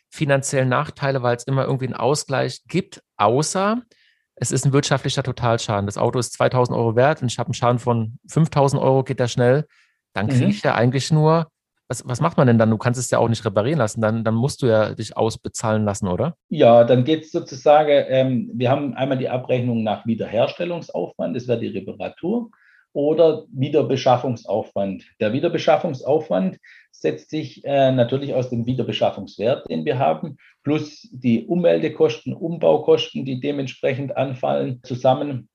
finanziellen 0.10 0.70
Nachteile, 0.70 1.22
weil 1.22 1.36
es 1.36 1.44
immer 1.44 1.66
irgendwie 1.66 1.86
einen 1.86 1.94
Ausgleich 1.94 2.64
gibt, 2.68 3.04
außer 3.18 3.84
es 4.36 4.52
ist 4.52 4.66
ein 4.66 4.74
wirtschaftlicher 4.74 5.22
Totalschaden. 5.22 5.86
Das 5.86 5.98
Auto 5.98 6.18
ist 6.18 6.34
2000 6.34 6.76
Euro 6.76 6.96
wert 6.96 7.22
und 7.22 7.32
ich 7.32 7.38
habe 7.38 7.48
einen 7.48 7.54
Schaden 7.54 7.78
von 7.78 8.18
5000 8.28 8.82
Euro, 8.82 9.04
geht 9.04 9.20
da 9.20 9.28
schnell. 9.28 9.68
Dann 10.14 10.30
kriege 10.30 10.46
mhm. 10.46 10.52
ich 10.52 10.64
ja 10.64 10.74
eigentlich 10.74 11.12
nur, 11.12 11.52
was, 11.90 12.08
was 12.08 12.22
macht 12.22 12.38
man 12.38 12.48
denn 12.48 12.60
dann? 12.60 12.70
Du 12.70 12.78
kannst 12.78 13.00
es 13.00 13.10
ja 13.10 13.18
auch 13.18 13.28
nicht 13.28 13.44
reparieren 13.44 13.80
lassen, 13.80 14.00
dann, 14.00 14.24
dann 14.24 14.36
musst 14.36 14.62
du 14.62 14.68
ja 14.68 14.94
dich 14.94 15.18
ausbezahlen 15.18 15.84
lassen, 15.84 16.08
oder? 16.08 16.36
Ja, 16.50 16.84
dann 16.84 17.04
geht 17.04 17.24
es 17.24 17.32
sozusagen, 17.32 18.06
ähm, 18.08 18.52
wir 18.54 18.70
haben 18.70 18.94
einmal 18.94 19.18
die 19.18 19.30
Abrechnung 19.30 19.84
nach 19.84 20.06
Wiederherstellungsaufwand, 20.06 21.36
das 21.36 21.48
wäre 21.48 21.60
die 21.60 21.70
Reparatur 21.70 22.52
oder 22.94 23.46
Wiederbeschaffungsaufwand. 23.52 25.04
Der 25.20 25.34
Wiederbeschaffungsaufwand 25.34 26.58
setzt 26.92 27.32
sich 27.32 27.64
äh, 27.66 27.92
natürlich 27.92 28.34
aus 28.34 28.50
dem 28.50 28.66
Wiederbeschaffungswert, 28.66 29.70
den 29.70 29.86
wir 29.86 29.98
haben, 29.98 30.38
plus 30.64 31.08
die 31.12 31.46
Ummeldekosten, 31.46 32.34
Umbaukosten, 32.34 33.26
die 33.26 33.40
dementsprechend 33.40 34.16
anfallen, 34.16 34.82
zusammen. 34.84 35.50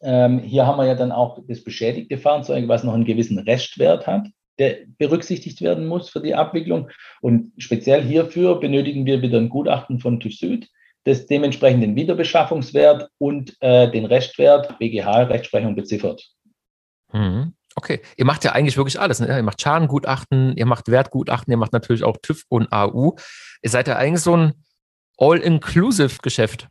Ähm, 0.00 0.38
hier 0.38 0.66
haben 0.66 0.78
wir 0.78 0.86
ja 0.86 0.94
dann 0.94 1.12
auch 1.12 1.40
das 1.46 1.64
beschädigte 1.64 2.16
Fahrzeug, 2.16 2.68
was 2.68 2.84
noch 2.84 2.94
einen 2.94 3.04
gewissen 3.04 3.38
Restwert 3.38 4.06
hat, 4.06 4.28
der 4.58 4.78
berücksichtigt 4.98 5.60
werden 5.60 5.86
muss 5.86 6.10
für 6.10 6.20
die 6.20 6.34
Abwicklung. 6.34 6.90
Und 7.20 7.52
speziell 7.58 8.02
hierfür 8.02 8.60
benötigen 8.60 9.06
wir 9.06 9.22
wieder 9.22 9.38
ein 9.38 9.48
Gutachten 9.48 10.00
von 10.00 10.20
TÜV 10.20 10.34
Süd, 10.34 10.68
das 11.04 11.26
dementsprechend 11.26 11.82
den 11.82 11.96
Wiederbeschaffungswert 11.96 13.08
und 13.18 13.56
äh, 13.60 13.90
den 13.90 14.04
Restwert 14.04 14.78
BGH-Rechtsprechung 14.78 15.74
beziffert. 15.74 16.28
Mhm. 17.12 17.54
Okay, 17.74 18.00
ihr 18.16 18.24
macht 18.24 18.42
ja 18.42 18.52
eigentlich 18.52 18.76
wirklich 18.76 18.98
alles. 18.98 19.20
Ne? 19.20 19.28
Ihr 19.28 19.42
macht 19.42 19.62
Schadengutachten, 19.62 20.56
ihr 20.56 20.66
macht 20.66 20.88
Wertgutachten, 20.88 21.52
ihr 21.52 21.56
macht 21.56 21.72
natürlich 21.72 22.02
auch 22.02 22.16
TÜV 22.20 22.42
und 22.48 22.72
AU. 22.72 23.12
Ihr 23.62 23.70
seid 23.70 23.86
ja 23.86 23.96
eigentlich 23.96 24.22
so 24.22 24.36
ein 24.36 24.64
All-Inclusive-Geschäft. 25.16 26.68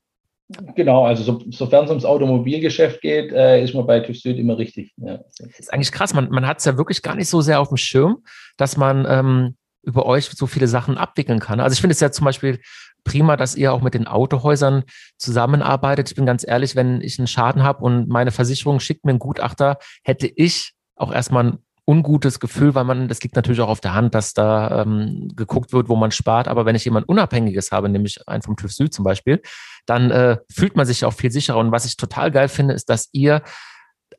Genau, 0.76 1.06
also 1.06 1.24
so, 1.24 1.44
sofern 1.52 1.86
es 1.86 1.90
ums 1.90 2.06
Automobilgeschäft 2.06 3.02
geht, 3.02 3.34
äh, 3.34 3.62
ist 3.62 3.74
man 3.74 3.86
bei 3.86 4.00
TÜV 4.00 4.18
Süd 4.18 4.38
immer 4.38 4.58
richtig. 4.58 4.94
Ja. 4.96 5.20
Ist 5.58 5.74
eigentlich 5.74 5.92
krass. 5.92 6.14
Man, 6.14 6.30
man 6.30 6.48
hat 6.48 6.60
es 6.60 6.66
ja 6.66 6.78
wirklich 6.78 7.02
gar 7.02 7.16
nicht 7.16 7.28
so 7.28 7.42
sehr 7.42 7.60
auf 7.60 7.68
dem 7.68 7.78
Schirm, 7.78 8.24
dass 8.56 8.78
man 8.78 9.06
ähm, 9.10 9.58
über 9.84 10.06
euch 10.06 10.26
so 10.26 10.48
viele 10.48 10.68
Sachen 10.68 10.98
abwickeln 10.98 11.40
kann. 11.40 11.60
Also 11.60 11.74
ich 11.74 11.82
finde 11.82 11.94
es 11.94 12.00
ja 12.00 12.12
zum 12.12 12.24
Beispiel 12.24 12.60
prima, 13.04 13.36
dass 13.36 13.56
ihr 13.56 13.74
auch 13.74 13.82
mit 13.82 13.94
den 13.94 14.08
Autohäusern 14.08 14.84
zusammenarbeitet. 15.18 16.10
Ich 16.10 16.16
bin 16.16 16.26
ganz 16.26 16.46
ehrlich, 16.48 16.76
wenn 16.76 17.02
ich 17.02 17.20
einen 17.20 17.28
Schaden 17.28 17.64
habe 17.64 17.84
und 17.84 18.08
meine 18.08 18.32
Versicherung 18.32 18.80
schickt 18.80 19.06
mir 19.06 19.12
einen 19.12 19.20
Gutachter, 19.20 19.80
hätte 20.04 20.28
ich 20.28 20.74
auch 20.96 21.12
erstmal 21.12 21.46
ein 21.46 21.58
ungutes 21.88 22.40
Gefühl, 22.40 22.76
weil 22.76 22.84
man, 22.84 23.08
das 23.08 23.22
liegt 23.24 23.36
natürlich 23.36 23.62
auch 23.62 23.70
auf 23.70 23.80
der 23.80 23.94
Hand, 23.94 24.14
dass 24.14 24.34
da 24.34 24.82
ähm, 24.82 25.32
geguckt 25.36 25.72
wird, 25.72 25.88
wo 25.88 25.96
man 25.96 26.12
spart. 26.12 26.48
Aber 26.48 26.66
wenn 26.66 26.76
ich 26.76 26.86
jemand 26.86 27.08
Unabhängiges 27.08 27.72
habe, 27.72 27.88
nämlich 27.88 28.28
einen 28.28 28.44
vom 28.44 28.58
TÜV 28.58 28.74
Süd 28.74 28.94
zum 28.94 29.06
Beispiel, 29.06 29.42
dann 29.86 30.12
äh, 30.12 30.38
fühlt 30.52 30.76
man 30.76 30.86
sich 30.86 31.06
auch 31.06 31.14
viel 31.14 31.32
sicherer. 31.32 31.58
Und 31.58 31.72
was 31.72 31.86
ich 31.86 31.96
total 31.96 32.30
geil 32.30 32.50
finde, 32.50 32.74
ist, 32.74 32.90
dass 32.90 33.10
ihr 33.14 33.42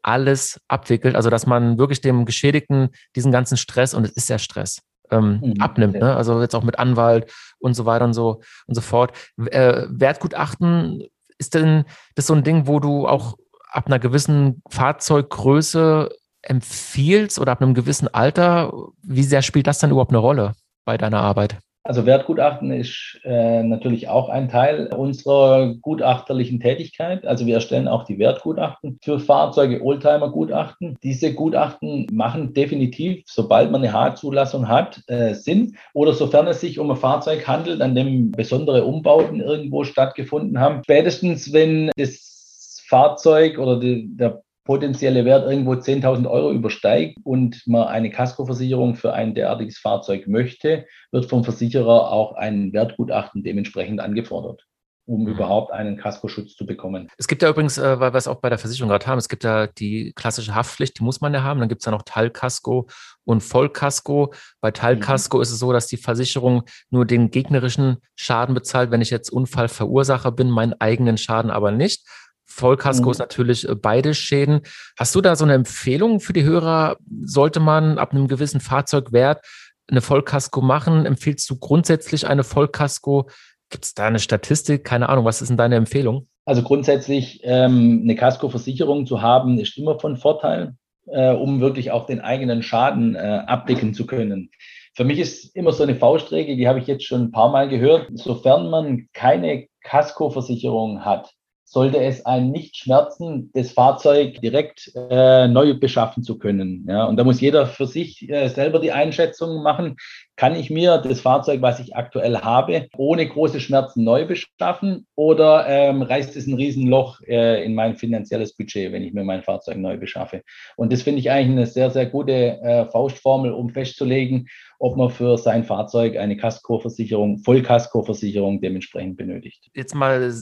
alles 0.03 0.61
abwickelt, 0.69 1.15
also 1.15 1.29
dass 1.29 1.47
man 1.47 1.79
wirklich 1.79 2.01
dem 2.01 2.25
Geschädigten 2.25 2.89
diesen 3.15 3.33
ganzen 3.33 3.59
Stress, 3.59 3.93
und 3.93 4.05
es 4.05 4.13
ist 4.13 4.31
ja 4.31 4.39
Stress, 4.39 4.81
ähm, 5.11 5.41
mhm. 5.43 5.61
abnimmt. 5.61 5.95
Ne? 5.95 6.17
Also 6.17 6.41
jetzt 6.41 6.55
auch 6.55 6.65
mit 6.65 6.79
Anwalt 6.79 7.31
und 7.59 7.75
so 7.75 7.85
weiter 7.85 8.07
und 8.07 8.15
so 8.15 8.41
und 8.67 8.75
so 8.75 8.81
fort. 8.81 9.13
Äh, 9.37 9.85
Wertgutachten, 9.89 11.05
ist 11.39 11.55
denn 11.55 11.85
das 12.15 12.27
so 12.27 12.35
ein 12.35 12.45
Ding, 12.45 12.67
wo 12.67 12.81
du 12.81 13.07
auch 13.07 13.37
ab 13.71 13.87
einer 13.87 13.99
gewissen 13.99 14.63
Fahrzeuggröße 14.71 16.09
empfiehlst 16.43 17.39
oder 17.39 17.53
ab 17.53 17.63
einem 17.63 17.75
gewissen 17.75 18.09
Alter? 18.09 18.73
Wie 19.03 19.23
sehr 19.23 19.43
spielt 19.43 19.67
das 19.67 19.79
dann 19.79 19.91
überhaupt 19.91 20.13
eine 20.13 20.19
Rolle 20.19 20.53
bei 20.85 20.97
deiner 20.97 21.21
Arbeit? 21.21 21.59
Also 21.89 22.05
Wertgutachten 22.05 22.71
ist 22.71 23.19
äh, 23.25 23.63
natürlich 23.63 24.09
auch 24.09 24.29
ein 24.29 24.51
Teil 24.51 24.89
unserer 24.89 25.75
gutachterlichen 25.81 26.61
Tätigkeit. 26.61 27.27
Also 27.27 27.47
wir 27.47 27.55
erstellen 27.55 27.89
auch 27.89 28.05
die 28.05 28.19
Wertgutachten 28.19 28.99
für 29.03 29.19
Fahrzeuge, 29.19 29.83
Oldtimer-Gutachten. 29.83 30.99
Diese 31.03 31.33
Gutachten 31.33 32.07
machen 32.13 32.53
definitiv, 32.53 33.23
sobald 33.27 33.71
man 33.71 33.83
eine 33.83 33.95
H-Zulassung 33.95 34.69
hat, 34.69 35.01
äh, 35.07 35.33
Sinn. 35.33 35.79
Oder 35.95 36.13
sofern 36.13 36.47
es 36.49 36.61
sich 36.61 36.79
um 36.79 36.91
ein 36.91 36.97
Fahrzeug 36.99 37.49
handelt, 37.49 37.81
an 37.81 37.95
dem 37.95 38.33
besondere 38.33 38.85
Umbauten 38.85 39.41
irgendwo 39.41 39.85
stattgefunden 39.85 40.61
haben. 40.61 40.83
Spätestens, 40.85 41.55
wenn 41.55 41.91
das 41.97 42.85
Fahrzeug 42.87 43.59
oder 43.59 43.81
die, 43.81 44.15
der 44.15 44.43
potenzielle 44.69 45.25
Wert 45.25 45.51
irgendwo 45.51 45.73
10.000 45.73 46.29
Euro 46.29 46.53
übersteigt 46.53 47.17
und 47.25 47.63
man 47.67 47.89
eine 47.89 48.11
Kaskoversicherung 48.11 48.97
für 48.97 49.15
ein 49.15 49.35
derartiges 49.35 49.79
Fahrzeug 49.79 50.29
möchte, 50.29 50.85
wird 51.11 51.25
vom 51.25 51.43
Versicherer 51.43 52.13
auch 52.13 52.35
ein 52.35 52.75
Wertgutachten 52.75 53.43
dementsprechend 53.43 53.99
angefordert 53.99 54.67
um 55.07 55.23
mhm. 55.23 55.29
überhaupt 55.29 55.73
einen 55.73 55.97
Kaskoschutz 55.97 56.55
zu 56.55 56.67
bekommen. 56.67 57.09
Es 57.17 57.27
gibt 57.27 57.41
ja 57.41 57.49
übrigens, 57.49 57.79
äh, 57.79 57.99
weil 57.99 58.13
wir 58.13 58.19
es 58.19 58.29
auch 58.29 58.43
bei 58.43 58.51
der 58.51 58.59
Versicherung 58.59 58.91
gerade 58.91 59.07
haben, 59.07 59.17
es 59.17 59.31
gibt 59.31 59.43
ja 59.43 59.67
die 59.67 60.13
klassische 60.15 60.55
Haftpflicht, 60.55 60.99
die 60.99 61.03
muss 61.03 61.23
man 61.23 61.33
ja 61.33 61.43
haben. 61.43 61.61
Dann 61.61 61.71
gibt 61.71 61.81
es 61.81 61.87
ja 61.87 61.93
noch 61.93 62.03
Teilkasko 62.03 62.89
und 63.25 63.43
Vollkasko. 63.43 64.35
Bei 64.61 64.71
Teilkasko 64.71 65.39
mhm. 65.39 65.43
ist 65.45 65.51
es 65.51 65.61
so, 65.61 65.73
dass 65.73 65.87
die 65.87 65.97
Versicherung 65.97 66.65
nur 66.91 67.07
den 67.07 67.31
gegnerischen 67.31 68.03
Schaden 68.17 68.55
bezahlt, 68.55 68.91
wenn 68.91 69.01
ich 69.01 69.09
jetzt 69.09 69.31
Unfallverursacher 69.31 70.31
bin, 70.31 70.51
meinen 70.51 70.75
eigenen 70.79 71.17
Schaden 71.17 71.51
aber 71.51 71.71
nicht. 71.71 72.07
Vollkasko 72.49 73.07
mhm. 73.07 73.11
ist 73.13 73.19
natürlich 73.19 73.69
äh, 73.69 73.75
beide 73.75 74.15
Schäden. 74.15 74.63
Hast 74.99 75.15
du 75.15 75.21
da 75.21 75.37
so 75.37 75.45
eine 75.45 75.55
Empfehlung 75.55 76.21
für 76.21 76.33
die 76.33 76.45
Hörer? 76.45 76.97
Sollte 77.23 77.61
man 77.61 77.99
ab 77.99 78.13
einem 78.13 78.29
gewissen 78.29 78.61
Fahrzeugwert 78.61 79.45
eine 79.89 80.01
Vollkasko 80.01 80.61
machen? 80.61 81.07
Empfiehlst 81.07 81.49
du 81.51 81.59
grundsätzlich 81.59 82.27
eine 82.27 82.45
Vollkasko? 82.45 83.29
Gibt 83.71 83.85
es 83.85 83.95
da 83.95 84.07
eine 84.07 84.19
Statistik? 84.19 84.85
Keine 84.85 85.09
Ahnung. 85.09 85.25
Was 85.25 85.43
ist 85.43 85.49
denn 85.49 85.57
deine 85.57 85.77
Empfehlung? 85.77 86.27
Also 86.47 86.63
grundsätzlich 86.63 87.41
ähm, 87.45 88.01
eine 88.03 88.17
Kaskoversicherung 88.17 89.07
zu 89.07 89.21
haben, 89.21 89.59
ist 89.59 89.77
immer 89.77 90.01
von 90.01 90.17
Vorteil, 90.17 90.77
äh, 91.07 91.33
um 91.33 91.61
wirklich 91.61 91.91
auch 91.91 92.07
den 92.07 92.21
eigenen 92.21 92.63
Schaden 92.63 93.15
äh, 93.15 93.43
abdecken 93.47 93.93
zu 93.93 94.07
können. 94.07 94.51
Für 94.95 95.05
mich 95.05 95.19
ist 95.19 95.55
immer 95.55 95.73
so 95.73 95.83
eine 95.83 95.95
Faustregel, 95.95 96.57
die 96.57 96.67
habe 96.67 96.79
ich 96.79 96.87
jetzt 96.87 97.05
schon 97.05 97.25
ein 97.25 97.31
paar 97.31 97.51
Mal 97.51 97.69
gehört. 97.69 98.09
Sofern 98.15 98.71
man 98.71 99.09
keine 99.13 99.69
Kaskoversicherung 99.83 101.05
hat, 101.05 101.35
sollte 101.71 101.99
es 101.99 102.25
einen 102.25 102.51
nicht 102.51 102.77
schmerzen, 102.77 103.51
das 103.53 103.73
Fahrzeug 103.73 104.41
direkt 104.41 104.91
äh, 104.95 105.47
neu 105.49 105.79
beschaffen 105.79 106.23
zu 106.23 106.39
können. 106.39 106.87
Ja, 106.89 107.05
und 107.05 107.17
da 107.17 107.25
muss 107.25 107.43
jeder 107.43 107.67
für 107.67 107.87
sich 107.87 108.29
äh, 108.29 108.49
selber 108.49 108.79
die 108.79 108.93
Einschätzung 108.93 109.63
machen. 109.63 109.97
Kann 110.39 110.55
ich 110.55 110.71
mir 110.71 110.99
das 110.99 111.21
Fahrzeug, 111.21 111.63
was 111.63 111.81
ich 111.81 111.97
aktuell 111.97 112.39
habe, 112.39 112.87
ohne 112.97 113.27
große 113.27 113.59
Schmerzen 113.59 114.05
neu 114.05 114.25
beschaffen 114.25 115.05
oder 115.17 115.67
ähm, 115.67 116.01
reißt 116.01 116.37
es 116.37 116.47
ein 116.47 116.55
Riesenloch 116.55 117.21
äh, 117.27 117.65
in 117.65 117.75
mein 117.75 117.97
finanzielles 117.97 118.55
Budget, 118.55 118.93
wenn 118.93 119.03
ich 119.03 119.13
mir 119.13 119.25
mein 119.25 119.43
Fahrzeug 119.43 119.79
neu 119.79 119.97
beschaffe? 119.97 120.43
Und 120.77 120.93
das 120.93 121.03
finde 121.03 121.19
ich 121.19 121.33
eigentlich 121.33 121.59
eine 121.59 121.67
sehr, 121.67 121.91
sehr 121.91 122.07
gute 122.07 122.33
äh, 122.33 122.87
Faustformel, 122.87 123.51
um 123.51 123.71
festzulegen, 123.71 124.47
ob 124.79 124.97
man 124.97 125.11
für 125.11 125.37
sein 125.39 125.65
Fahrzeug 125.65 126.17
eine 126.17 126.37
Kaskoversicherung, 126.37 127.39
Vollkaskoversicherung 127.39 128.61
dementsprechend 128.61 129.17
benötigt. 129.17 129.69
Jetzt 129.75 129.97
mal, 129.97 130.33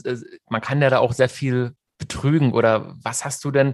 man 0.47 0.61
kann 0.61 0.79
ja 0.79 0.91
da 0.91 0.99
auch 0.99 1.13
sehr 1.13 1.29
viel 1.29 1.71
betrügen 1.97 2.53
oder 2.53 2.93
was 3.01 3.25
hast 3.25 3.43
du 3.43 3.49
denn 3.49 3.73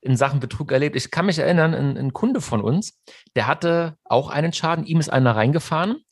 in 0.00 0.16
Sachen 0.16 0.40
Betrug 0.40 0.72
erlebt? 0.72 0.96
Ich 0.96 1.10
kann 1.10 1.26
mich 1.26 1.38
erinnern, 1.38 1.74
ein, 1.74 1.96
ein 1.96 2.12
Kunde 2.12 2.40
von 2.40 2.60
uns, 2.60 3.00
der 3.36 3.46
hatte 3.46 3.96
auch 4.04 4.30
einen 4.30 4.52
Schaden, 4.52 4.84
ihm 4.84 5.00
ist 5.00 5.12
einer 5.12 5.36
reingefahren 5.36 6.04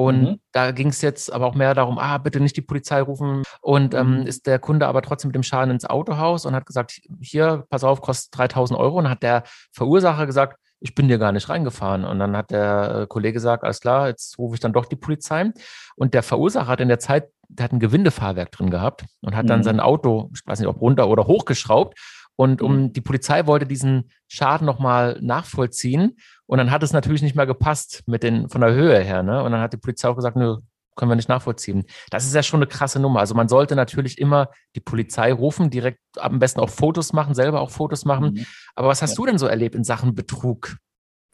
und 0.00 0.22
mhm. 0.22 0.40
da 0.52 0.70
ging 0.70 0.88
es 0.88 1.02
jetzt 1.02 1.30
aber 1.30 1.44
auch 1.46 1.54
mehr 1.54 1.74
darum, 1.74 1.98
ah, 1.98 2.16
bitte 2.16 2.40
nicht 2.40 2.56
die 2.56 2.62
Polizei 2.62 3.02
rufen. 3.02 3.42
Und 3.60 3.92
ähm, 3.92 4.20
mhm. 4.20 4.26
ist 4.26 4.46
der 4.46 4.58
Kunde 4.58 4.86
aber 4.86 5.02
trotzdem 5.02 5.28
mit 5.28 5.34
dem 5.34 5.42
Schaden 5.42 5.70
ins 5.70 5.84
Autohaus 5.84 6.46
und 6.46 6.54
hat 6.54 6.64
gesagt, 6.64 7.02
hier, 7.20 7.66
pass 7.68 7.84
auf, 7.84 8.00
kostet 8.00 8.38
3000 8.38 8.80
Euro. 8.80 8.96
Und 8.96 9.10
hat 9.10 9.22
der 9.22 9.42
Verursacher 9.72 10.24
gesagt, 10.24 10.58
ich 10.80 10.94
bin 10.94 11.08
dir 11.08 11.18
gar 11.18 11.32
nicht 11.32 11.50
reingefahren. 11.50 12.06
Und 12.06 12.18
dann 12.18 12.34
hat 12.34 12.50
der 12.50 13.00
äh, 13.02 13.06
Kollege 13.08 13.34
gesagt, 13.34 13.62
alles 13.62 13.82
klar, 13.82 14.08
jetzt 14.08 14.38
rufe 14.38 14.54
ich 14.54 14.60
dann 14.60 14.72
doch 14.72 14.86
die 14.86 14.96
Polizei. 14.96 15.50
Und 15.96 16.14
der 16.14 16.22
Verursacher 16.22 16.68
hat 16.68 16.80
in 16.80 16.88
der 16.88 16.98
Zeit, 16.98 17.28
der 17.50 17.64
hat 17.64 17.72
ein 17.72 17.80
Gewindefahrwerk 17.80 18.52
drin 18.52 18.70
gehabt 18.70 19.04
und 19.20 19.36
hat 19.36 19.50
dann 19.50 19.60
mhm. 19.60 19.64
sein 19.64 19.80
Auto, 19.80 20.30
ich 20.32 20.40
weiß 20.46 20.60
nicht, 20.60 20.68
ob 20.68 20.80
runter 20.80 21.08
oder 21.08 21.26
hochgeschraubt 21.26 21.98
Und 22.40 22.62
um 22.62 22.84
mhm. 22.84 22.92
die 22.94 23.02
Polizei 23.02 23.46
wollte 23.46 23.66
diesen 23.66 24.10
Schaden 24.26 24.64
nochmal 24.64 25.18
nachvollziehen. 25.20 26.16
Und 26.46 26.56
dann 26.56 26.70
hat 26.70 26.82
es 26.82 26.94
natürlich 26.94 27.20
nicht 27.20 27.36
mehr 27.36 27.44
gepasst 27.44 28.02
mit 28.06 28.22
den, 28.22 28.48
von 28.48 28.62
der 28.62 28.72
Höhe 28.72 28.98
her. 28.98 29.22
Ne? 29.22 29.42
Und 29.42 29.52
dann 29.52 29.60
hat 29.60 29.74
die 29.74 29.76
Polizei 29.76 30.08
auch 30.08 30.16
gesagt, 30.16 30.38
nö, 30.38 30.56
können 30.96 31.10
wir 31.10 31.16
nicht 31.16 31.28
nachvollziehen. 31.28 31.84
Das 32.08 32.24
ist 32.24 32.34
ja 32.34 32.42
schon 32.42 32.60
eine 32.60 32.66
krasse 32.66 32.98
Nummer. 32.98 33.20
Also 33.20 33.34
man 33.34 33.48
sollte 33.48 33.76
natürlich 33.76 34.16
immer 34.16 34.48
die 34.74 34.80
Polizei 34.80 35.34
rufen, 35.34 35.68
direkt 35.68 36.00
am 36.16 36.38
besten 36.38 36.60
auch 36.60 36.70
Fotos 36.70 37.12
machen, 37.12 37.34
selber 37.34 37.60
auch 37.60 37.68
Fotos 37.68 38.06
machen. 38.06 38.32
Mhm. 38.32 38.46
Aber 38.74 38.88
was 38.88 39.02
hast 39.02 39.10
ja. 39.10 39.16
du 39.16 39.26
denn 39.26 39.36
so 39.36 39.46
erlebt 39.46 39.74
in 39.74 39.84
Sachen 39.84 40.14
Betrug, 40.14 40.78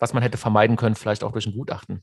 was 0.01 0.13
man 0.13 0.25
hätte 0.25 0.39
vermeiden 0.39 0.75
können, 0.75 0.97
vielleicht 0.97 1.23
auch 1.23 1.31
durch 1.31 1.47
ein 1.47 1.55
Gutachten? 1.55 2.03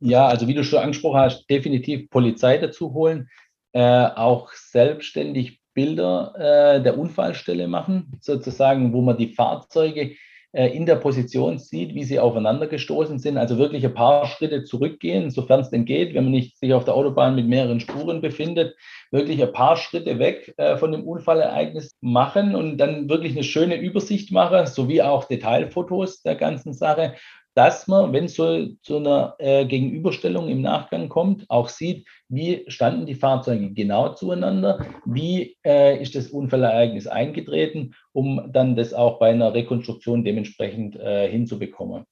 Ja, 0.00 0.26
also 0.26 0.46
wie 0.48 0.54
du 0.54 0.64
schon 0.64 0.80
angesprochen 0.80 1.20
hast, 1.20 1.48
definitiv 1.48 2.10
Polizei 2.10 2.58
dazu 2.58 2.92
holen, 2.92 3.30
äh, 3.72 4.04
auch 4.04 4.52
selbstständig 4.52 5.61
Bilder 5.74 6.34
äh, 6.36 6.82
der 6.82 6.98
Unfallstelle 6.98 7.68
machen, 7.68 8.12
sozusagen, 8.20 8.92
wo 8.92 9.00
man 9.00 9.16
die 9.16 9.34
Fahrzeuge 9.34 10.12
äh, 10.52 10.68
in 10.68 10.84
der 10.84 10.96
Position 10.96 11.58
sieht, 11.58 11.94
wie 11.94 12.04
sie 12.04 12.20
aufeinander 12.20 12.66
gestoßen 12.66 13.18
sind. 13.18 13.38
Also 13.38 13.56
wirklich 13.56 13.86
ein 13.86 13.94
paar 13.94 14.26
Schritte 14.26 14.64
zurückgehen, 14.64 15.30
sofern 15.30 15.60
es 15.60 15.70
denn 15.70 15.86
geht, 15.86 16.14
wenn 16.14 16.24
man 16.24 16.32
nicht 16.32 16.58
sich 16.58 16.74
auf 16.74 16.84
der 16.84 16.94
Autobahn 16.94 17.34
mit 17.34 17.46
mehreren 17.46 17.80
Spuren 17.80 18.20
befindet, 18.20 18.76
wirklich 19.10 19.42
ein 19.42 19.52
paar 19.52 19.76
Schritte 19.76 20.18
weg 20.18 20.52
äh, 20.58 20.76
von 20.76 20.92
dem 20.92 21.04
Unfallereignis 21.08 21.96
machen 22.02 22.54
und 22.54 22.76
dann 22.76 23.08
wirklich 23.08 23.32
eine 23.32 23.44
schöne 23.44 23.76
Übersicht 23.76 24.30
machen, 24.30 24.66
sowie 24.66 25.00
auch 25.00 25.24
Detailfotos 25.24 26.20
der 26.20 26.34
ganzen 26.34 26.74
Sache 26.74 27.14
dass 27.54 27.86
man, 27.86 28.12
wenn 28.12 28.24
es 28.24 28.34
so 28.34 28.66
zu 28.82 28.96
einer 28.96 29.34
äh, 29.38 29.66
Gegenüberstellung 29.66 30.48
im 30.48 30.62
Nachgang 30.62 31.08
kommt, 31.08 31.44
auch 31.48 31.68
sieht, 31.68 32.06
wie 32.28 32.64
standen 32.68 33.06
die 33.06 33.14
Fahrzeuge 33.14 33.72
genau 33.72 34.14
zueinander, 34.14 34.86
wie 35.04 35.56
äh, 35.64 36.00
ist 36.00 36.14
das 36.14 36.28
Unfallereignis 36.28 37.06
eingetreten, 37.06 37.94
um 38.12 38.50
dann 38.52 38.76
das 38.76 38.94
auch 38.94 39.18
bei 39.18 39.30
einer 39.30 39.52
Rekonstruktion 39.52 40.24
dementsprechend 40.24 40.96
äh, 40.96 41.28
hinzubekommen. 41.30 42.04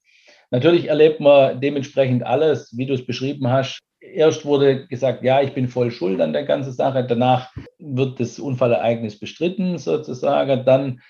Natürlich 0.51 0.89
erlebt 0.89 1.21
man 1.21 1.61
dementsprechend 1.61 2.25
alles, 2.25 2.77
wie 2.77 2.87
du 2.87 2.95
es 2.95 3.07
beschrieben 3.07 3.49
hast. 3.49 3.79
Erst 4.01 4.45
wurde 4.45 4.87
gesagt, 4.89 5.23
ja, 5.23 5.41
ich 5.41 5.53
bin 5.53 5.69
voll 5.69 5.91
schuld 5.91 6.21
an 6.21 6.33
der 6.33 6.45
ganzen 6.45 6.73
Sache. 6.73 7.05
Danach 7.07 7.53
wird 7.79 8.19
das 8.19 8.39
Unfallereignis 8.39 9.19
bestritten, 9.19 9.79
sozusagen. 9.79 10.65
Dann 10.65 11.01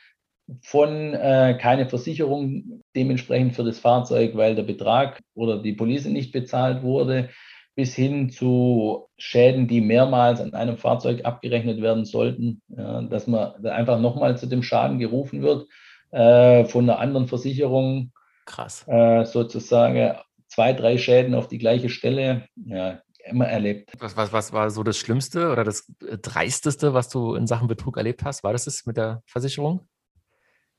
von 0.63 1.15
äh, 1.15 1.57
keine 1.61 1.89
Versicherung 1.89 2.83
dementsprechend 2.97 3.55
für 3.55 3.65
das 3.65 3.79
Fahrzeug, 3.79 4.33
weil 4.35 4.55
der 4.55 4.63
Betrag 4.63 5.21
oder 5.35 5.63
die 5.63 5.73
Police 5.73 6.07
nicht 6.07 6.33
bezahlt 6.33 6.83
wurde, 6.83 7.31
bis 7.77 7.95
hin 7.95 8.31
zu 8.31 9.09
Schäden, 9.17 9.69
die 9.69 9.81
mehrmals 9.81 10.41
an 10.41 10.55
einem 10.55 10.77
Fahrzeug 10.77 11.25
abgerechnet 11.25 11.81
werden 11.81 12.05
sollten, 12.05 12.61
ja, 12.69 13.03
dass 13.03 13.27
man 13.27 13.65
einfach 13.65 14.01
nochmal 14.01 14.37
zu 14.37 14.47
dem 14.47 14.63
Schaden 14.63 14.99
gerufen 14.99 15.43
wird 15.43 15.67
äh, 16.11 16.65
von 16.65 16.89
einer 16.89 16.99
anderen 16.99 17.29
Versicherung. 17.29 18.13
Krass. 18.47 18.85
Äh, 18.89 19.25
sozusagen 19.25 20.17
zwei, 20.49 20.73
drei 20.73 20.99
Schäden 20.99 21.35
auf 21.35 21.49
die 21.49 21.59
gleiche 21.59 21.89
Stelle. 21.89 22.47
Ja, 22.57 23.01
immer 23.25 23.47
erlebt. 23.47 23.93
Was, 23.99 24.17
was, 24.17 24.33
was 24.33 24.53
war 24.53 24.71
so 24.71 24.83
das 24.83 24.99
Schlimmste 24.99 25.51
oder 25.51 25.63
das 25.63 25.93
Dreisteste, 26.01 26.95
was 26.95 27.09
du 27.09 27.35
in 27.35 27.47
Sachen 27.47 27.69
Betrug 27.69 27.97
erlebt 27.97 28.25
hast? 28.25 28.43
War 28.43 28.53
das 28.53 28.67
es 28.67 28.87
mit 28.87 28.97
der 28.97 29.23
Versicherung? 29.27 29.87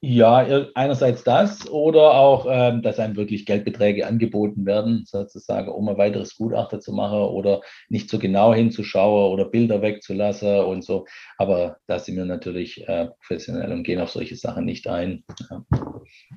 Ja, 0.04 0.38
einerseits 0.74 1.24
das 1.24 1.70
oder 1.70 2.16
auch, 2.16 2.48
ähm, 2.50 2.82
dass 2.82 2.98
einem 2.98 3.16
wirklich 3.16 3.46
Geldbeträge 3.46 4.08
angeboten 4.08 4.66
werden, 4.66 5.04
sozusagen, 5.06 5.70
um 5.70 5.88
ein 5.90 5.98
weiteres 6.00 6.36
Gutachter 6.36 6.80
zu 6.80 6.92
machen 6.92 7.20
oder 7.20 7.62
nicht 7.88 8.10
so 8.10 8.18
genau 8.18 8.52
hinzuschauen 8.52 9.32
oder 9.32 9.46
Bilder 9.46 9.84
wegzulassen 9.84 10.62
und 10.62 10.84
so. 10.84 11.06
Aber 11.38 11.78
da 11.86 12.00
sind 12.00 12.16
wir 12.16 12.26
natürlich 12.26 12.88
äh, 12.88 13.10
professionell 13.20 13.72
und 13.72 13.84
gehen 13.84 14.02
auf 14.02 14.10
solche 14.10 14.36
Sachen 14.36 14.66
nicht 14.66 14.88
ein. 14.88 15.24
Ja. 15.52 15.64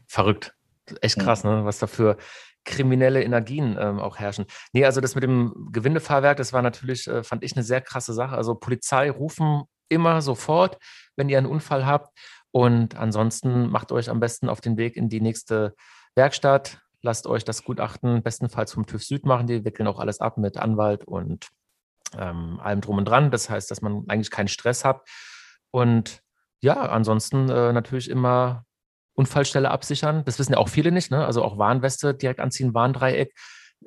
Verrückt. 0.08 0.52
Echt 1.00 1.18
krass, 1.18 1.42
ja. 1.44 1.60
ne? 1.60 1.64
was 1.64 1.78
da 1.78 1.86
für 1.86 2.18
kriminelle 2.64 3.22
Energien 3.22 3.78
ähm, 3.80 3.98
auch 3.98 4.18
herrschen. 4.18 4.44
Nee, 4.74 4.84
also 4.84 5.00
das 5.00 5.14
mit 5.14 5.24
dem 5.24 5.70
Gewindefahrwerk, 5.72 6.36
das 6.36 6.52
war 6.52 6.60
natürlich, 6.60 7.06
äh, 7.06 7.22
fand 7.22 7.42
ich 7.42 7.56
eine 7.56 7.62
sehr 7.62 7.80
krasse 7.80 8.12
Sache. 8.12 8.36
Also 8.36 8.54
Polizei 8.54 9.10
rufen 9.10 9.62
immer 9.88 10.20
sofort, 10.20 10.78
wenn 11.16 11.30
ihr 11.30 11.38
einen 11.38 11.46
Unfall 11.46 11.86
habt. 11.86 12.10
Und 12.54 12.94
ansonsten 12.94 13.68
macht 13.68 13.90
euch 13.90 14.08
am 14.08 14.20
besten 14.20 14.48
auf 14.48 14.60
den 14.60 14.76
Weg 14.76 14.96
in 14.96 15.08
die 15.08 15.20
nächste 15.20 15.74
Werkstatt. 16.14 16.78
Lasst 17.02 17.26
euch 17.26 17.44
das 17.44 17.64
Gutachten 17.64 18.22
bestenfalls 18.22 18.72
vom 18.72 18.86
TÜV 18.86 19.02
Süd 19.02 19.26
machen. 19.26 19.48
Die 19.48 19.64
wickeln 19.64 19.88
auch 19.88 19.98
alles 19.98 20.20
ab 20.20 20.38
mit 20.38 20.56
Anwalt 20.56 21.04
und 21.04 21.48
ähm, 22.16 22.60
allem 22.60 22.80
drum 22.80 22.98
und 22.98 23.06
dran. 23.06 23.32
Das 23.32 23.50
heißt, 23.50 23.72
dass 23.72 23.82
man 23.82 24.04
eigentlich 24.06 24.30
keinen 24.30 24.46
Stress 24.46 24.84
hat. 24.84 25.02
Und 25.72 26.20
ja, 26.60 26.76
ansonsten 26.76 27.48
äh, 27.48 27.72
natürlich 27.72 28.08
immer 28.08 28.64
Unfallstelle 29.14 29.72
absichern. 29.72 30.22
Das 30.24 30.38
wissen 30.38 30.52
ja 30.52 30.58
auch 30.58 30.68
viele 30.68 30.92
nicht. 30.92 31.10
Ne? 31.10 31.26
Also 31.26 31.42
auch 31.42 31.58
Warnweste 31.58 32.14
direkt 32.14 32.38
anziehen, 32.38 32.72
Warndreieck. 32.72 33.34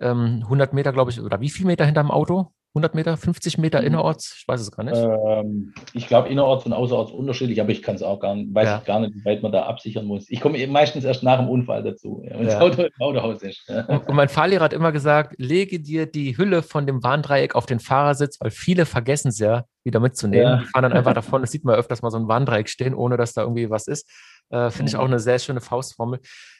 Ähm, 0.02 0.42
100 0.44 0.74
Meter, 0.74 0.92
glaube 0.92 1.12
ich, 1.12 1.22
oder 1.22 1.40
wie 1.40 1.50
viel 1.50 1.66
Meter 1.66 1.86
hinterm 1.86 2.12
Auto? 2.12 2.52
100 2.74 2.96
Meter, 2.96 3.18
50 3.18 3.58
Meter 3.58 3.82
mhm. 3.82 3.88
innerorts? 3.88 4.36
Ich 4.40 4.48
weiß 4.48 4.62
es 4.62 4.72
gar 4.72 4.84
nicht. 4.84 4.98
Ähm, 4.98 5.74
ich 5.94 6.08
glaube 6.08 6.30
innerorts 6.30 6.66
und 6.66 6.74
außerorts 6.74 7.12
unterschiedlich, 7.12 7.60
aber 7.60 7.72
ich 7.72 7.82
kann 7.82 7.96
es 7.96 8.04
auch 8.04 8.20
gar 8.20 8.36
nicht, 8.36 8.54
weiß 8.54 8.68
ja. 8.68 8.82
gar 8.86 9.00
nicht, 9.00 9.16
wie 9.16 9.26
weit 9.26 9.42
man 9.42 9.52
da 9.52 9.64
absichern 9.64 10.06
muss. 10.06 10.30
Ich 10.30 10.42
komme 10.42 10.66
meistens 10.68 11.04
erst 11.04 11.24
nach 11.24 11.40
dem 11.40 11.50
Unfall 11.50 11.84
dazu, 11.84 12.24
wenn 12.24 12.46
das 12.46 12.56
Auto 12.56 12.84
im 12.84 12.92
Autohaus 13.00 13.42
ist. 13.42 13.68
Und, 13.88 14.08
und 14.08 14.16
mein 14.16 14.30
Fahrlehrer 14.30 14.66
hat 14.66 14.74
immer 14.74 14.92
gesagt, 14.92 15.36
lege 15.38 15.80
dir 15.80 16.06
die 16.06 16.38
Hülle 16.38 16.62
von 16.62 16.86
dem 16.86 17.04
Warndreieck 17.04 17.56
auf 17.56 17.66
den 17.66 17.80
Fahrersitz, 17.80 18.40
weil 18.40 18.52
viele 18.52 18.86
vergessen 18.86 19.30
es 19.30 19.40
ja, 19.40 19.66
wieder 19.84 20.00
mitzunehmen. 20.00 20.46
Ja. 20.46 20.58
Die 20.58 20.66
fahren 20.66 20.84
dann 20.84 20.94
einfach 20.94 21.14
davon. 21.16 21.42
Das 21.42 21.52
sieht 21.52 21.66
man 21.66 21.76
öfters 21.76 22.02
mal 22.02 22.12
so 22.12 22.18
ein 22.18 22.28
Warndreieck 22.28 22.70
stehen, 22.70 22.94
ohne 22.94 23.18
dass 23.18 23.34
da 23.34 23.42
irgendwie 23.42 23.70
was 23.70 23.88
ist. 23.88 24.10
Äh, 24.50 24.70
Finde 24.70 24.90
ich 24.90 24.96
auch 24.96 25.06
eine 25.06 25.20
sehr 25.20 25.40
schöne 25.40 25.62
Faustformel. 25.62 26.20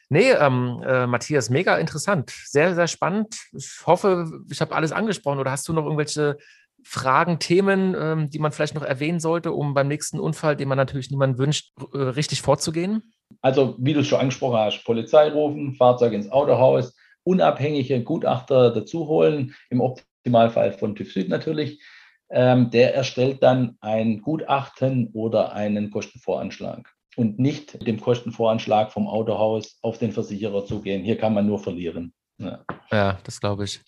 Nee, 0.10 0.32
ähm, 0.32 0.82
äh, 0.86 1.06
Matthias, 1.06 1.50
mega 1.50 1.78
interessant. 1.78 2.32
Sehr, 2.32 2.76
sehr 2.76 2.88
spannend. 2.88 3.36
Ich 3.52 3.86
hoffe, 3.86 4.42
ich 4.50 4.62
habe 4.62 4.74
alles 4.74 4.92
angesprochen. 4.92 5.40
Oder 5.40 5.52
hast 5.52 5.68
du 5.68 5.74
noch 5.74 5.84
irgendwelche 5.84 6.38
Fragen, 6.84 7.40
Themen, 7.40 7.96
ähm, 8.00 8.30
die 8.30 8.40
man 8.40 8.54
vielleicht 8.54 8.76
noch 8.76 8.84
erwähnen 8.84 9.20
sollte, 9.20 9.52
um 9.52 9.74
beim 9.74 9.90
nächsten 9.90 10.20
Unfall, 10.20 10.56
den 10.56 10.70
man 10.70 10.78
natürlich 10.78 11.12
niemand 11.12 11.38
wünscht, 11.38 11.74
äh, 11.94 11.98
richtig 11.98 12.42
vorzugehen? 12.42 13.14
Also, 13.42 13.76
wie 13.80 13.94
du 13.94 14.00
es 14.00 14.08
schon 14.08 14.22
angesprochen 14.22 14.58
hast, 14.58 14.86
Polizei 14.86 15.30
rufen, 15.30 15.76
Fahrzeug 15.76 16.14
ins 16.14 16.32
Autohaus, 16.32 16.96
unabhängige 17.24 18.02
Gutachter 18.02 18.72
dazu 18.72 19.08
holen, 19.08 19.54
im 19.70 19.82
Optimalfall 19.82 20.72
von 20.72 20.96
TÜV 20.96 21.12
Süd 21.12 21.28
natürlich. 21.28 21.84
Ähm, 22.30 22.72
der 22.72 22.96
erstellt 22.96 23.44
dann 23.44 23.78
ein 23.82 24.22
Gutachten 24.22 25.10
oder 25.14 25.54
einen 25.54 25.92
Kostenvoranschlag 25.92 26.97
und 27.18 27.40
nicht 27.40 27.86
dem 27.86 28.00
Kostenvoranschlag 28.00 28.92
vom 28.92 29.08
Autohaus 29.08 29.80
auf 29.82 29.98
den 29.98 30.12
Versicherer 30.12 30.66
zugehen. 30.66 31.04
Hier 31.04 31.18
kann 31.18 31.34
man 31.34 31.46
nur 31.46 31.60
verlieren. 31.60 32.14
Ja, 32.38 32.64
ja 32.92 33.20
das 33.24 33.40
glaube 33.40 33.66
ich. 33.66 33.82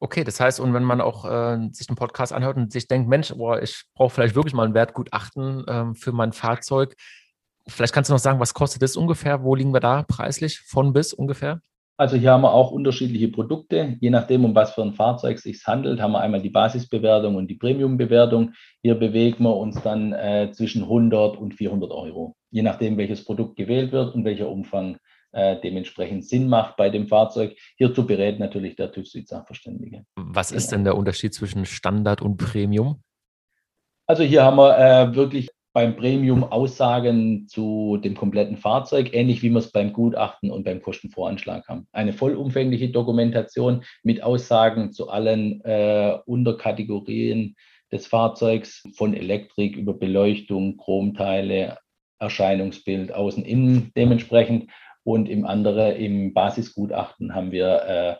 Okay, 0.00 0.22
das 0.22 0.38
heißt, 0.38 0.60
und 0.60 0.74
wenn 0.74 0.84
man 0.84 1.00
auch 1.00 1.24
äh, 1.24 1.68
sich 1.72 1.86
den 1.86 1.96
Podcast 1.96 2.32
anhört 2.32 2.56
und 2.56 2.70
sich 2.70 2.86
denkt, 2.86 3.08
Mensch, 3.08 3.32
boah, 3.34 3.62
ich 3.62 3.84
brauche 3.94 4.10
vielleicht 4.10 4.34
wirklich 4.34 4.54
mal 4.54 4.66
ein 4.66 4.74
Wertgutachten 4.74 5.64
ähm, 5.66 5.94
für 5.94 6.12
mein 6.12 6.32
Fahrzeug, 6.32 6.94
vielleicht 7.66 7.94
kannst 7.94 8.10
du 8.10 8.14
noch 8.14 8.20
sagen, 8.20 8.40
was 8.40 8.52
kostet 8.52 8.82
das 8.82 8.96
ungefähr? 8.96 9.42
Wo 9.42 9.54
liegen 9.54 9.72
wir 9.72 9.80
da 9.80 10.02
preislich? 10.02 10.60
Von 10.60 10.92
bis 10.92 11.14
ungefähr? 11.14 11.60
Also 11.96 12.16
hier 12.16 12.32
haben 12.32 12.42
wir 12.42 12.52
auch 12.52 12.72
unterschiedliche 12.72 13.28
Produkte. 13.28 13.96
Je 14.00 14.10
nachdem, 14.10 14.44
um 14.44 14.54
was 14.54 14.72
für 14.74 14.82
ein 14.82 14.94
Fahrzeug 14.94 15.36
es 15.36 15.44
sich 15.44 15.64
handelt, 15.64 16.00
haben 16.00 16.12
wir 16.12 16.20
einmal 16.20 16.42
die 16.42 16.50
Basisbewertung 16.50 17.36
und 17.36 17.46
die 17.46 17.54
Premiumbewertung. 17.54 18.52
Hier 18.82 18.96
bewegen 18.96 19.44
wir 19.44 19.56
uns 19.56 19.80
dann 19.80 20.12
äh, 20.12 20.50
zwischen 20.52 20.82
100 20.82 21.36
und 21.36 21.54
400 21.54 21.92
Euro, 21.92 22.34
je 22.54 22.62
nachdem, 22.62 22.96
welches 22.96 23.24
Produkt 23.24 23.56
gewählt 23.56 23.90
wird 23.90 24.14
und 24.14 24.24
welcher 24.24 24.48
Umfang 24.48 24.96
äh, 25.32 25.56
dementsprechend 25.60 26.24
Sinn 26.24 26.48
macht 26.48 26.76
bei 26.76 26.88
dem 26.88 27.08
Fahrzeug. 27.08 27.56
Hierzu 27.76 28.06
berät 28.06 28.38
natürlich 28.38 28.76
der 28.76 28.92
TÜV-Süd-Sachverständige. 28.92 30.04
Was 30.14 30.52
ist 30.52 30.70
denn 30.70 30.84
der 30.84 30.96
Unterschied 30.96 31.34
zwischen 31.34 31.66
Standard 31.66 32.22
und 32.22 32.36
Premium? 32.36 33.02
Also 34.06 34.22
hier 34.22 34.44
haben 34.44 34.56
wir 34.56 34.78
äh, 34.78 35.16
wirklich 35.16 35.50
beim 35.72 35.96
Premium 35.96 36.44
Aussagen 36.44 37.48
zu 37.48 37.96
dem 37.96 38.14
kompletten 38.14 38.56
Fahrzeug, 38.56 39.12
ähnlich 39.12 39.42
wie 39.42 39.50
wir 39.50 39.58
es 39.58 39.72
beim 39.72 39.92
Gutachten 39.92 40.52
und 40.52 40.62
beim 40.62 40.80
Kostenvoranschlag 40.80 41.66
haben. 41.66 41.88
Eine 41.90 42.12
vollumfängliche 42.12 42.90
Dokumentation 42.90 43.82
mit 44.04 44.22
Aussagen 44.22 44.92
zu 44.92 45.08
allen 45.08 45.60
äh, 45.64 46.16
Unterkategorien 46.26 47.56
des 47.90 48.06
Fahrzeugs, 48.06 48.84
von 48.96 49.14
Elektrik 49.14 49.76
über 49.76 49.94
Beleuchtung, 49.94 50.76
Chromteile, 50.76 51.78
Erscheinungsbild, 52.18 53.12
Außen, 53.12 53.44
Innen 53.44 53.92
dementsprechend. 53.96 54.70
Und 55.02 55.28
im 55.28 55.44
anderen, 55.44 55.96
im 55.96 56.32
Basisgutachten 56.32 57.34
haben 57.34 57.52
wir 57.52 57.82
äh, 57.82 58.14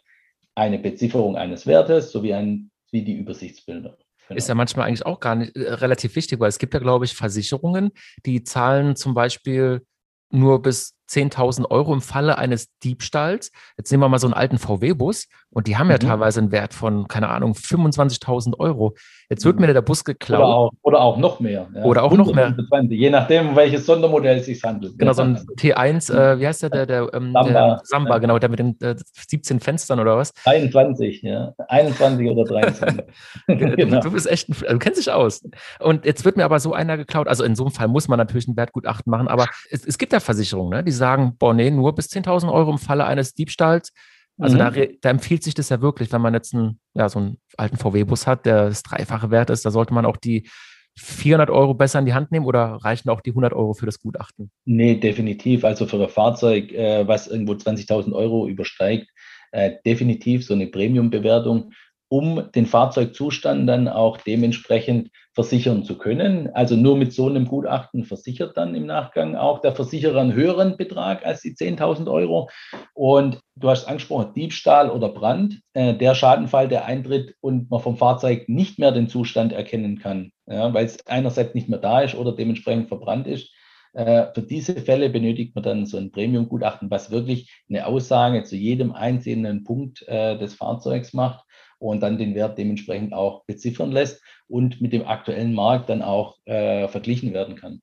eine 0.54 0.78
Bezifferung 0.78 1.36
eines 1.36 1.66
Wertes 1.66 2.12
sowie 2.12 2.34
ein, 2.34 2.70
wie 2.92 3.02
die 3.02 3.14
Übersichtsbilder. 3.14 3.96
Genau. 4.28 4.38
Ist 4.38 4.48
ja 4.48 4.54
manchmal 4.54 4.88
eigentlich 4.88 5.06
auch 5.06 5.20
gar 5.20 5.34
nicht 5.34 5.56
äh, 5.56 5.72
relativ 5.72 6.16
wichtig, 6.16 6.40
weil 6.40 6.48
es 6.48 6.58
gibt 6.58 6.74
ja, 6.74 6.80
glaube 6.80 7.04
ich, 7.04 7.14
Versicherungen, 7.14 7.90
die 8.24 8.42
zahlen 8.44 8.96
zum 8.96 9.14
Beispiel 9.14 9.82
nur 10.30 10.62
bis 10.62 10.94
10.000 11.08 11.70
Euro 11.70 11.92
im 11.92 12.00
Falle 12.00 12.38
eines 12.38 12.68
Diebstahls. 12.78 13.50
Jetzt 13.76 13.90
nehmen 13.90 14.02
wir 14.02 14.08
mal 14.08 14.18
so 14.18 14.26
einen 14.26 14.34
alten 14.34 14.58
VW-Bus 14.58 15.28
und 15.50 15.66
die 15.66 15.76
haben 15.76 15.88
ja 15.88 15.96
mhm. 15.96 16.08
teilweise 16.08 16.40
einen 16.40 16.52
Wert 16.52 16.74
von, 16.74 17.06
keine 17.08 17.28
Ahnung, 17.28 17.52
25.000 17.52 18.58
Euro. 18.58 18.94
Jetzt 19.30 19.44
wird 19.44 19.56
mhm. 19.56 19.66
mir 19.66 19.72
der 19.72 19.82
Bus 19.82 20.04
geklaut. 20.04 20.40
Oder 20.40 20.48
auch, 20.48 20.72
oder 20.82 21.00
auch 21.00 21.16
noch 21.16 21.40
mehr. 21.40 21.68
Ja. 21.74 21.84
Oder 21.84 22.02
auch 22.02 22.12
noch 22.12 22.32
mehr. 22.34 22.56
Je 22.88 23.10
nachdem, 23.10 23.54
welches 23.54 23.86
Sondermodell 23.86 24.38
es 24.38 24.46
sich 24.46 24.62
handelt. 24.62 24.98
Genau, 24.98 25.12
so 25.12 25.22
ein 25.22 25.36
T1, 25.36 26.12
äh, 26.12 26.40
wie 26.40 26.46
heißt 26.46 26.62
der, 26.62 26.70
der, 26.70 26.86
der, 26.86 27.14
ähm, 27.14 27.32
Samba. 27.32 27.44
der 27.44 27.80
Samba, 27.84 28.18
genau, 28.18 28.38
der 28.38 28.48
mit 28.48 28.58
den 28.58 28.80
äh, 28.80 28.96
17 29.28 29.60
Fenstern 29.60 30.00
oder 30.00 30.16
was? 30.16 30.32
21, 30.44 31.22
ja. 31.22 31.52
21 31.68 32.28
oder 32.28 32.44
23. 32.44 33.04
genau. 33.46 34.00
Du 34.00 34.10
bist 34.10 34.26
echt, 34.26 34.48
ein, 34.48 34.56
du 34.68 34.78
kennst 34.78 34.98
dich 34.98 35.10
aus. 35.10 35.44
Und 35.80 36.04
jetzt 36.04 36.24
wird 36.24 36.36
mir 36.36 36.44
aber 36.44 36.58
so 36.58 36.72
einer 36.72 36.96
geklaut. 36.96 37.28
Also 37.28 37.44
in 37.44 37.54
so 37.54 37.64
einem 37.64 37.72
Fall 37.72 37.88
muss 37.88 38.08
man 38.08 38.18
natürlich 38.18 38.48
ein 38.48 38.56
Wertgutachten 38.56 39.10
machen, 39.10 39.28
aber 39.28 39.46
es, 39.70 39.84
es 39.86 39.98
gibt 39.98 40.12
ja 40.12 40.20
Versicherungen, 40.20 40.70
ne, 40.70 40.84
die 40.84 40.92
sagen, 40.96 41.36
boah, 41.38 41.54
nee, 41.54 41.70
nur 41.70 41.94
bis 41.94 42.06
10.000 42.08 42.52
Euro 42.52 42.70
im 42.70 42.78
Falle 42.78 43.04
eines 43.04 43.34
Diebstahls. 43.34 43.92
Also 44.38 44.56
mhm. 44.56 44.58
da, 44.58 44.72
da, 45.00 45.10
empfiehlt 45.10 45.44
sich 45.44 45.54
das 45.54 45.68
ja 45.68 45.80
wirklich, 45.80 46.12
wenn 46.12 46.20
man 46.20 46.34
jetzt 46.34 46.54
einen, 46.54 46.80
ja, 46.94 47.08
so 47.08 47.20
einen 47.20 47.38
alten 47.56 47.76
VW-Bus 47.76 48.26
hat, 48.26 48.46
der 48.46 48.68
das 48.68 48.82
dreifache 48.82 49.30
Wert 49.30 49.50
ist, 49.50 49.64
da 49.64 49.70
sollte 49.70 49.94
man 49.94 50.06
auch 50.06 50.16
die 50.16 50.48
400 50.96 51.50
Euro 51.50 51.74
besser 51.74 51.98
in 51.98 52.06
die 52.06 52.14
Hand 52.14 52.30
nehmen 52.30 52.46
oder 52.46 52.78
reichen 52.82 53.10
auch 53.10 53.20
die 53.20 53.30
100 53.30 53.52
Euro 53.52 53.74
für 53.74 53.86
das 53.86 54.00
Gutachten? 54.00 54.50
Nee, 54.64 54.96
definitiv. 54.96 55.64
Also 55.64 55.86
für 55.86 56.00
ein 56.02 56.08
Fahrzeug, 56.08 56.72
äh, 56.72 57.06
was 57.06 57.26
irgendwo 57.26 57.52
20.000 57.52 58.12
Euro 58.12 58.48
übersteigt, 58.48 59.08
äh, 59.52 59.72
definitiv 59.84 60.44
so 60.46 60.54
eine 60.54 60.66
Premium-Bewertung 60.66 61.72
um 62.08 62.50
den 62.54 62.66
Fahrzeugzustand 62.66 63.68
dann 63.68 63.88
auch 63.88 64.18
dementsprechend 64.18 65.10
versichern 65.34 65.84
zu 65.84 65.98
können. 65.98 66.48
Also 66.54 66.76
nur 66.76 66.96
mit 66.96 67.12
so 67.12 67.26
einem 67.28 67.46
Gutachten 67.46 68.04
versichert 68.04 68.56
dann 68.56 68.74
im 68.74 68.86
Nachgang 68.86 69.34
auch 69.36 69.60
der 69.60 69.74
Versicherer 69.74 70.20
einen 70.20 70.32
höheren 70.32 70.76
Betrag 70.76 71.26
als 71.26 71.40
die 71.40 71.54
10.000 71.54 72.10
Euro. 72.10 72.50
Und 72.94 73.40
du 73.56 73.68
hast 73.68 73.88
angesprochen, 73.88 74.32
Diebstahl 74.34 74.90
oder 74.90 75.08
Brand, 75.08 75.60
äh, 75.72 75.94
der 75.94 76.14
Schadenfall, 76.14 76.68
der 76.68 76.84
eintritt 76.84 77.34
und 77.40 77.70
man 77.70 77.80
vom 77.80 77.96
Fahrzeug 77.96 78.48
nicht 78.48 78.78
mehr 78.78 78.92
den 78.92 79.08
Zustand 79.08 79.52
erkennen 79.52 79.98
kann, 79.98 80.30
ja, 80.46 80.72
weil 80.72 80.86
es 80.86 81.04
einerseits 81.06 81.54
nicht 81.54 81.68
mehr 81.68 81.80
da 81.80 82.02
ist 82.02 82.14
oder 82.14 82.32
dementsprechend 82.32 82.88
verbrannt 82.88 83.26
ist. 83.26 83.50
Äh, 83.92 84.26
für 84.34 84.42
diese 84.42 84.74
Fälle 84.74 85.08
benötigt 85.10 85.54
man 85.54 85.64
dann 85.64 85.86
so 85.86 85.96
ein 85.96 86.10
Premium-Gutachten, 86.10 86.90
was 86.90 87.10
wirklich 87.10 87.52
eine 87.68 87.86
Aussage 87.86 88.42
zu 88.44 88.56
jedem 88.56 88.92
einzelnen 88.92 89.64
Punkt 89.64 90.06
äh, 90.06 90.36
des 90.36 90.54
Fahrzeugs 90.54 91.12
macht 91.12 91.43
und 91.84 92.00
dann 92.00 92.18
den 92.18 92.34
Wert 92.34 92.56
dementsprechend 92.56 93.12
auch 93.12 93.44
beziffern 93.44 93.92
lässt 93.92 94.22
und 94.48 94.80
mit 94.80 94.92
dem 94.92 95.06
aktuellen 95.06 95.52
Markt 95.52 95.90
dann 95.90 96.02
auch 96.02 96.38
äh, 96.46 96.88
verglichen 96.88 97.32
werden 97.34 97.56
kann. 97.56 97.80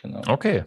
Genau. 0.00 0.20
Okay. 0.28 0.64